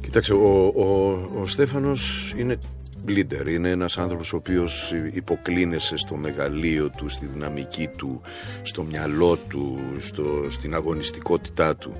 Κοίταξε, 0.00 0.32
ο, 0.32 0.66
ο, 0.66 1.40
ο 1.40 1.46
Στέφανος 1.46 2.34
είναι 2.36 2.58
leader. 3.08 3.46
Είναι 3.48 3.70
ένας 3.70 3.98
άνθρωπος 3.98 4.32
ο 4.32 4.36
οποίος 4.36 4.92
υποκλίνεσαι 5.12 5.96
στο 5.96 6.16
μεγαλείο 6.16 6.90
του, 6.90 7.08
στη 7.08 7.26
δυναμική 7.26 7.88
του, 7.96 8.20
στο 8.62 8.82
μυαλό 8.82 9.36
του, 9.36 9.78
στο, 9.98 10.46
στην 10.48 10.74
αγωνιστικότητά 10.74 11.76
του. 11.76 11.92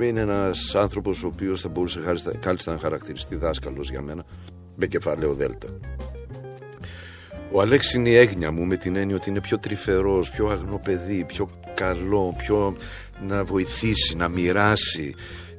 Είναι 0.00 0.20
ένας 0.20 0.74
άνθρωπος 0.74 1.22
ο 1.22 1.26
οποίος 1.26 1.60
θα 1.60 1.68
μπορούσε 1.68 2.00
κάλλιστα 2.40 2.72
να 2.72 2.78
χαρακτηριστεί 2.78 3.36
δάσκαλος 3.36 3.90
για 3.90 4.02
μένα 4.02 4.24
με 4.76 4.86
κεφαλαίο 4.86 5.34
δέλτα. 5.34 5.68
Ο 7.52 7.60
Αλέξης 7.60 7.94
είναι 7.94 8.08
η 8.08 8.16
έγνοια 8.16 8.50
μου 8.50 8.64
με 8.64 8.76
την 8.76 8.96
έννοια 8.96 9.16
ότι 9.16 9.30
είναι 9.30 9.40
πιο 9.40 9.58
τρυφερός, 9.58 10.30
πιο 10.30 10.48
αγνό 10.48 10.80
πιο 11.26 11.50
καλό, 11.74 12.34
πιο 12.38 12.76
να 13.26 13.44
βοηθήσει, 13.44 14.16
να 14.16 14.28
μοιράσει, 14.28 15.14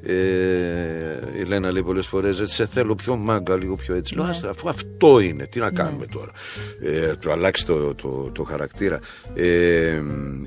ε, 0.09 1.39
η 1.39 1.43
Λένα 1.43 1.71
λέει 1.71 1.83
πολλές 1.83 2.07
φορές 2.07 2.41
σε 2.43 2.65
θέλω 2.65 2.95
πιο 2.95 3.15
μάγκα, 3.15 3.57
λίγο 3.57 3.75
πιο 3.75 3.95
έτσι. 3.95 4.15
Ναι. 4.15 4.21
Λέω, 4.21 4.49
αφού 4.49 4.69
αυτό 4.69 5.19
είναι, 5.19 5.45
τι 5.45 5.59
να 5.59 5.71
ναι. 5.71 5.77
κάνουμε 5.77 6.05
τώρα. 6.05 6.31
Ε, 6.81 7.15
του 7.15 7.31
αλλάξει 7.31 7.65
το, 7.65 7.95
το, 7.95 8.31
το 8.33 8.43
χαρακτήρα. 8.43 8.99
Ε, 9.33 10.01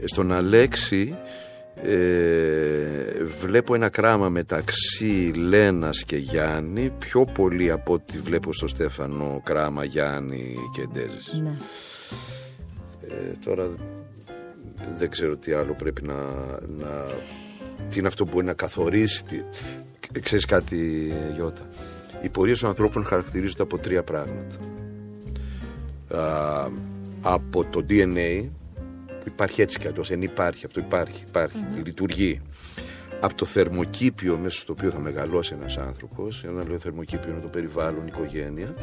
στον 0.05 0.33
Αλέξη 0.33 1.17
ε, 1.85 3.25
βλέπω 3.41 3.75
ένα 3.75 3.89
κράμα 3.89 4.29
μεταξύ 4.29 5.33
Λένας 5.35 6.05
και 6.05 6.17
Γιάννη 6.17 6.91
πιο 6.99 7.25
πολύ 7.25 7.71
από 7.71 7.93
ό,τι 7.93 8.19
βλέπω 8.19 8.53
στο 8.53 8.67
Στέφανο 8.67 9.41
κράμα 9.45 9.85
Γιάννη 9.85 10.55
και 10.75 10.87
Ντέζης. 10.93 11.33
Ναι. 11.43 11.57
Ε, 13.09 13.33
τώρα 13.45 13.69
δεν 14.99 15.11
ξέρω 15.11 15.37
τι 15.37 15.53
άλλο 15.53 15.75
πρέπει 15.79 16.03
να, 16.03 16.15
να 16.79 17.05
τι 17.89 17.99
είναι 17.99 18.09
αυτό 18.09 18.25
που 18.25 18.31
μπορεί 18.33 18.47
να 18.47 18.53
καθορίσει. 18.53 19.25
Τι... 19.25 19.43
Ξέρεις 20.21 20.45
κάτι, 20.45 21.13
Γιώτα; 21.35 21.69
Οι 22.23 22.29
πορείες 22.29 22.59
των 22.59 22.69
ανθρώπων 22.69 23.05
χαρακτηρίζονται 23.05 23.63
από 23.63 23.79
τρία 23.79 24.03
πράγματα. 24.03 24.57
από 27.21 27.65
το 27.65 27.87
DNA, 27.89 28.49
που 29.07 29.25
υπάρχει 29.27 29.63
έτσι 29.63 29.79
κι 29.79 29.87
αλλιώς, 29.87 30.09
δεν 30.09 30.23
υπάρχει, 30.23 30.67
αυτό 30.67 30.81
υπάρχει, 30.81 31.25
λειτουργεί. 31.85 32.41
Από 33.25 33.35
το 33.35 33.45
θερμοκήπιο 33.45 34.39
μέσα 34.39 34.59
στο 34.59 34.73
οποίο 34.73 34.91
θα 34.91 34.99
μεγαλώσει 34.99 35.55
ένας 35.59 35.77
άνθρωπος, 35.79 36.45
ένα 36.45 36.69
λέω 36.69 36.79
θερμοκήπιο 36.79 37.31
είναι 37.31 37.41
το 37.41 37.49
περιβάλλον, 37.49 38.07
η 38.07 38.11
οικογένεια, 38.15 38.75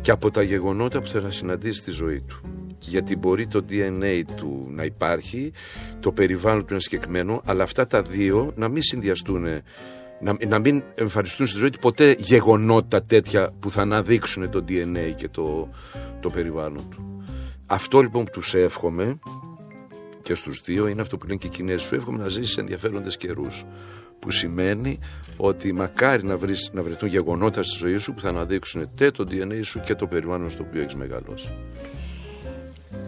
και 0.00 0.10
από 0.10 0.30
τα 0.30 0.42
γεγονότα 0.42 1.00
που 1.00 1.06
θα 1.06 1.30
συναντήσει 1.30 1.78
στη 1.78 1.90
ζωή 1.90 2.20
του. 2.20 2.40
Γιατί 2.78 3.16
μπορεί 3.16 3.46
το 3.46 3.64
DNA 3.68 4.22
του 4.36 4.66
να 4.70 4.84
υπάρχει, 4.84 5.52
το 6.00 6.12
περιβάλλον 6.12 6.60
του 6.60 6.72
είναι 6.72 6.82
συγκεκριμένο, 6.82 7.42
αλλά 7.44 7.62
αυτά 7.62 7.86
τα 7.86 8.02
δύο 8.02 8.52
να 8.56 8.68
μην 8.68 8.82
συνδυαστούν 8.82 9.46
να, 10.20 10.36
να 10.46 10.58
μην 10.58 10.82
εμφανιστούν 10.94 11.46
στη 11.46 11.58
ζωή 11.58 11.70
του 11.70 11.78
ποτέ 11.78 12.16
γεγονότα 12.18 13.02
τέτοια 13.02 13.52
που 13.60 13.70
θα 13.70 13.82
αναδείξουν 13.82 14.50
το 14.50 14.64
DNA 14.68 15.12
και 15.16 15.28
το, 15.28 15.68
το 16.20 16.30
περιβάλλον 16.30 16.88
του. 16.90 17.24
Αυτό 17.66 18.00
λοιπόν 18.00 18.24
που 18.24 18.30
τους 18.30 18.54
εύχομαι 18.54 19.18
και 20.28 20.34
στους 20.34 20.60
δύο 20.64 20.86
είναι 20.86 21.00
αυτό 21.00 21.16
που 21.16 21.26
λένε 21.26 21.38
και 21.38 21.46
οι 21.46 21.50
Κινέζοι 21.50 21.84
σου 21.84 21.94
εύχομαι 21.94 22.18
να 22.18 22.28
ζήσεις 22.28 22.56
ενδιαφέροντες 22.56 23.16
καιρούς 23.16 23.64
που 24.18 24.30
σημαίνει 24.30 24.98
ότι 25.36 25.72
μακάρι 25.72 26.24
να, 26.24 26.36
βρεις, 26.36 26.70
να 26.72 26.82
βρεθούν 26.82 27.08
γεγονότα 27.08 27.62
στη 27.62 27.76
ζωή 27.76 27.96
σου 27.96 28.14
που 28.14 28.20
θα 28.20 28.28
αναδείξουν 28.28 28.94
και 28.94 29.10
το 29.10 29.24
DNA 29.30 29.60
σου 29.62 29.80
και 29.80 29.94
το 29.94 30.06
περιβάλλον 30.06 30.50
στο 30.50 30.64
οποίο 30.68 30.80
έχεις 30.80 30.94
μεγαλώσει. 30.94 31.48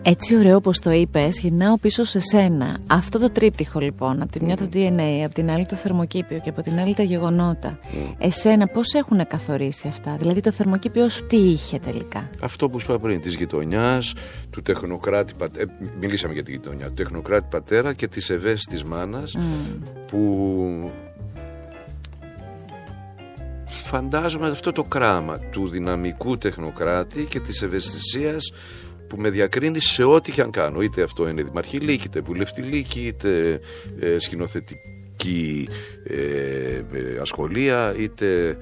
Έτσι 0.03 0.37
ωραίο 0.37 0.57
όπως 0.57 0.79
το 0.79 0.91
είπες, 0.91 1.41
γυρνάω 1.41 1.79
πίσω 1.79 2.05
σε 2.05 2.21
σένα. 2.21 2.79
Αυτό 2.87 3.19
το 3.19 3.31
τρίπτυχο 3.31 3.81
λοιπόν, 3.81 4.23
από 4.23 4.33
τη 4.33 4.45
μια 4.45 4.57
το 4.57 4.69
DNA, 4.73 5.23
από 5.25 5.35
την 5.35 5.51
άλλη 5.51 5.67
το 5.67 5.77
θερμοκήπιο 5.77 6.39
και 6.39 6.49
από 6.51 6.63
την 6.63 6.79
άλλη 6.79 6.95
τα 6.95 7.03
γεγονότα. 7.03 7.79
Εσένα 8.19 8.67
πώς 8.67 8.93
έχουν 8.93 9.27
καθορίσει 9.27 9.89
αυτά, 9.89 10.17
δηλαδή 10.19 10.41
το 10.41 10.53
θερμοκήπιο 10.53 11.09
σου 11.09 11.27
τι 11.27 11.37
είχε 11.37 11.79
τελικά; 11.79 12.31
Αυτό 12.41 12.69
που 12.69 12.79
σου 12.79 12.87
είπα 12.89 13.01
πριν, 13.01 13.21
της 13.21 13.35
γειτονιάς, 13.35 14.13
του 14.51 14.63
τεχνοκράτη 14.63 15.33
πατέρα, 15.39 15.71
ε, 15.81 15.87
μιλήσαμε 16.01 16.33
για 16.33 16.43
τη 16.43 16.51
γειτονιά, 16.51 16.87
του 16.87 16.95
τεχνοκράτη 16.95 17.47
πατέρα 17.51 17.93
και 17.93 18.09
της 18.09 18.31
ευαίσθητης 18.31 18.85
μάνας 18.85 19.37
που 20.07 20.93
φαντάζομαι 23.67 24.49
αυτό 24.49 24.73
το 24.73 24.83
κράμα 24.83 25.39
του 25.39 25.69
δυναμικού 25.69 26.39
τεχνοκράτη 26.39 27.27
και 27.31 27.41
της 27.41 27.63
ευαισθησίας 27.63 28.53
που 29.11 29.17
με 29.21 29.31
διακρίνεις 29.31 29.85
σε 29.91 30.05
ό,τι 30.05 30.33
και 30.33 30.43
αν 30.43 30.51
κάνω. 30.51 30.81
Είτε 30.81 31.03
αυτό 31.03 31.29
είναι 31.29 31.43
δημαρχή 31.43 31.79
λύκη, 31.79 32.07
είτε 32.07 32.21
βουλευτή 32.21 32.63
λύκη, 32.63 33.01
είτε 33.01 33.61
ε, 34.01 34.19
σκηνοθετική 34.19 35.69
ε, 36.05 36.17
ε 36.93 37.19
ασχολία, 37.21 37.95
είτε 37.99 38.59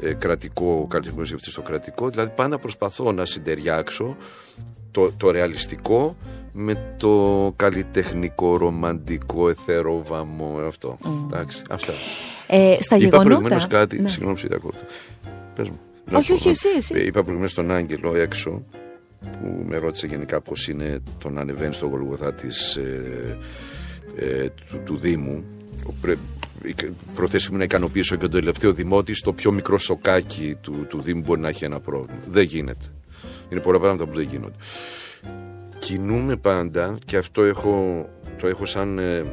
ε, 0.00 0.12
κρατικό, 0.12 0.86
κρατικός 0.90 1.34
στο 1.36 1.62
κρατικό. 1.62 2.08
Δηλαδή 2.08 2.30
πάντα 2.34 2.58
προσπαθώ 2.58 3.12
να 3.12 3.24
συντεριάξω 3.24 4.16
το, 4.90 5.12
το 5.16 5.30
ρεαλιστικό 5.30 6.16
με 6.52 6.94
το 6.96 7.52
καλλιτεχνικό, 7.56 8.56
ρομαντικό, 8.56 9.48
εθερόβαμο, 9.48 10.58
αυτό. 10.66 10.98
Mm. 11.04 11.08
Εντάξει, 11.32 11.62
αυτά. 11.70 11.92
Ε, 12.46 12.76
στα 12.80 12.96
Είπα 12.96 13.04
γεγονότα... 13.04 13.24
προηγουμένως 13.24 13.66
κάτι, 13.66 14.00
ναι. 14.00 14.08
συγγνώμη, 14.08 14.38
Πες 15.54 15.68
μου. 15.68 15.80
Όχι, 16.12 16.32
όχι, 16.32 16.48
εσύ, 16.48 16.68
εσύ. 16.76 16.98
Είπα 16.98 17.20
προηγουμένως 17.20 17.50
στον 17.50 17.70
Άγγελο 17.70 18.16
έξω 18.16 18.62
που 19.20 19.64
με 19.66 19.76
ρώτησε 19.76 20.06
γενικά 20.06 20.40
πώς 20.40 20.68
είναι 20.68 21.02
το 21.18 21.30
να 21.30 21.40
ανεβαίνει 21.40 21.74
στο 21.74 21.86
Γολγοθά 21.86 22.34
της, 22.34 22.76
ε, 22.76 23.38
ε, 24.16 24.48
του, 24.48 24.80
του, 24.84 24.96
Δήμου. 24.96 25.44
Η 26.62 26.74
προθέση 27.14 27.50
μου 27.52 27.58
να 27.58 27.64
ικανοποιήσω 27.64 28.14
και 28.14 28.20
τον 28.20 28.30
τελευταίο 28.30 28.72
δημότη 28.72 29.14
στο 29.14 29.32
πιο 29.32 29.52
μικρό 29.52 29.78
σοκάκι 29.78 30.56
του, 30.60 30.86
του 30.88 31.02
Δήμου 31.02 31.22
μπορεί 31.26 31.40
να 31.40 31.48
έχει 31.48 31.64
ένα 31.64 31.80
πρόβλημα. 31.80 32.20
Δεν 32.28 32.42
γίνεται. 32.42 32.86
Είναι 33.50 33.60
πολλά 33.60 33.78
πράγματα 33.78 34.06
που 34.06 34.14
δεν 34.14 34.28
γίνονται. 34.30 34.56
Κινούμε 35.78 36.36
πάντα 36.36 36.98
και 37.04 37.16
αυτό 37.16 37.42
έχω, 37.42 38.08
το 38.38 38.46
έχω 38.46 38.64
σαν 38.64 38.98
ε, 38.98 39.24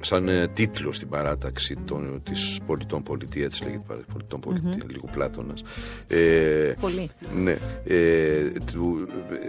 σαν 0.00 0.28
ε, 0.28 0.48
τίτλο 0.48 0.92
στην 0.92 1.08
παράταξη 1.08 1.76
των, 1.84 2.22
της 2.22 2.58
πολιτών 2.66 3.02
πολιτεία, 3.02 3.44
έτσι 3.44 3.64
λέγεται 3.64 3.82
πολιτών 4.12 4.40
πολιτεία, 4.40 4.76
mm-hmm. 4.76 4.90
λίγο 4.90 5.08
Πλάτωνας. 5.12 5.62
Ε, 6.08 6.74
Πολύ. 6.80 7.10
Ναι. 7.42 7.56
Ε, 7.84 8.50
του, 8.72 9.08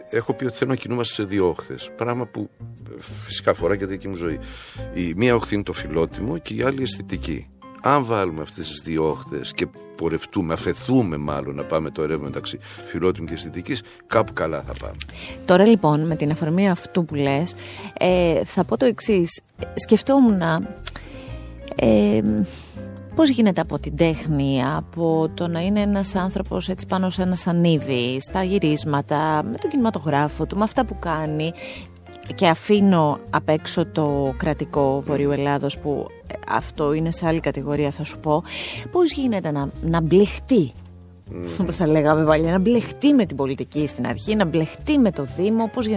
έχω 0.09 0.33
πει 0.33 0.45
ότι 0.45 0.55
θέλω 0.57 0.69
να 0.69 0.75
κινούμαστε 0.75 1.13
σε 1.13 1.23
δύο 1.23 1.49
όχθες, 1.49 1.91
πράγμα 1.95 2.25
που 2.25 2.49
φυσικά 3.25 3.51
αφορά 3.51 3.75
και 3.75 3.85
τη 3.85 3.91
δική 3.91 4.07
μου 4.07 4.15
ζωή. 4.15 4.39
Η 4.93 5.13
μία 5.15 5.35
όχθη 5.35 5.55
είναι 5.55 5.63
το 5.63 5.73
φιλότιμο 5.73 6.37
και 6.37 6.53
η 6.53 6.61
άλλη 6.61 6.81
αισθητική 6.81 7.47
αν 7.81 8.05
βάλουμε 8.05 8.41
αυτές 8.41 8.67
τις 8.67 8.81
δύο 8.83 9.09
όχθες 9.09 9.53
και 9.53 9.67
πορευτούμε, 9.95 10.53
αφαιθούμε 10.53 11.17
μάλλον 11.17 11.55
να 11.55 11.63
πάμε 11.63 11.89
το 11.89 12.05
ρεύμα 12.05 12.23
μεταξύ 12.23 12.59
φιλότιμου 12.85 13.27
και 13.27 13.33
αισθητικής, 13.33 13.81
κάπου 14.07 14.33
καλά 14.33 14.63
θα 14.67 14.73
πάμε. 14.79 14.95
Τώρα 15.45 15.65
λοιπόν 15.65 16.07
με 16.07 16.15
την 16.15 16.31
αφορμή 16.31 16.69
αυτού 16.69 17.05
που 17.05 17.15
λες, 17.15 17.55
ε, 17.97 18.43
θα 18.45 18.63
πω 18.63 18.77
το 18.77 18.85
εξής. 18.85 19.41
Σκεφτόμουν 19.75 20.41
ε, 21.75 22.21
πώς 23.15 23.29
γίνεται 23.29 23.61
από 23.61 23.79
την 23.79 23.95
τέχνη, 23.95 24.63
από 24.65 25.29
το 25.33 25.47
να 25.47 25.59
είναι 25.59 25.79
ένας 25.79 26.15
άνθρωπος 26.15 26.69
έτσι 26.69 26.85
πάνω 26.85 27.09
σε 27.09 27.21
ένα 27.21 27.35
σανίδι, 27.35 28.17
στα 28.21 28.43
γυρίσματα, 28.43 29.43
με 29.43 29.57
τον 29.57 29.69
κινηματογράφο 29.69 30.45
του, 30.45 30.57
με 30.57 30.63
αυτά 30.63 30.85
που 30.85 30.99
κάνει 30.99 31.53
και 32.35 32.47
αφήνω 32.47 33.19
απ' 33.29 33.49
έξω 33.49 33.85
το 33.85 34.33
κρατικό 34.37 35.01
Βορείου 35.05 35.31
Ελλάδος 35.31 35.77
που 35.77 36.07
ε, 36.27 36.33
αυτό 36.47 36.93
είναι 36.93 37.11
σε 37.11 37.27
άλλη 37.27 37.39
κατηγορία 37.39 37.91
θα 37.91 38.03
σου 38.03 38.19
πω. 38.19 38.43
Πώς 38.91 39.11
γίνεται 39.11 39.51
να, 39.51 39.69
να 39.81 40.01
μπλεχτεί 40.01 40.73
Mm. 41.33 41.45
Όπως 41.61 41.77
τα 41.77 41.87
λέγαμε 41.87 42.25
παλιά, 42.25 42.51
να 42.51 42.59
μπλεχτεί 42.59 43.13
με 43.13 43.25
την 43.25 43.35
πολιτική 43.35 43.87
στην 43.87 44.05
αρχή, 44.05 44.35
να 44.35 44.45
μπλεχτεί 44.45 44.97
με 44.97 45.11
το 45.11 45.27
Δήμο. 45.37 45.69
Πώς... 45.73 45.87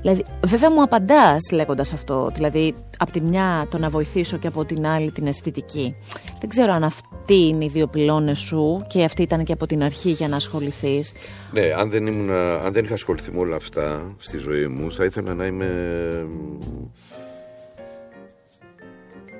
Δηλαδή, 0.00 0.24
βέβαια 0.46 0.70
μου 0.70 0.82
απαντάς 0.82 1.50
λέγοντας 1.52 1.92
αυτό. 1.92 2.30
Δηλαδή, 2.34 2.74
από 2.98 3.12
τη 3.12 3.20
μια 3.20 3.66
το 3.70 3.78
να 3.78 3.90
βοηθήσω 3.90 4.36
και 4.36 4.46
από 4.46 4.64
την 4.64 4.86
άλλη 4.86 5.10
την 5.10 5.26
αισθητική. 5.26 5.94
Δεν 6.40 6.48
ξέρω 6.48 6.72
αν 6.72 6.84
αυτοί 6.84 7.34
είναι 7.34 7.64
οι 7.64 7.68
δύο 7.68 7.86
πυλώνες 7.86 8.38
σου 8.38 8.84
και 8.88 9.04
αυτή 9.04 9.22
ήταν 9.22 9.44
και 9.44 9.52
από 9.52 9.66
την 9.66 9.82
αρχή 9.82 10.10
για 10.10 10.28
να 10.28 10.36
ασχοληθείς. 10.36 11.12
Ναι, 11.52 11.72
αν 11.72 11.90
δεν, 11.90 12.06
ήμουν, 12.06 12.30
αν 12.64 12.72
δεν 12.72 12.84
είχα 12.84 12.94
ασχοληθεί 12.94 13.30
με 13.30 13.38
όλα 13.38 13.56
αυτά 13.56 14.14
στη 14.18 14.38
ζωή 14.38 14.66
μου, 14.66 14.92
θα 14.92 15.04
ήθελα 15.04 15.34
να 15.34 15.46
είμαι 15.46 15.68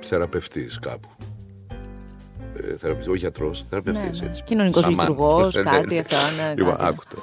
θεραπευτής 0.01 0.79
κάπου 0.79 1.09
ε, 1.19 1.32
θεραπευτής, 2.55 3.09
ο 3.09 3.15
γιατρός, 3.15 3.65
θεραπευτής. 3.69 4.21
Ναι, 4.21 4.29
ναι. 4.29 4.35
Κοινωνικός 4.45 4.87
λειτουργός, 4.87 5.55
ναι, 5.55 5.63
κάτι 5.63 5.99
αυτό. 5.99 6.17
Ναι, 6.43 6.55
λοιπόν, 6.57 6.77
άκουτο. 6.79 7.17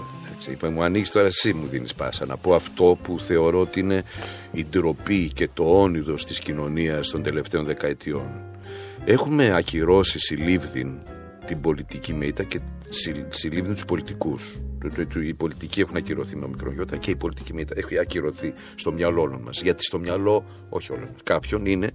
Είπα, 0.52 0.70
μου 0.70 0.84
ανοίξεις 0.84 1.14
τώρα 1.14 1.28
εσύ 1.28 1.54
μου 1.54 1.68
δίνεις 1.68 1.94
πάσα 1.94 2.26
να 2.26 2.38
πω 2.38 2.56
αυτό 2.56 2.98
που 3.04 3.20
θεωρώ 3.20 3.60
ότι 3.60 3.80
είναι 3.80 4.04
η 4.52 4.66
ντροπή 4.66 5.32
και 5.34 5.50
το 5.54 5.82
όνειδος 5.82 6.26
της 6.26 6.40
κοινωνίας 6.40 7.10
των 7.10 7.24
τελευταίων 7.24 7.66
δεκαετιών. 7.66 8.30
Έχουμε 9.06 9.56
ακυρώσει 9.56 10.20
συλλήβδιν 10.20 10.98
την 11.46 11.62
πολιτική 11.62 12.14
μέτα 12.14 12.44
και 12.44 12.60
συλλήβδιν 13.30 13.74
τους 13.74 13.86
πολιτικούς. 13.86 14.60
Οι 15.24 15.34
πολιτικοί 15.34 15.82
έχουν 15.82 15.96
ακυρωθεί 15.96 16.36
με 16.36 16.48
μικρό 16.48 16.72
γιώτα 16.72 16.98
και 16.98 17.12
η 17.12 17.16
πολιτική 17.16 17.54
μέτα 17.54 17.74
έχει 17.78 18.00
ακυρωθεί 18.00 18.54
στο 18.76 18.92
μυαλό 18.92 19.22
όλων 19.22 19.42
μας. 19.42 19.62
Γιατί 19.62 19.84
στο 19.84 20.00
μυαλό, 20.00 20.46
όχι 20.70 20.92
όλων 20.92 21.08
μα, 21.08 21.16
κάποιον 21.24 21.66
είναι 21.66 21.92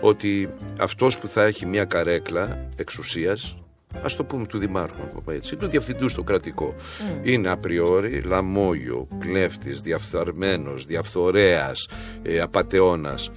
ότι 0.00 0.48
αυτός 0.78 1.18
που 1.18 1.28
θα 1.28 1.44
έχει 1.44 1.66
μια 1.66 1.84
καρέκλα 1.84 2.68
εξουσίας, 2.76 3.56
ας 4.02 4.16
το 4.16 4.24
πούμε 4.24 4.46
του 4.46 4.58
Δημάρχου, 4.58 5.22
έτσι, 5.30 5.56
του 5.56 5.66
διευθυντού 5.66 6.08
στο 6.08 6.22
κρατικό, 6.22 6.74
mm. 6.76 7.26
είναι 7.26 7.50
απριόρι 7.50 8.20
λαμόγιο, 8.20 9.08
κλέφτης, 9.18 9.80
διαφθαρμένος, 9.80 10.86
διαφθορέας, 10.86 11.88
ε, 12.22 12.40
απαταιώνας. 12.40 13.30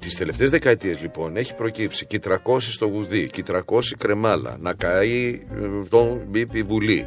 Τις 0.00 0.16
τελευταίες 0.16 0.50
δεκαετίες 0.50 1.00
λοιπόν 1.00 1.36
έχει 1.36 1.54
προκύψει 1.54 2.06
και 2.06 2.20
300 2.24 2.36
στο 2.60 2.86
γουδί, 2.86 3.26
και 3.26 3.42
300 3.46 3.60
κρεμάλα, 3.98 4.56
να 4.60 4.74
καεί 4.74 5.28
ε, 5.28 5.88
τον 5.88 6.34
η 6.52 6.62
Βουλή. 6.62 7.06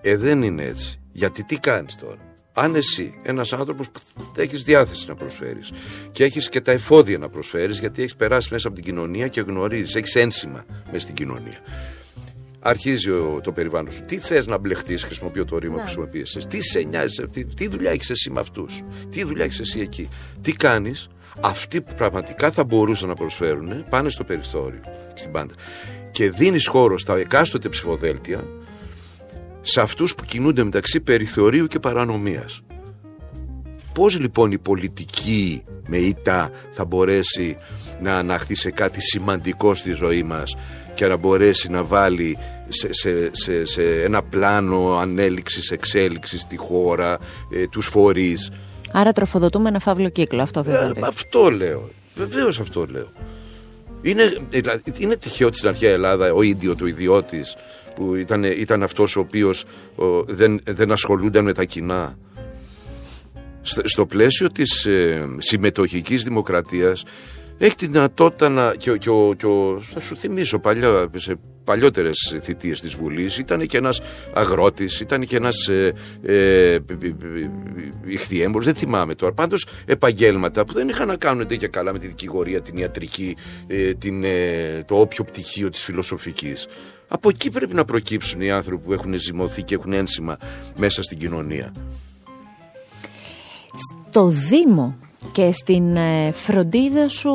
Ε, 0.00 0.16
δεν 0.16 0.42
είναι 0.42 0.64
έτσι. 0.64 1.00
Γιατί 1.12 1.44
τι 1.44 1.56
κάνεις 1.56 1.96
τώρα; 1.96 2.36
Αν 2.52 2.74
εσύ, 2.74 3.20
ένας 3.22 3.52
άνθρωπος 3.52 3.90
που 3.90 4.00
έχεις 4.36 4.64
διάθεση 4.64 5.08
να 5.08 5.14
προσφέρεις 5.14 5.72
και 6.12 6.24
έχεις 6.24 6.48
και 6.48 6.60
τα 6.60 6.72
εφόδια 6.72 7.18
να 7.18 7.28
προσφέρεις, 7.28 7.78
γιατί 7.80 8.02
έχεις 8.02 8.16
περάσει 8.16 8.48
μέσα 8.52 8.66
από 8.68 8.76
την 8.76 8.84
κοινωνία 8.84 9.28
και 9.28 9.40
γνωρίζεις, 9.40 9.94
έχεις 9.94 10.16
ένσημα 10.16 10.64
μέσα 10.86 10.98
στην 10.98 11.14
κοινωνία. 11.14 11.60
Αρχίζει 12.60 13.10
το 13.42 13.52
περιβάλλον 13.52 13.92
σου. 13.92 14.04
Τι 14.04 14.18
θες 14.18 14.46
να 14.46 14.58
μπλεχτείς, 14.58 15.02
χρησιμοποιώ 15.02 15.44
το 15.44 15.58
ρήμα 15.58 15.72
που 15.72 15.78
ναι. 15.78 15.84
χρησιμοποιεί. 15.84 16.22
Τι 16.48 16.60
σε 16.60 16.80
νοιάζει, 16.80 17.28
τι, 17.28 17.44
τι 17.44 17.68
δουλειά 17.68 17.90
έχεις 17.90 18.10
εσύ 18.10 18.30
με 18.30 18.40
αυτούς, 18.40 18.82
τι 19.10 19.24
δουλειά 19.24 19.44
έχεις 19.44 19.60
εσύ 19.60 19.80
εκεί; 19.80 20.08
Τι 20.42 20.52
κάνεις, 20.52 21.08
αυτοί 21.40 21.80
που 21.80 21.94
πραγματικά 21.94 22.50
θα 22.50 22.64
μπορούσαν 22.64 23.08
να 23.08 23.14
προσφέρουν 23.14 23.84
πάνε 23.88 24.08
στο 24.08 24.24
περιθώριο, 24.24 24.80
στην 25.14 25.32
πάντα. 25.32 25.54
Και 26.10 26.30
δίνεις 26.30 26.66
χώρο 26.66 26.98
στα 26.98 27.16
εκάστοτε 27.16 27.68
ψηφοδέλτια 27.68 28.44
σε 29.60 29.80
αυτούς 29.80 30.14
που 30.14 30.24
κινούνται 30.24 30.62
μεταξύ 30.64 31.00
περιθωρίου 31.00 31.66
και 31.66 31.78
παρανομίας. 31.78 32.62
Πώς 33.92 34.18
λοιπόν 34.18 34.52
η 34.52 34.58
πολιτική 34.58 35.62
με 35.86 35.96
ήττα 35.96 36.50
θα 36.72 36.84
μπορέσει 36.84 37.56
να 38.00 38.16
αναχθεί 38.16 38.54
σε 38.54 38.70
κάτι 38.70 39.00
σημαντικό 39.00 39.74
στη 39.74 39.92
ζωή 39.92 40.22
μας 40.22 40.56
και 40.94 41.06
να 41.06 41.16
μπορέσει 41.16 41.70
να 41.70 41.84
βάλει 41.84 42.38
σε, 42.68 42.92
σε, 42.92 43.30
σε, 43.32 43.64
σε 43.64 43.82
ένα 43.82 44.22
πλάνο 44.22 44.98
ανέλυξης, 44.98 45.70
εξέλιξης 45.70 46.46
τη 46.46 46.56
χώρα, 46.56 47.18
ε, 47.54 47.66
τους 47.66 47.86
φορείς; 47.86 48.50
Άρα 48.92 49.12
τροφοδοτούμε 49.12 49.68
ένα 49.68 49.78
φαύλο 49.78 50.08
κύκλο, 50.08 50.42
αυτό 50.42 50.62
δεν 50.62 50.74
ε, 50.74 50.92
Αυτό 51.02 51.50
λέω. 51.50 51.90
Βεβαίως 52.14 52.60
αυτό 52.60 52.86
λέω. 52.90 53.08
Είναι, 54.02 54.36
δηλαδή, 54.50 54.82
είναι 54.98 55.16
τυχαίο 55.16 55.46
ότι 55.46 55.56
στην 55.56 55.68
αρχαία 55.68 55.92
Ελλάδα 55.92 56.32
ο 56.32 56.42
ίδιο 56.42 56.74
του 56.74 56.86
ιδιώτης 56.86 57.56
που 57.94 58.14
ήταν, 58.14 58.44
ήταν 58.44 58.82
αυτός 58.82 59.16
ο 59.16 59.20
οποίος 59.20 59.64
δεν, 60.26 60.60
δεν 60.64 60.92
ασχολούνταν 60.92 61.44
με 61.44 61.52
τα 61.52 61.64
κοινά. 61.64 62.18
Στο 63.62 64.06
πλαίσιο 64.06 64.48
της 64.48 64.86
ε, 64.86 65.28
συμμετοχικής 65.38 66.22
δημοκρατίας 66.22 67.04
έχει 67.58 67.74
τη 67.74 67.86
δυνατότητα 67.86 68.48
να. 68.48 68.74
Και, 68.74 68.90
και, 68.90 69.10
και, 69.36 69.46
θα 69.92 70.00
σου 70.00 70.16
θυμίσω 70.16 70.58
παλιά, 70.58 71.10
σε 71.14 71.38
παλιότερες 71.68 72.36
θητείες 72.42 72.80
της 72.80 72.94
Βουλής 72.94 73.38
ήταν 73.38 73.66
και 73.66 73.76
ένας 73.76 74.00
αγρότης, 74.34 75.00
ήταν 75.00 75.26
και 75.26 75.36
ένας 75.36 75.68
ε, 75.68 75.92
ε, 76.22 76.78
δεν 78.52 78.74
θυμάμαι 78.74 79.14
τώρα. 79.14 79.32
Πάντως 79.32 79.66
επαγγέλματα 79.86 80.64
που 80.64 80.72
δεν 80.72 80.88
είχαν 80.88 81.06
να 81.06 81.16
κάνουν 81.16 81.46
και 81.46 81.68
καλά 81.68 81.92
με 81.92 81.98
τη 81.98 82.06
δικηγορία, 82.06 82.60
την 82.60 82.76
ιατρική, 82.76 83.36
ε, 83.66 83.94
την, 83.94 84.24
ε, 84.24 84.84
το 84.86 85.00
όποιο 85.00 85.24
πτυχίο 85.24 85.70
της 85.70 85.82
φιλοσοφικής. 85.82 86.66
Από 87.08 87.28
εκεί 87.28 87.50
πρέπει 87.50 87.74
να 87.74 87.84
προκύψουν 87.84 88.40
οι 88.40 88.50
άνθρωποι 88.50 88.84
που 88.84 88.92
έχουν 88.92 89.14
ζυμωθεί 89.14 89.62
και 89.62 89.74
έχουν 89.74 89.92
ένσημα 89.92 90.36
μέσα 90.76 91.02
στην 91.02 91.18
κοινωνία. 91.18 91.72
Στο 93.74 94.26
Δήμο 94.26 94.98
και 95.32 95.52
στην 95.52 95.96
ε, 95.96 96.32
φροντίδα 96.32 97.08
σου 97.08 97.30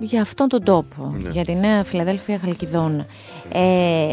για 0.00 0.20
αυτόν 0.20 0.48
τον 0.48 0.64
τόπο, 0.64 1.14
ναι. 1.22 1.28
για 1.30 1.44
τη 1.44 1.54
Νέα 1.54 1.84
Φιλαδέλφια 1.84 2.38
Χαλκιδόνα. 2.38 3.06
Ε, 3.54 4.12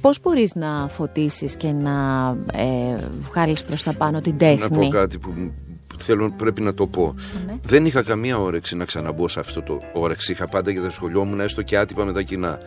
πώς 0.00 0.20
μπορείς 0.20 0.54
να 0.54 0.88
φωτίσεις 0.88 1.56
και 1.56 1.72
να 1.72 2.28
ε, 2.52 3.08
βγάλεις 3.20 3.62
προς 3.62 3.82
τα 3.82 3.92
πάνω 3.92 4.20
την 4.20 4.38
τέχνη. 4.38 4.58
Να 4.60 4.68
πω 4.68 4.88
κάτι 4.88 5.18
που 5.18 5.52
θέλω, 5.96 6.30
πρέπει 6.36 6.60
να 6.60 6.74
το 6.74 6.86
πω. 6.86 7.14
Ναι. 7.46 7.54
Δεν 7.62 7.86
είχα 7.86 8.02
καμία 8.02 8.38
όρεξη 8.38 8.76
να 8.76 8.84
ξαναμπω 8.84 9.28
σε 9.28 9.40
αυτό 9.40 9.62
το 9.62 9.80
όρεξη. 9.92 10.32
Είχα 10.32 10.48
πάντα 10.48 10.70
για 10.70 10.82
το 10.82 10.90
σχολείο 10.90 11.24
μου 11.24 11.36
να 11.36 11.42
έστω 11.42 11.62
και 11.62 11.78
άτυπα 11.78 12.04
με 12.04 12.12
τα 12.12 12.22
κοινά. 12.22 12.58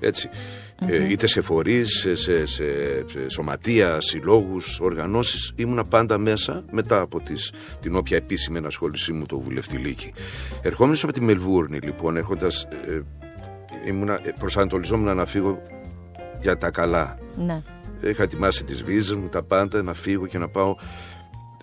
Έτσι. 0.00 0.28
Ε, 0.86 1.10
είτε 1.10 1.26
σε 1.26 1.40
φορείς, 1.40 1.98
σε, 1.98 2.14
σε, 2.14 2.46
σε, 2.46 2.64
σωματεία, 3.26 4.00
συλλόγους, 4.00 4.80
οργανώσεις. 4.80 5.52
Ήμουνα 5.56 5.84
πάντα 5.84 6.18
μέσα 6.18 6.64
μετά 6.70 7.00
από 7.00 7.20
τις, 7.20 7.52
την 7.80 7.96
όποια 7.96 8.16
επίσημη 8.16 8.58
ενασχόλησή 8.58 9.12
μου 9.12 9.26
το 9.26 9.38
βουλευτηλίκη. 9.38 10.12
Ερχόμενο 10.62 10.98
από 11.02 11.12
τη 11.12 11.20
Μελβούρνη, 11.20 11.78
λοιπόν, 11.78 12.16
έρχοντα. 12.16 12.46
Ε, 12.46 13.00
ήμουνα, 13.86 14.20
ε, 14.22 14.30
προσανατολιζόμουν 14.38 15.16
να 15.16 15.26
φύγω 15.26 15.62
για 16.40 16.58
τα 16.58 16.70
καλά. 16.70 17.18
Ναι. 17.36 17.62
Είχα 18.02 18.22
ετοιμάσει 18.22 18.64
τις 18.64 18.82
βίζες 18.82 19.16
μου, 19.16 19.28
τα 19.28 19.42
πάντα, 19.42 19.82
να 19.82 19.94
φύγω 19.94 20.26
και 20.26 20.38
να 20.38 20.48
πάω 20.48 20.76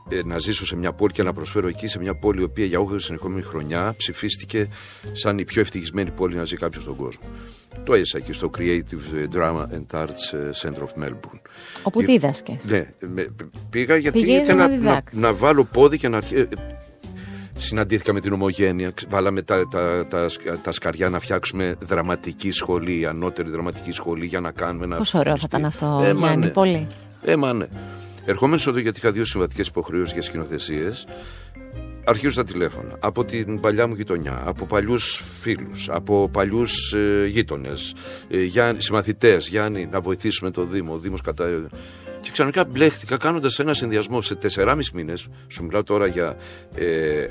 ε, 0.10 0.22
να 0.26 0.40
ζήσω 0.40 0.66
σε 0.66 0.76
μια 0.76 0.94
πόλη 0.94 1.12
και 1.12 1.24
να 1.24 1.34
προσφέρω 1.34 1.68
εκεί, 1.68 1.88
σε 1.88 2.00
μια 2.00 2.16
πόλη 2.16 2.42
η 2.42 2.44
οποία 2.44 2.66
για 2.66 2.80
8 2.80 2.96
συνεχόμενη 2.96 3.42
χρονιά 3.42 3.94
ψηφίστηκε 3.98 4.68
σαν 5.12 5.38
η 5.38 5.44
πιο 5.44 5.62
ευτυχισμένη 5.62 6.12
πόλη 6.12 6.36
να 6.36 6.44
ζει 6.44 6.56
κάποιος 6.56 6.84
στον 6.84 6.96
κόσμο. 6.96 7.22
Το 7.84 7.94
έζησα 7.94 8.18
εκεί 8.18 8.34
στο 8.34 8.50
Creative 8.58 9.36
Drama 9.36 9.64
and 9.64 10.00
Arts 10.00 10.34
ε, 10.34 10.50
Center 10.62 10.80
of 10.80 11.04
Melbourne. 11.04 11.40
Όπου 11.84 12.02
δίδασκε. 12.02 12.60
Ναι, 12.64 12.88
πήγα 13.70 13.98
γιατί 13.98 14.32
ήθελα 14.32 14.68
να, 14.68 15.04
να, 15.12 15.34
βάλω 15.34 15.64
πόδι 15.64 15.98
και 15.98 16.08
να 16.08 16.18
αρχίσω. 16.18 16.48
Συναντήθηκα 17.62 18.14
με 18.14 18.20
την 18.20 18.34
ομογένεια, 18.34 18.94
βάλαμε 19.10 19.42
τα, 19.42 19.68
τα, 19.68 20.08
τα, 20.08 20.26
τα, 20.62 20.72
σκαριά 20.72 21.10
να 21.10 21.20
φτιάξουμε 21.20 21.76
δραματική 21.80 22.52
σχολή, 22.52 23.06
ανώτερη 23.06 23.50
δραματική 23.50 23.92
σχολή 23.92 24.26
για 24.26 24.40
να 24.40 24.52
κάνουμε 24.52 24.86
ένα. 24.86 24.96
Πόσο 24.98 25.20
ωραίο 25.20 25.38
θα 25.38 25.44
ήταν 25.46 25.66
αυτό, 25.66 26.02
ε, 26.04 26.12
Γιάννη, 26.12 26.46
ναι. 26.46 26.52
πολύ. 26.52 26.88
Ε, 27.22 27.36
ναι. 27.36 27.68
Ερχόμενο 28.26 28.62
εδώ 28.68 28.80
γιατί 28.80 29.00
είχα 29.00 29.12
δύο 29.12 29.26
συμβατικές 29.26 29.68
υποχρεώσεις 29.68 30.14
για 30.14 30.22
σκηνοθεσίες, 30.22 31.08
αρχίζω 32.04 32.36
τα 32.36 32.44
τηλέφωνα 32.44 32.96
από 33.00 33.26
την 33.26 33.60
παλιά 33.60 33.88
μου 33.88 33.94
γειτονιά, 33.94 34.42
από 34.46 34.66
παλιούς 34.66 35.24
φίλους, 35.42 35.90
από 35.90 36.30
παλιούς 36.30 36.94
ε, 36.94 37.26
γείτονες, 37.28 37.96
ε, 38.28 38.74
συμμαθητές, 38.78 39.48
Γιάννη, 39.48 39.88
να 39.92 40.02
βοηθήσουμε 40.02 40.52
το 40.52 40.64
Δήμο. 40.64 40.94
Ο 40.94 40.98
Δήμος 40.98 41.22
κατά. 41.22 41.70
Και 42.22 42.30
ξαφνικά 42.32 42.66
μπλέχτηκα 42.66 43.18
κάνοντας 43.18 43.60
ένα 43.60 43.74
συνδυασμό 43.74 44.22
σε 44.22 44.38
4,5 44.56 44.80
μήνες. 44.94 45.28
Σου 45.48 45.64
μιλάω 45.64 45.84
τώρα 45.84 46.08
για 46.08 46.38
ε, 46.76 47.22
ε, 47.22 47.30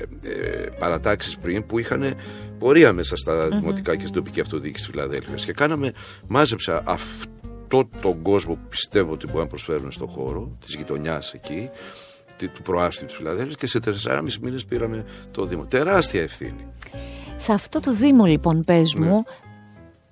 παρατάξεις 0.79 1.37
πριν 1.37 1.65
που 1.65 1.79
είχαν 1.79 2.15
πορεία 2.59 2.93
μέσα 2.93 3.15
στα 3.15 3.45
mm-hmm. 3.45 3.51
δημοτικά 3.51 3.95
και 3.95 4.01
στην 4.01 4.13
τοπική 4.13 4.41
αυτοδιοίκηση 4.41 4.85
της 4.85 4.93
Φιλαδέλφια. 4.93 5.35
Και 5.35 5.53
κάναμε, 5.53 5.93
μάζεψα 6.27 6.81
αυτό 6.85 7.29
αυτό 7.71 7.89
τον 8.01 8.21
κόσμο 8.21 8.53
που 8.53 8.67
πιστεύω 8.69 9.11
ότι 9.13 9.25
μπορεί 9.27 9.39
να 9.39 9.47
προσφέρουν 9.47 9.91
στον 9.91 10.07
χώρο 10.07 10.57
της 10.59 10.75
γειτονιάς 10.75 11.33
εκεί, 11.33 11.69
του 12.37 12.61
προάστιου 12.61 13.05
της 13.05 13.15
Φιλαδέλφια 13.15 13.55
και 13.59 13.67
σε 13.67 13.79
4,5 13.85 14.21
μήνες 14.41 14.65
πήραμε 14.65 15.05
το 15.31 15.45
Δήμο. 15.45 15.65
Τεράστια 15.65 16.21
ευθύνη. 16.21 16.67
Σε 17.37 17.53
αυτό 17.53 17.79
το 17.79 17.93
Δήμο, 17.93 18.25
λοιπόν, 18.25 18.63
πες 18.63 18.93
ναι. 18.93 19.05
μου, 19.05 19.25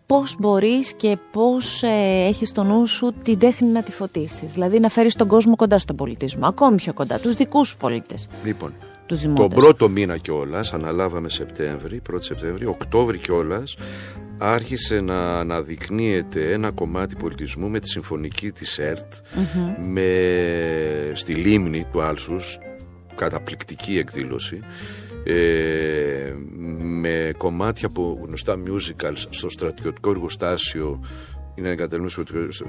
πώς 0.07 0.35
μπορείς 0.39 0.93
και 0.93 1.17
πώς 1.31 1.83
ε, 1.83 2.25
έχεις 2.27 2.49
στο 2.49 2.63
νου 2.63 2.87
σου 2.87 3.13
την 3.23 3.39
τέχνη 3.39 3.67
να 3.67 3.83
τη 3.83 3.91
φωτίσεις. 3.91 4.53
Δηλαδή 4.53 4.79
να 4.79 4.89
φέρεις 4.89 5.15
τον 5.15 5.27
κόσμο 5.27 5.55
κοντά 5.55 5.79
στον 5.79 5.95
πολιτισμό, 5.95 6.47
ακόμη 6.47 6.75
πιο 6.75 6.93
κοντά, 6.93 7.19
τους 7.19 7.35
δικούς 7.35 7.67
σου 7.67 7.77
πολίτες. 7.77 8.29
Λοιπόν, 8.43 8.73
τον 9.35 9.49
πρώτο 9.49 9.89
μήνα 9.89 10.17
κιόλας, 10.17 10.73
αναλάβαμε 10.73 11.29
Σεπτέμβρη, 11.29 12.01
1η 12.11 12.17
Σεπτέμβρη, 12.19 12.65
Οκτώβρη 12.65 13.17
κιόλας, 13.17 13.75
άρχισε 14.37 15.01
να 15.01 15.39
αναδεικνύεται 15.39 16.51
ένα 16.51 16.71
κομμάτι 16.71 17.15
πολιτισμού 17.15 17.69
με 17.69 17.79
τη 17.79 17.87
συμφωνική 17.87 18.51
της 18.51 18.79
ΕΡΤ 18.79 19.13
με, 19.87 20.11
στη 21.13 21.33
λίμνη 21.33 21.85
του 21.91 22.01
Άλσους 22.01 22.57
καταπληκτική 23.15 23.97
εκδήλωση 23.97 24.59
ε, 25.29 26.33
με 26.79 27.31
κομμάτια 27.37 27.87
από 27.87 28.19
γνωστά 28.25 28.57
musicals 28.65 29.25
στο 29.29 29.49
στρατιωτικό 29.49 30.09
εργοστάσιο 30.09 30.99
είναι 31.55 31.69
εγκατελείμμενο 31.69 32.13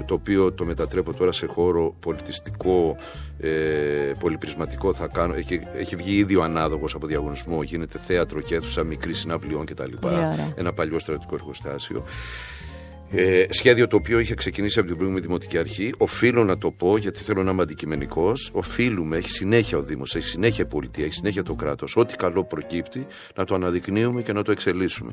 το 0.05 0.13
οποίο 0.13 0.53
το 0.53 0.65
μετατρέπω 0.65 1.13
τώρα 1.13 1.31
σε 1.31 1.45
χώρο 1.45 1.95
πολιτιστικό, 1.99 2.97
ε, 3.39 4.11
πολυπρισματικό. 4.19 4.93
Θα 4.93 5.07
κάνω, 5.07 5.33
έχει, 5.33 5.61
έχει 5.73 5.95
βγει 5.95 6.15
ήδη 6.17 6.35
ο 6.35 6.43
ανάδοχο 6.43 6.85
από 6.93 7.07
διαγωνισμό, 7.07 7.63
γίνεται 7.63 7.97
θέατρο 7.97 8.41
και 8.41 8.55
αίθουσα 8.55 8.83
μικρή 8.83 9.13
συναυλιών 9.13 9.65
κτλ. 9.65 9.91
Ένα 10.55 10.73
παλιό 10.73 10.99
στρατιωτικό 10.99 11.35
εργοστάσιο. 11.35 12.03
Ε, 13.11 13.45
σχέδιο 13.49 13.87
το 13.87 13.95
οποίο 13.95 14.19
είχε 14.19 14.33
ξεκινήσει 14.33 14.79
από 14.79 14.87
την 14.87 14.97
προηγούμενη 14.97 15.25
Δημοτική 15.25 15.57
Αρχή. 15.57 15.93
Οφείλω 15.97 16.43
να 16.43 16.57
το 16.57 16.71
πω 16.71 16.97
γιατί 16.97 17.23
θέλω 17.23 17.43
να 17.43 17.51
είμαι 17.51 17.61
αντικειμενικός. 17.61 18.49
Οφείλουμε, 18.53 19.17
έχει 19.17 19.29
συνέχεια 19.29 19.77
ο 19.77 19.81
Δήμος, 19.81 20.15
έχει 20.15 20.27
συνέχεια 20.27 20.63
η 20.63 20.67
πολιτεία, 20.67 21.05
έχει 21.05 21.13
συνέχεια 21.13 21.43
το 21.43 21.53
κράτος. 21.53 21.95
Ό,τι 21.95 22.15
καλό 22.15 22.43
προκύπτει 22.43 23.07
να 23.35 23.45
το 23.45 23.55
αναδεικνύουμε 23.55 24.21
και 24.21 24.33
να 24.33 24.43
το 24.43 24.51
εξελίσσουμε. 24.51 25.11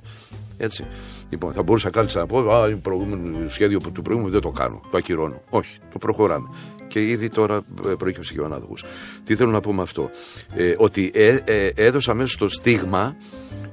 Έτσι. 0.57 0.85
Λοιπόν, 1.29 1.53
θα 1.53 1.63
μπορούσα 1.63 1.91
κάλλιστα 1.91 2.21
να 2.21 2.27
πω: 2.27 2.53
Α, 2.53 2.71
το 2.71 2.77
προηγούμενο 2.77 3.49
σχέδιο 3.49 3.79
του 3.79 4.03
προηγούμενου 4.03 4.33
δεν 4.33 4.41
το 4.41 4.51
κάνω. 4.51 4.81
Το 4.91 4.97
ακυρώνω. 4.97 5.43
Όχι, 5.51 5.79
το 5.93 5.99
προχωράμε. 5.99 6.49
Και 6.89 7.09
ήδη 7.09 7.29
τώρα 7.29 7.61
ε, 7.87 7.93
προέκυψε 7.99 8.35
και 8.35 8.41
ο 8.41 8.45
ανάδοχος. 8.45 8.85
Τι 9.25 9.37
θέλω 9.37 9.51
να 9.51 9.61
πω 9.61 9.73
με 9.73 9.83
αυτό. 9.83 10.11
Ε, 10.55 10.75
ότι 10.79 11.11
ε, 11.15 11.39
ε, 11.45 11.71
έδωσα 11.75 12.15
μέσα 12.15 12.29
στο 12.29 12.49
στίγμα 12.49 13.17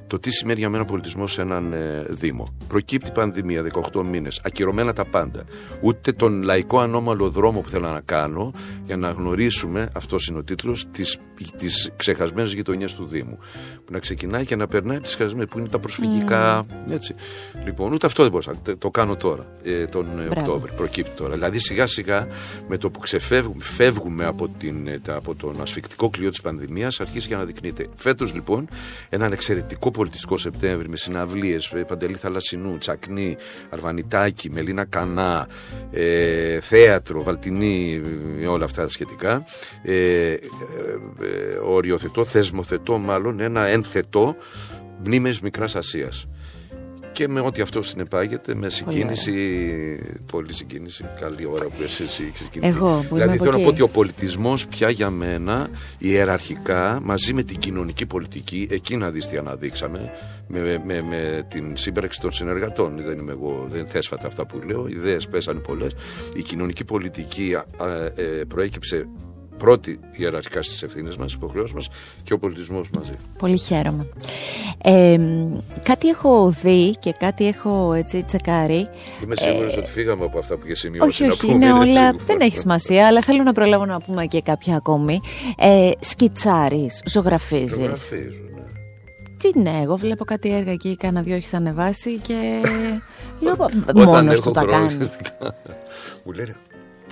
το 0.06 0.18
τι 0.18 0.30
σημαίνει 0.30 0.58
για 0.58 0.68
μένα 0.68 0.84
πολιτισμός 0.84 1.32
σε 1.32 1.40
έναν 1.40 1.72
ε, 1.72 2.06
Δήμο. 2.08 2.46
Προκύπτει 2.68 3.10
πανδημία 3.10 3.66
18 3.92 4.02
μήνες, 4.04 4.40
ακυρωμένα 4.44 4.92
τα 4.92 5.04
πάντα. 5.04 5.44
Ούτε 5.80 6.12
τον 6.12 6.42
λαϊκό 6.42 6.78
ανώμαλο 6.78 7.30
δρόμο 7.30 7.60
που 7.60 7.68
θέλω 7.68 7.88
να 7.88 8.00
κάνω 8.00 8.52
για 8.86 8.96
να 8.96 9.10
γνωρίσουμε, 9.10 9.88
αυτός 9.92 10.26
είναι 10.26 10.38
ο 10.38 10.42
τίτλος, 10.42 10.86
τις 11.56 11.90
ξεχασμένες 11.96 12.52
γειτονιές 12.52 12.94
του 12.94 13.06
Δήμου. 13.06 13.38
Που 13.84 13.92
να 13.92 13.98
ξεκινάει 13.98 14.46
και 14.46 14.56
να 14.56 14.66
περνάει 14.66 14.98
τις 14.98 15.14
ξεχασμένες 15.14 15.48
που 15.50 15.58
είναι 15.58 15.68
τα 15.68 15.78
προσφυγικά. 15.78 16.64
Mm. 16.64 16.92
Έτσι. 16.92 17.14
Λοιπόν, 17.64 17.92
ούτε 17.92 18.06
αυτό 18.06 18.22
δεν 18.22 18.30
μπορούσα. 18.30 18.52
Το 18.78 18.90
κάνω 18.90 19.16
τώρα, 19.16 19.46
ε, 19.62 19.86
τον 19.86 20.06
ε, 20.18 20.28
Οκτώβριο. 20.38 20.74
Προκύπτει 20.76 21.10
τώρα. 21.16 21.34
Δηλαδή 21.34 21.58
σιγά 21.58 21.86
σιγά 21.86 22.26
με 22.68 22.78
το 22.78 22.90
που 22.90 22.98
ξεφεύγουμε, 22.98 23.64
φεύγουμε 23.64 24.24
από, 24.24 24.48
την, 24.48 24.86
ε, 24.86 25.00
από 25.06 25.34
τον 25.34 25.60
ασφικτικό 25.60 26.10
κλειό 26.10 26.30
της 26.30 26.40
πανδημίας, 26.40 27.00
αρχίζει 27.00 27.28
και 27.28 27.34
αναδεικνύεται. 27.34 27.86
Φέτος 27.94 28.34
λοιπόν 28.34 28.68
έναν 29.08 29.32
εξαιρετικό 29.32 29.90
πολιτιστικό 29.94 30.36
Σεπτέμβρη 30.36 30.88
με 30.88 30.96
συναυλίες, 30.96 31.66
ε, 31.66 31.78
Παντελή 31.78 32.14
Θαλασσινού, 32.14 32.78
Τσακνή, 32.78 33.36
Αρβανιτάκη, 33.70 34.50
Μελίνα 34.50 34.84
Κανά, 34.84 35.48
ε, 35.90 36.60
θέατρο, 36.60 37.22
Βαλτινή, 37.22 38.02
ε, 38.40 38.46
όλα 38.46 38.64
αυτά 38.64 38.82
τα 38.82 38.88
σχετικά. 38.88 39.44
Ε, 39.82 39.92
ε, 39.94 40.32
ε, 40.32 40.38
οριοθετώ, 41.64 42.24
θεσμοθετώ 42.24 42.98
μάλλον 42.98 43.40
ένα 43.40 43.66
ενθετό 43.66 44.36
μνήμες 45.04 45.40
Μικράς 45.40 45.76
Ασίας 45.76 46.26
και 47.14 47.28
με 47.28 47.40
ό,τι 47.40 47.62
αυτό 47.62 47.82
συνεπάγεται, 47.82 48.54
με 48.54 48.68
συγκίνηση, 48.68 49.32
πολύ 50.32 50.52
συγκίνηση, 50.52 51.04
καλή 51.20 51.46
ώρα 51.46 51.64
που 51.64 51.82
εσύ 51.82 52.30
ξεκινήσει. 52.32 52.76
Εγώ, 52.76 53.04
δηλαδή 53.12 53.38
θέλω 53.38 53.50
να 53.50 53.58
πω 53.58 53.68
ότι 53.68 53.82
ο 53.82 53.88
πολιτισμός 53.88 54.66
πια 54.66 54.90
για 54.90 55.10
μένα 55.10 55.68
ιεραρχικά 55.98 57.00
μαζί 57.02 57.34
με 57.34 57.42
την 57.42 57.58
κοινωνική 57.58 58.06
πολιτική, 58.06 58.68
εκεί 58.70 58.96
να 58.96 59.10
δεις 59.10 59.26
τι 59.26 59.36
αναδείξαμε, 59.36 60.10
με, 60.48 60.82
με, 60.84 61.02
με 61.02 61.46
την 61.50 61.76
σύμπραξη 61.76 62.20
των 62.20 62.32
συνεργατών. 62.32 63.02
Δεν 63.06 63.18
είμαι 63.18 63.32
εγώ, 63.32 63.68
δεν 63.70 63.86
θέσφατα 63.86 64.26
αυτά 64.26 64.46
που 64.46 64.60
λέω, 64.66 64.86
ιδέες 64.86 65.28
πέσανε 65.28 65.60
πολλές. 65.60 65.92
Η 66.34 66.42
κοινωνική 66.42 66.84
πολιτική 66.84 67.56
ε, 68.14 68.44
προέκυψε 68.48 69.06
πρώτη 69.58 70.00
ιεραρχικά 70.16 70.62
στις 70.62 70.82
ευθύνες 70.82 71.16
μας, 71.16 71.32
υποχρεώσεις 71.32 71.74
μας 71.74 71.88
και 72.22 72.32
ο 72.32 72.38
πολιτισμός 72.38 72.90
μαζί. 72.90 73.10
Πολύ 73.38 73.58
χαίρομαι. 73.58 74.08
Ε, 74.82 75.18
κάτι 75.82 76.08
έχω 76.08 76.54
δει 76.62 76.96
και 76.98 77.12
κάτι 77.18 77.46
έχω 77.46 77.92
έτσι 77.92 78.22
τσεκάρει. 78.22 78.88
Είμαι 79.22 79.36
σίγουρη 79.36 79.72
ε, 79.72 79.78
ότι 79.78 79.90
φύγαμε 79.90 80.24
από 80.24 80.38
αυτά 80.38 80.56
που 80.56 80.62
είχε 80.64 80.74
σημειώσει. 80.74 81.08
Όχι, 81.08 81.32
όχι, 81.32 81.50
είναι 81.50 81.72
όλα. 81.72 82.12
Δεν 82.12 82.40
έχει 82.40 82.58
σημασία, 82.58 83.06
αλλά 83.06 83.22
θέλω 83.22 83.42
να 83.42 83.52
προλάβω 83.52 83.84
να 83.84 84.00
πούμε 84.00 84.26
και 84.26 84.40
κάποια 84.40 84.76
ακόμη. 84.76 85.20
Ε, 85.58 85.90
Σκιτσάρεις, 86.00 87.02
ζωγραφίζεις. 87.06 87.76
Ζωγραφίζω, 87.76 88.42
ναι. 88.54 88.62
Τι 89.36 89.60
ναι, 89.60 89.80
εγώ 89.82 89.96
βλέπω 89.96 90.24
κάτι 90.24 90.54
έργα 90.54 90.72
εκεί, 90.72 90.96
κάνα 90.96 91.22
δυο 91.22 91.34
έχεις 91.34 91.54
ανεβάσει 91.54 92.18
και. 92.18 92.60
Λέω, 93.40 93.56
μόνος 93.94 94.40
του 94.40 94.50
τα 94.50 94.64
κάνεις. 94.64 94.96
Μου 96.24 96.32
λένε, 96.32 96.56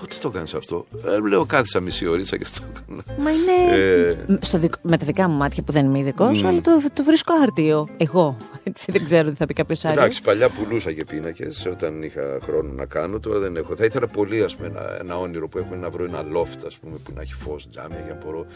Πότε 0.03 0.15
το 0.21 0.31
κάνεις 0.31 0.55
αυτό; 0.55 0.87
Ε, 1.07 1.29
λέω 1.29 1.45
κάθισα 1.45 1.81
μισή 1.81 2.07
ωρίτσα 2.07 2.37
και 2.37 2.45
αυτό 2.47 2.65
έκανα. 2.71 3.03
Μα 3.19 3.31
είναι. 3.31 3.77
Ε... 3.77 4.17
Στο 4.41 4.59
δικ... 4.59 4.73
Με 4.83 4.99
τα 4.99 5.07
δικά 5.07 5.29
μου 5.29 5.37
μάτια 5.37 5.63
που 5.63 5.73
δεν 5.73 5.85
είμαι 5.85 5.99
ειδικός, 5.99 6.43
mm. 6.43 6.47
αλλά 6.47 6.61
το, 6.61 6.71
το 6.95 7.05
βρίσκω 7.05 7.33
αρτίο. 7.43 7.89
Εγώ. 7.97 8.37
Έτσι 8.63 8.93
δεν 8.93 9.05
ξέρω 9.05 9.31
τι 9.31 9.35
θα 9.37 9.47
πει 9.47 9.55
κάποιος 9.55 9.85
άλλος. 9.85 9.97
Εντάξει, 9.97 10.23
παλιά 10.23 10.49
πουλούσα 10.49 10.93
και 10.93 11.05
πίνακες 11.05 11.67
όταν 11.67 12.03
είχα 12.03 12.39
χρόνο 12.43 12.73
να 12.73 12.87
κάνω. 12.87 13.21
Τώρα 13.21 13.39
δεν 13.39 13.57
έχω. 13.57 13.77
Θα 13.77 13.85
ήθελα 13.85 14.07
πολύ 14.07 14.43
ας 14.43 14.57
πούμε, 14.57 14.69
ένα, 14.69 14.97
ένα 15.01 15.19
όνειρο 15.19 15.49
που 15.49 15.59
έχω 15.59 15.75
να 15.75 15.91
βρω 15.91 16.05
ένα 16.05 16.23
loft 16.23 16.67
ας 16.67 16.79
πούμε, 16.79 16.97
που 17.05 17.13
να 17.15 17.21
έχει 17.21 17.35
φως, 17.35 17.69
τζάμια 17.71 18.03
για 18.07 18.15
να 18.15 18.25
μπορώ 18.25 18.47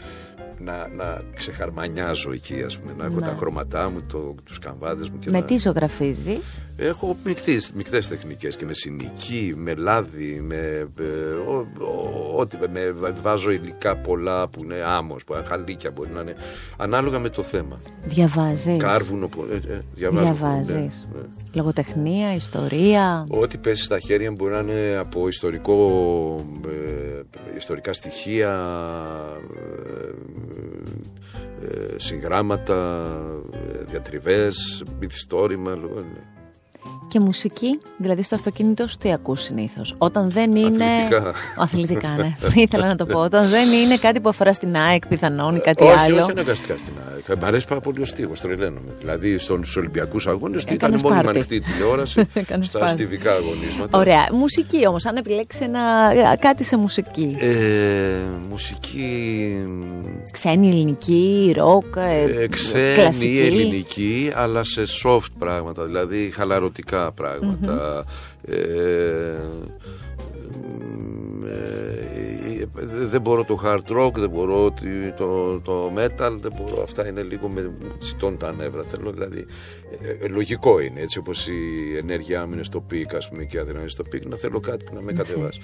να, 0.59 0.87
να 0.87 1.21
ξεχαρμανιάζω 1.35 2.31
εκεί, 2.31 2.63
ας 2.65 2.77
πούμε, 2.77 2.93
να 2.97 3.05
έχω 3.05 3.19
τα 3.19 3.33
χρωματά 3.37 3.89
μου, 3.89 4.03
το, 4.11 4.35
τους 4.43 4.59
καμβάδες 4.59 5.09
μου. 5.09 5.19
Και 5.19 5.29
με 5.29 5.39
να... 5.39 5.45
τι 5.45 5.57
ζωγραφίζεις; 5.57 6.61
Έχω 6.77 7.17
μικτές, 7.23 7.71
μικτές 7.75 8.07
τεχνικές 8.07 8.55
και 8.55 8.65
με 8.65 8.73
συνοική, 8.73 9.53
με 9.57 9.73
λάδι, 9.75 10.41
με, 10.41 10.87
ό,τι, 12.35 12.57
με, 12.71 12.91
βάζω 13.21 13.51
υλικά 13.51 13.95
πολλά 13.95 14.47
που 14.47 14.63
είναι 14.63 14.83
άμμος, 14.85 15.23
που 15.23 15.33
είναι 15.33 15.43
χαλίκια 15.43 15.91
μπορεί 15.91 16.09
να 16.09 16.21
είναι, 16.21 16.35
ανάλογα 16.77 17.19
με 17.19 17.29
το 17.29 17.43
θέμα. 17.43 17.79
Διαβάζεις; 18.03 18.77
Κάρβουνο, 18.77 19.29
ε, 19.51 19.73
ε, 19.73 19.81
διαβάζω. 19.93 20.23
Διαβάζεις. 20.23 21.07
Ναι, 21.13 21.19
ναι. 21.19 21.27
Λογοτεχνία, 21.53 22.35
ιστορία. 22.35 23.25
Ό,τι 23.29 23.57
πέσει 23.57 23.83
στα 23.83 23.99
χέρια 23.99 24.31
μπορεί 24.31 24.53
να 24.53 24.59
είναι 24.59 24.97
από 24.97 25.27
ιστορικό, 25.27 25.75
ε, 26.67 27.21
ιστορικά 27.57 27.93
στοιχεία, 27.93 28.53
ε, 31.61 31.95
συγγράμματα, 31.95 33.07
ε, 33.53 33.83
διατριβές, 33.89 34.83
μυθιστόρημα. 34.99 35.75
Ναι. 35.75 36.36
Και 37.07 37.19
μουσική, 37.19 37.79
δηλαδή 37.97 38.21
στο 38.23 38.35
αυτοκίνητο 38.35 38.87
σου 38.87 38.97
τι 38.97 39.13
ακούς 39.13 39.41
συνήθως; 39.41 39.95
Όταν 39.97 40.31
δεν 40.31 40.55
είναι. 40.55 40.85
Αθλητικά. 40.85 41.33
Αθλητικά, 41.57 42.07
ναι. 42.07 42.35
Ήθελα 42.63 42.87
να 42.87 42.95
το 42.95 43.05
πω. 43.05 43.19
Όταν 43.19 43.49
δεν 43.49 43.71
είναι 43.71 43.97
κάτι 43.97 44.19
που 44.19 44.29
αφορά 44.29 44.53
στην 44.53 44.75
ΑΕΚ 44.75 45.07
πιθανόν 45.07 45.55
ή 45.55 45.59
κάτι 45.59 45.83
όχι, 45.83 45.93
άλλο. 45.93 46.21
Όχι, 46.21 46.31
αναγκαστικά 46.31 46.75
στην 46.77 46.93
ΑΕΚ. 47.11 47.39
Μ' 47.41 47.45
αρέσει 47.45 47.67
πάρα 47.67 47.81
πολύ 47.81 48.01
ο 48.01 48.05
στίχο, 48.05 48.33
τρελαίνομαι. 48.41 48.91
Δηλαδή 48.99 49.37
στους 49.37 49.75
Ολυμπιακούς 49.75 50.27
Αγώνες 50.27 50.63
ήταν 50.63 50.99
μόνο 51.03 51.29
ανοιχτή 51.29 51.59
τηλεόραση 51.59 52.29
στα 52.61 52.83
αστιβικά 52.83 53.31
αγωνίσματα. 53.33 53.97
Ωραία. 53.97 54.27
Μουσική 54.31 54.87
όμως, 54.87 55.05
αν 55.05 55.15
επιλέξεις 55.15 55.61
ένα... 55.61 55.81
κάτι 56.39 56.63
σε 56.63 56.77
μουσική. 56.77 57.35
Ε, 57.39 58.23
μουσική. 58.49 59.07
Ξένη, 60.31 60.67
ελληνική, 60.67 61.53
ροκ, 61.57 61.95
ε, 61.95 62.41
ε, 62.41 62.47
ξένη, 62.47 62.93
κλασική. 62.93 63.43
ελληνική, 63.45 64.31
αλλά 64.35 64.63
σε 64.63 64.81
soft 65.03 65.31
πράγματα. 65.39 65.83
Δηλαδή 65.83 66.31
χαλαρωτικά 66.35 66.96
πράγματα. 67.15 68.05
Ε, 68.41 68.55
ε, 71.47 73.05
δεν 73.05 73.21
μπορώ 73.21 73.43
το 73.43 73.61
hard 73.63 73.97
rock, 73.97 74.13
δεν 74.13 74.29
μπορώ 74.29 74.73
το, 75.17 75.59
το 75.59 75.91
metal, 75.95 76.37
δεν 76.39 76.53
μπορώ. 76.57 76.81
Αυτά 76.83 77.07
είναι 77.07 77.21
λίγο 77.21 77.47
μου 77.47 77.71
τσιτώνουν 77.99 78.37
τα 78.37 78.53
νεύρα. 78.53 78.83
Θέλω 78.83 79.11
δηλαδή. 79.11 79.45
Ε, 80.21 80.27
λογικό 80.27 80.79
είναι 80.79 81.01
έτσι 81.01 81.17
όπως 81.17 81.47
η 81.47 81.97
ενέργειά 81.97 82.47
μου 82.47 82.53
είναι 82.53 82.63
στο 82.63 82.81
peak, 82.81 83.15
ας 83.15 83.29
πούμε, 83.29 83.43
και 83.43 83.57
η 83.57 83.59
αδυναμία 83.59 83.89
στο 83.89 84.03
peak, 84.03 84.25
να 84.25 84.37
θέλω 84.37 84.59
κάτι 84.59 84.85
να 84.93 85.01
με 85.01 85.13
κατεβάσει. 85.13 85.59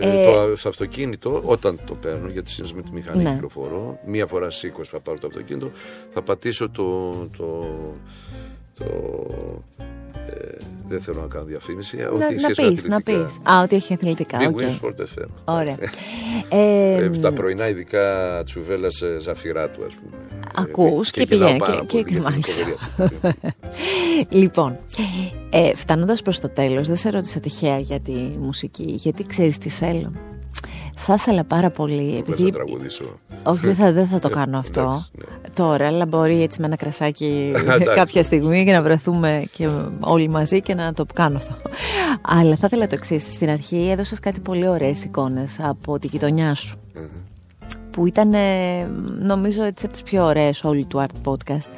Ε, 0.00 0.24
το, 0.24 0.56
στο 0.56 0.68
αυτοκίνητο, 0.68 1.42
όταν 1.44 1.78
το 1.86 1.94
παίρνω, 1.94 2.28
γιατί 2.28 2.50
συνήθως 2.50 2.76
με 2.76 2.82
τη 2.82 2.92
μηχανή 2.92 3.22
ναι. 3.22 3.32
κυκλοφορώ, 3.32 3.98
μία 4.06 4.26
φορά 4.26 4.50
στις 4.50 4.72
20 4.76 4.82
θα 4.82 5.00
πάρω 5.00 5.18
το 5.18 5.26
αυτοκίνητο, 5.26 5.70
θα 6.12 6.22
πατήσω 6.22 6.70
το, 6.70 7.10
το, 7.36 7.66
το 8.78 8.84
ε, 10.26 10.56
δεν 10.88 11.00
θέλω 11.00 11.20
να 11.20 11.26
κάνω 11.26 11.44
διαφήμιση. 11.44 11.96
Να, 11.96 12.08
ότι 12.08 12.34
να 12.40 12.48
πεις, 12.48 12.84
να 12.84 13.02
πεις. 13.02 13.40
Α, 13.42 13.62
ότι 13.62 13.76
έχει 13.76 13.94
αθλητικά. 13.94 14.38
Big 14.40 14.60
okay. 14.60 14.64
Wings 14.64 15.00
FM. 15.00 15.28
Ωραία. 15.44 15.76
ε, 16.48 16.94
ε, 16.94 17.10
τα 17.10 17.32
πρωινά 17.32 17.68
ειδικά 17.68 18.42
τσουβέλα 18.44 18.90
σε 18.90 19.20
ζαφυρά 19.20 19.68
του, 19.70 19.84
ας 19.84 19.94
πούμε. 19.94 20.16
Ακούς 20.54 21.10
και, 21.10 21.20
και 21.20 21.26
πηγαίνει 21.26 21.58
και, 21.58 21.82
και, 21.86 22.02
και 22.02 22.20
μάλιστα. 22.20 22.66
λοιπόν, 24.40 24.76
ε, 25.50 25.74
φτάνοντας 25.74 26.22
προς 26.22 26.40
το 26.40 26.48
τέλος, 26.48 26.86
δεν 26.86 26.96
σε 26.96 27.10
ρώτησα 27.10 27.40
τυχαία 27.40 27.78
για 27.78 28.00
τη 28.00 28.12
μουσική, 28.38 28.92
γιατί 28.96 29.26
ξέρεις 29.26 29.58
τι 29.58 29.68
θέλω. 29.68 30.12
Θα 30.96 31.14
ήθελα 31.14 31.44
πάρα 31.44 31.70
πολύ. 31.70 32.16
Επειδή... 32.16 32.42
Δεν 32.42 32.52
θα 32.52 32.64
τραγουδήσω. 32.64 33.04
Όχι, 33.42 33.66
δεν 33.66 33.74
θα, 33.74 33.92
δεν 33.92 34.06
θα 34.06 34.18
το 34.18 34.28
κάνω 34.28 34.58
αυτό 34.58 35.04
ναι. 35.12 35.24
τώρα, 35.54 35.86
αλλά 35.86 36.06
μπορεί 36.06 36.42
έτσι 36.42 36.60
με 36.60 36.66
ένα 36.66 36.76
κρασάκι 36.76 37.52
κάποια 37.94 38.22
στιγμή 38.22 38.64
και 38.64 38.72
να 38.72 38.82
βρεθούμε 38.82 39.44
και 39.52 39.68
όλοι 40.00 40.28
μαζί 40.28 40.60
και 40.60 40.74
να 40.74 40.92
το 40.92 41.06
κάνω 41.14 41.36
αυτό. 41.36 41.54
αλλά 42.22 42.56
θα 42.56 42.66
ήθελα 42.66 42.86
το 42.86 42.94
εξής. 42.94 43.22
Στην 43.24 43.50
αρχή 43.50 43.88
έδωσες 43.90 44.20
κάτι 44.20 44.40
πολύ 44.40 44.68
ωραίες 44.68 45.04
εικόνες 45.04 45.56
από 45.60 45.98
τη 45.98 46.06
γειτονιά 46.06 46.54
σου. 46.54 46.78
Που 47.90 48.06
ήταν 48.06 48.34
νομίζω 49.20 49.62
έτσι 49.62 49.84
από 49.84 49.94
τις 49.94 50.02
πιο 50.02 50.24
ωραίες 50.24 50.64
όλη 50.64 50.84
του 50.84 51.06
Art 51.06 51.30
Podcast. 51.30 51.68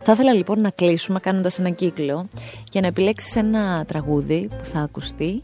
Θα 0.00 0.12
ήθελα 0.12 0.32
λοιπόν 0.32 0.60
να 0.60 0.70
κλείσουμε 0.70 1.18
κάνοντας 1.20 1.58
ένα 1.58 1.70
κύκλο 1.70 2.28
και 2.64 2.80
να 2.80 2.86
επιλέξεις 2.86 3.36
ένα 3.36 3.84
τραγούδι 3.86 4.48
που 4.58 4.64
θα 4.64 4.80
ακουστεί 4.80 5.42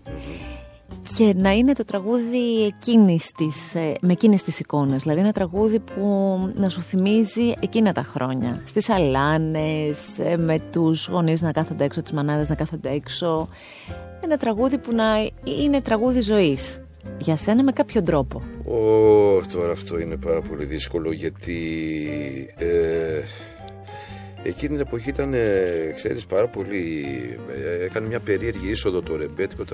και 1.17 1.35
να 1.37 1.51
είναι 1.53 1.73
το 1.73 1.85
τραγούδι 1.85 2.65
εκείνης 2.67 3.33
της, 3.33 3.75
ε, 3.75 3.95
με 4.01 4.13
εκείνες 4.13 4.43
τις 4.43 4.61
εικόνες. 4.61 5.03
Δηλαδή 5.03 5.21
ένα 5.21 5.33
τραγούδι 5.33 5.79
που 5.79 6.39
να 6.55 6.69
σου 6.69 6.81
θυμίζει 6.81 7.53
εκείνα 7.61 7.93
τα 7.93 8.03
χρόνια. 8.03 8.63
Στις 8.65 8.89
αλάνες, 8.89 10.19
ε, 10.19 10.37
με 10.37 10.59
τους 10.71 11.09
γονείς 11.09 11.43
να 11.43 11.53
κάθονται 11.53 11.85
έξω, 11.85 12.03
τις 12.03 12.13
μανάδες 12.13 12.49
να 12.49 12.55
κάθονται 12.55 12.91
έξω. 12.91 13.49
Ένα 14.21 14.37
τραγούδι 14.37 14.79
που 14.79 14.95
να 14.95 15.05
είναι 15.63 15.81
τραγούδι 15.81 16.21
ζωής. 16.21 16.83
Για 17.19 17.37
σένα 17.37 17.63
με 17.63 17.73
κάποιο 17.73 18.03
τρόπο. 18.03 18.43
Ω, 18.65 19.47
τώρα 19.53 19.73
αυτό 19.73 19.99
είναι 19.99 20.17
πάρα 20.17 20.41
πολύ 20.41 20.65
δύσκολο 20.65 21.13
γιατί 21.13 21.59
ε, 22.57 23.20
Εκείνη 24.43 24.73
την 24.73 24.81
εποχή 24.81 25.09
ήταν, 25.09 25.35
ξέρεις, 25.95 26.27
πάρα 26.27 26.49
πολύ... 26.49 27.05
Ε, 27.65 27.85
έκανε 27.85 28.07
μια 28.07 28.21
περίεργη 28.21 28.71
είσοδο 28.71 29.03
το 29.03 29.17
ρεμπέτικο 29.17 29.65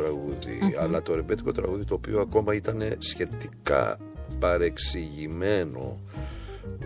αλλά 0.80 1.02
το 1.02 1.14
ρεμπέτικο 1.14 1.52
τραγούδι 1.52 1.84
το 1.84 1.94
οποίο 1.94 2.20
ακόμα 2.20 2.54
ήταν 2.54 2.94
σχετικά 2.98 3.98
παρεξηγημένο 4.38 6.00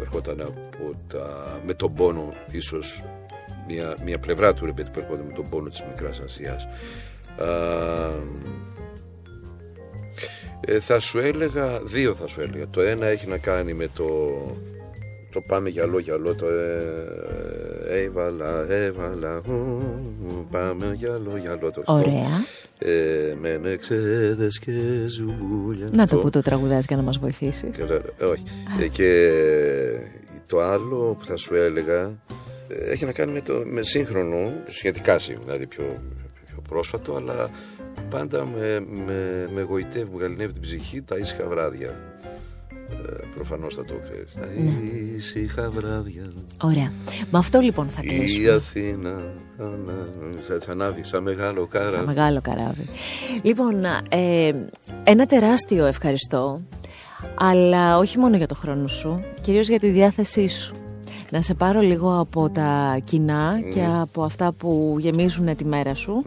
ερχόταν 0.00 0.40
από 0.40 0.96
τα... 1.08 1.60
με 1.66 1.74
τον 1.74 1.94
πόνο 1.94 2.34
ίσως 2.50 3.04
μια, 3.66 3.96
μια 4.04 4.18
πλευρά 4.18 4.54
του 4.54 4.64
ρεμπέτικου 4.64 4.92
που 4.92 5.00
ερχόταν 5.00 5.26
με 5.26 5.32
τον 5.32 5.48
πόνο 5.48 5.68
της 5.68 5.84
Μικράς 5.90 6.20
Ασίας. 6.20 6.68
Ε, 10.60 10.80
θα 10.80 10.98
σου 10.98 11.18
έλεγα, 11.18 11.80
δύο 11.84 12.14
θα 12.14 12.26
σου 12.26 12.40
έλεγα. 12.40 12.68
Το 12.68 12.80
ένα 12.80 13.06
έχει 13.06 13.26
να 13.26 13.38
κάνει 13.38 13.74
με 13.74 13.88
το 13.94 14.06
το 15.30 15.40
πάμε 15.40 15.68
γυαλό 15.68 15.98
γυαλό 15.98 16.34
το 16.34 16.46
ε, 16.46 18.02
έβαλα 18.02 18.66
έβαλα 18.68 19.40
πάμε 20.50 20.92
γυαλό 20.94 21.36
γυαλό 21.36 21.70
το 21.70 21.82
Ωραία. 21.86 22.44
Ε, 22.78 23.34
με 23.40 23.58
νεξέδες 23.58 24.58
και 24.58 24.72
ζουμπούλια 25.06 25.88
Να 25.92 26.06
το 26.06 26.18
που 26.18 26.30
το 26.30 26.42
τραγουδάς 26.42 26.84
για 26.84 26.96
να 26.96 27.02
μας 27.02 27.18
βοηθήσεις. 27.18 27.78
Ε, 27.78 28.02
Όχι. 28.24 28.42
Ε, 28.80 28.86
Και 28.88 29.30
το 30.46 30.60
άλλο 30.60 31.16
που 31.18 31.24
θα 31.24 31.36
σου 31.36 31.54
έλεγα 31.54 32.18
έχει 32.68 33.04
να 33.04 33.12
κάνει 33.12 33.32
με, 33.32 33.40
το, 33.40 33.62
με 33.66 33.82
σύγχρονο 33.82 34.52
σχετικά 34.66 35.18
σύγχρονο 35.18 35.46
δηλαδή 35.46 35.66
πιο, 35.66 35.84
πιο 36.46 36.62
πρόσφατο 36.68 37.14
αλλά 37.14 37.50
πάντα 38.10 38.46
με, 38.46 38.80
με, 39.06 39.48
με 39.54 39.62
γοητεύει, 39.62 40.10
μου 40.10 40.18
γαλινεύει 40.18 40.52
την 40.52 40.62
ψυχή 40.62 41.02
τα 41.02 41.16
ήσυχα 41.16 41.46
βράδια 41.46 42.09
ε, 42.90 43.26
Προφανώς 43.34 43.74
θα 43.74 43.84
το 43.84 43.94
ξέρεις. 44.04 44.34
Τα 44.34 44.46
ναι. 44.46 45.16
ήσυχα 45.16 45.70
βράδια. 45.70 46.32
Ωραία. 46.62 46.92
Με 47.30 47.38
αυτό 47.38 47.58
λοιπόν 47.60 47.88
θα 47.88 48.00
κλείσουμε. 48.00 48.46
Η 48.46 48.48
Αθήνα 48.48 49.14
θα, 50.40 50.60
θα 50.60 50.72
ανάβει 50.72 51.04
σαν 51.04 51.22
μεγάλο 51.22 51.66
καράβι. 51.66 51.92
Σαν 51.96 52.04
μεγάλο 52.04 52.40
καράβι. 52.40 52.86
Λοιπόν, 53.42 53.84
ε, 54.08 54.52
ένα 55.04 55.26
τεράστιο 55.26 55.86
ευχαριστώ. 55.86 56.60
Αλλά 57.34 57.96
όχι 57.96 58.18
μόνο 58.18 58.36
για 58.36 58.46
το 58.46 58.54
χρόνο 58.54 58.86
σου, 58.86 59.24
κυρίως 59.40 59.68
για 59.68 59.78
τη 59.78 59.88
διάθεσή 59.88 60.48
σου. 60.48 60.74
Να 61.30 61.42
σε 61.42 61.54
πάρω 61.54 61.80
λίγο 61.80 62.18
από 62.18 62.50
τα 62.50 62.98
κοινά 63.04 63.60
και 63.74 63.84
από 64.00 64.22
αυτά 64.22 64.52
που 64.52 64.96
γεμίζουν 64.98 65.56
τη 65.56 65.64
μέρα 65.64 65.94
σου 65.94 66.24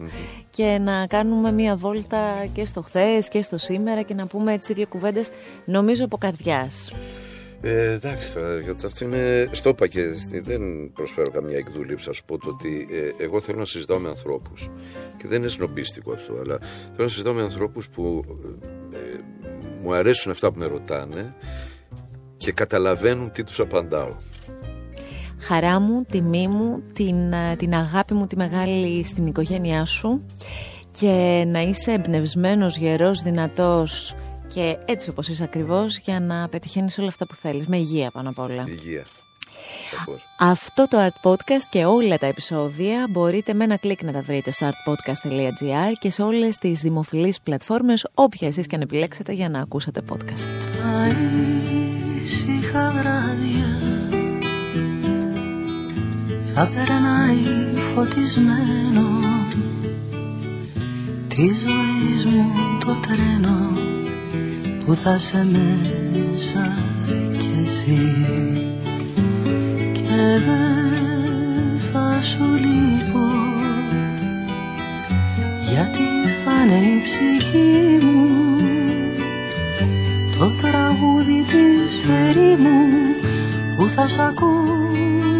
και 0.50 0.78
να 0.82 1.08
κάνουμε 1.08 1.52
μία 1.52 1.76
βόλτα 1.76 2.46
και 2.54 2.66
στο 2.66 2.82
χθες 2.82 3.28
και 3.28 3.42
στο 3.42 3.58
σήμερα 3.58 4.02
και 4.02 4.14
να 4.14 4.28
πούμε 4.28 4.54
έτσι 4.54 4.74
δύο 4.74 4.88
κουβέντες 4.88 5.30
νομίζω 5.66 6.06
από 6.06 6.18
καρδιάς. 6.18 6.92
Ε, 7.66 7.92
εντάξει, 7.92 8.40
αυτό 8.86 9.06
είναι. 9.06 9.50
Στο 9.52 9.70
είπα 9.70 9.88
και 9.88 10.02
δεν 10.44 10.92
προσφέρω 10.94 11.32
καμιά 11.32 11.58
εκδούλη 11.58 11.96
Θα 11.96 12.14
σου 12.14 12.26
πω 12.26 12.38
το 12.38 12.50
ότι 12.50 12.88
ε, 12.92 13.24
εγώ 13.24 13.42
θέλω 13.42 13.60
να 13.60 13.66
συζητάω 13.66 14.00
με 14.00 14.10
ανθρώπους. 14.10 14.70
Και 15.18 15.28
δεν 15.28 15.40
είναι 15.40 15.48
σνομπίστικο 15.48 16.14
αυτό, 16.14 16.34
αλλά 16.34 16.58
θέλω 16.60 16.98
να 16.98 17.08
συζητάω 17.08 17.34
με 17.34 17.42
ανθρώπους 17.42 17.90
που 17.90 18.26
ε, 18.94 18.98
μου 19.84 19.94
αρέσουν 19.94 20.32
αυτά 20.32 20.52
που 20.52 20.60
με 20.60 20.66
ρωτάνε 20.66 21.36
και 22.38 22.52
καταλαβαίνουν 22.52 23.32
τι 23.32 23.44
τους 23.44 23.60
απαντάω. 23.60 24.16
Χαρά 25.46 25.80
μου, 25.80 26.06
τιμή 26.12 26.48
μου, 26.48 26.84
την, 26.94 27.34
ε, 27.34 27.56
την 27.56 27.74
αγάπη 27.74 28.14
μου 28.14 28.28
τη 28.28 28.36
μεγάλη 28.36 29.04
στην 29.04 29.28
οικογένειά 29.28 29.86
σου 29.86 30.26
και 31.00 31.44
να 31.48 31.62
είσαι 31.62 31.92
εμπνευσμένος, 31.92 32.78
γερός, 32.78 33.22
δυνατός 33.22 34.16
και 34.48 34.78
έτσι 34.86 35.10
όπως 35.10 35.28
είσαι 35.28 35.44
ακριβώς 35.44 35.98
για 35.98 36.20
να 36.20 36.48
πετυχαίνεις 36.50 36.98
όλα 36.98 37.08
αυτά 37.08 37.26
που 37.26 37.36
θέλεις. 37.36 37.68
Με 37.68 37.78
υγεία 37.78 38.12
πάνω 38.12 38.30
απ' 38.30 38.40
όλα. 38.40 38.64
Υγεία. 38.68 39.06
Αυτό 40.40 40.88
το 40.88 40.98
Art 41.00 41.30
Podcast 41.30 41.64
και 41.70 41.86
όλα 41.86 42.18
τα 42.18 42.26
επεισόδια 42.26 43.08
μπορείτε 43.10 43.54
με 43.54 43.64
ένα 43.64 43.78
κλικ 43.78 44.04
να 44.04 44.12
τα 44.12 44.22
βρείτε 44.22 44.52
στο 44.52 44.70
artpodcast.gr 44.70 45.92
και 46.00 46.10
σε 46.10 46.22
όλες 46.22 46.58
τις 46.58 46.80
δημοφιλείς 46.80 47.42
πλατφόρμες 47.42 48.08
όποια 48.14 48.48
εσείς 48.48 48.68
και 48.68 48.76
αν 48.76 48.82
επιλέξετε 48.82 49.32
για 49.32 49.50
να 49.50 49.60
ακούσετε 49.60 50.02
podcast. 50.10 50.46
Τα 50.82 51.08
ήσυχα 52.24 52.90
βράδια 52.90 53.83
θα 56.56 56.68
περνάει 56.68 57.74
φωτισμένο 57.96 59.10
τη 61.28 61.48
ζωή 61.48 62.36
μου 62.36 62.52
το 62.86 62.96
τρένο 63.08 63.72
που 64.86 64.96
θα 64.96 65.18
σε 65.18 65.48
μέσα 65.52 66.78
κι 67.38 67.66
εσύ. 67.66 68.14
Και 69.94 70.02
δεν 70.46 71.80
θα 71.92 72.22
σου 72.22 72.44
λείπω 72.44 73.28
γιατί 75.72 76.30
θα 76.46 76.64
είναι 76.64 76.86
η 76.86 77.02
ψυχή 77.04 78.06
μου. 78.06 78.30
Το 80.40 80.52
τραγούδι 80.62 81.46
της 81.48 82.06
ερήμου 82.06 82.80
που 83.76 83.88
θα 83.88 84.08
σ' 84.08 84.20
ακολουθεί 84.20 85.33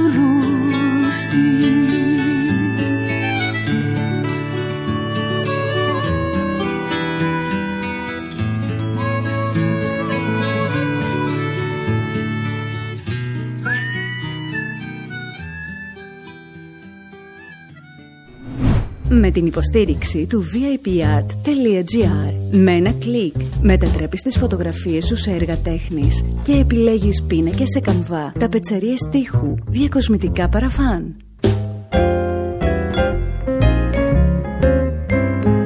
Με 19.20 19.32
την 19.32 19.46
υποστήριξη 19.46 20.28
του 20.28 20.44
VIPArt.gr 20.44 22.34
Με 22.52 22.72
ένα 22.72 22.92
κλικ 22.92 23.36
μετατρέπεις 23.62 24.22
τις 24.22 24.38
φωτογραφίες 24.38 25.06
σου 25.06 25.16
σε 25.16 25.32
έργα 25.32 25.58
τέχνης 25.58 26.24
και 26.44 26.52
επιλέγεις 26.52 27.24
πίνακες 27.24 27.70
σε 27.70 27.80
καμβά, 27.80 28.32
ταπετσαρίες 28.40 29.00
τείχου, 29.12 29.56
διακοσμητικά 29.68 30.50
παραφάν. 30.50 31.16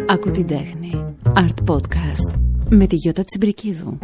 Άκου 0.08 0.32
την 0.32 0.48
τέχνη. 0.48 1.16
Art 1.34 1.74
Podcast 1.74 2.40
με 2.70 2.88
τη 2.88 2.96
Γιώτα 2.96 3.24
Τσιμπρικίδου. 3.24 3.98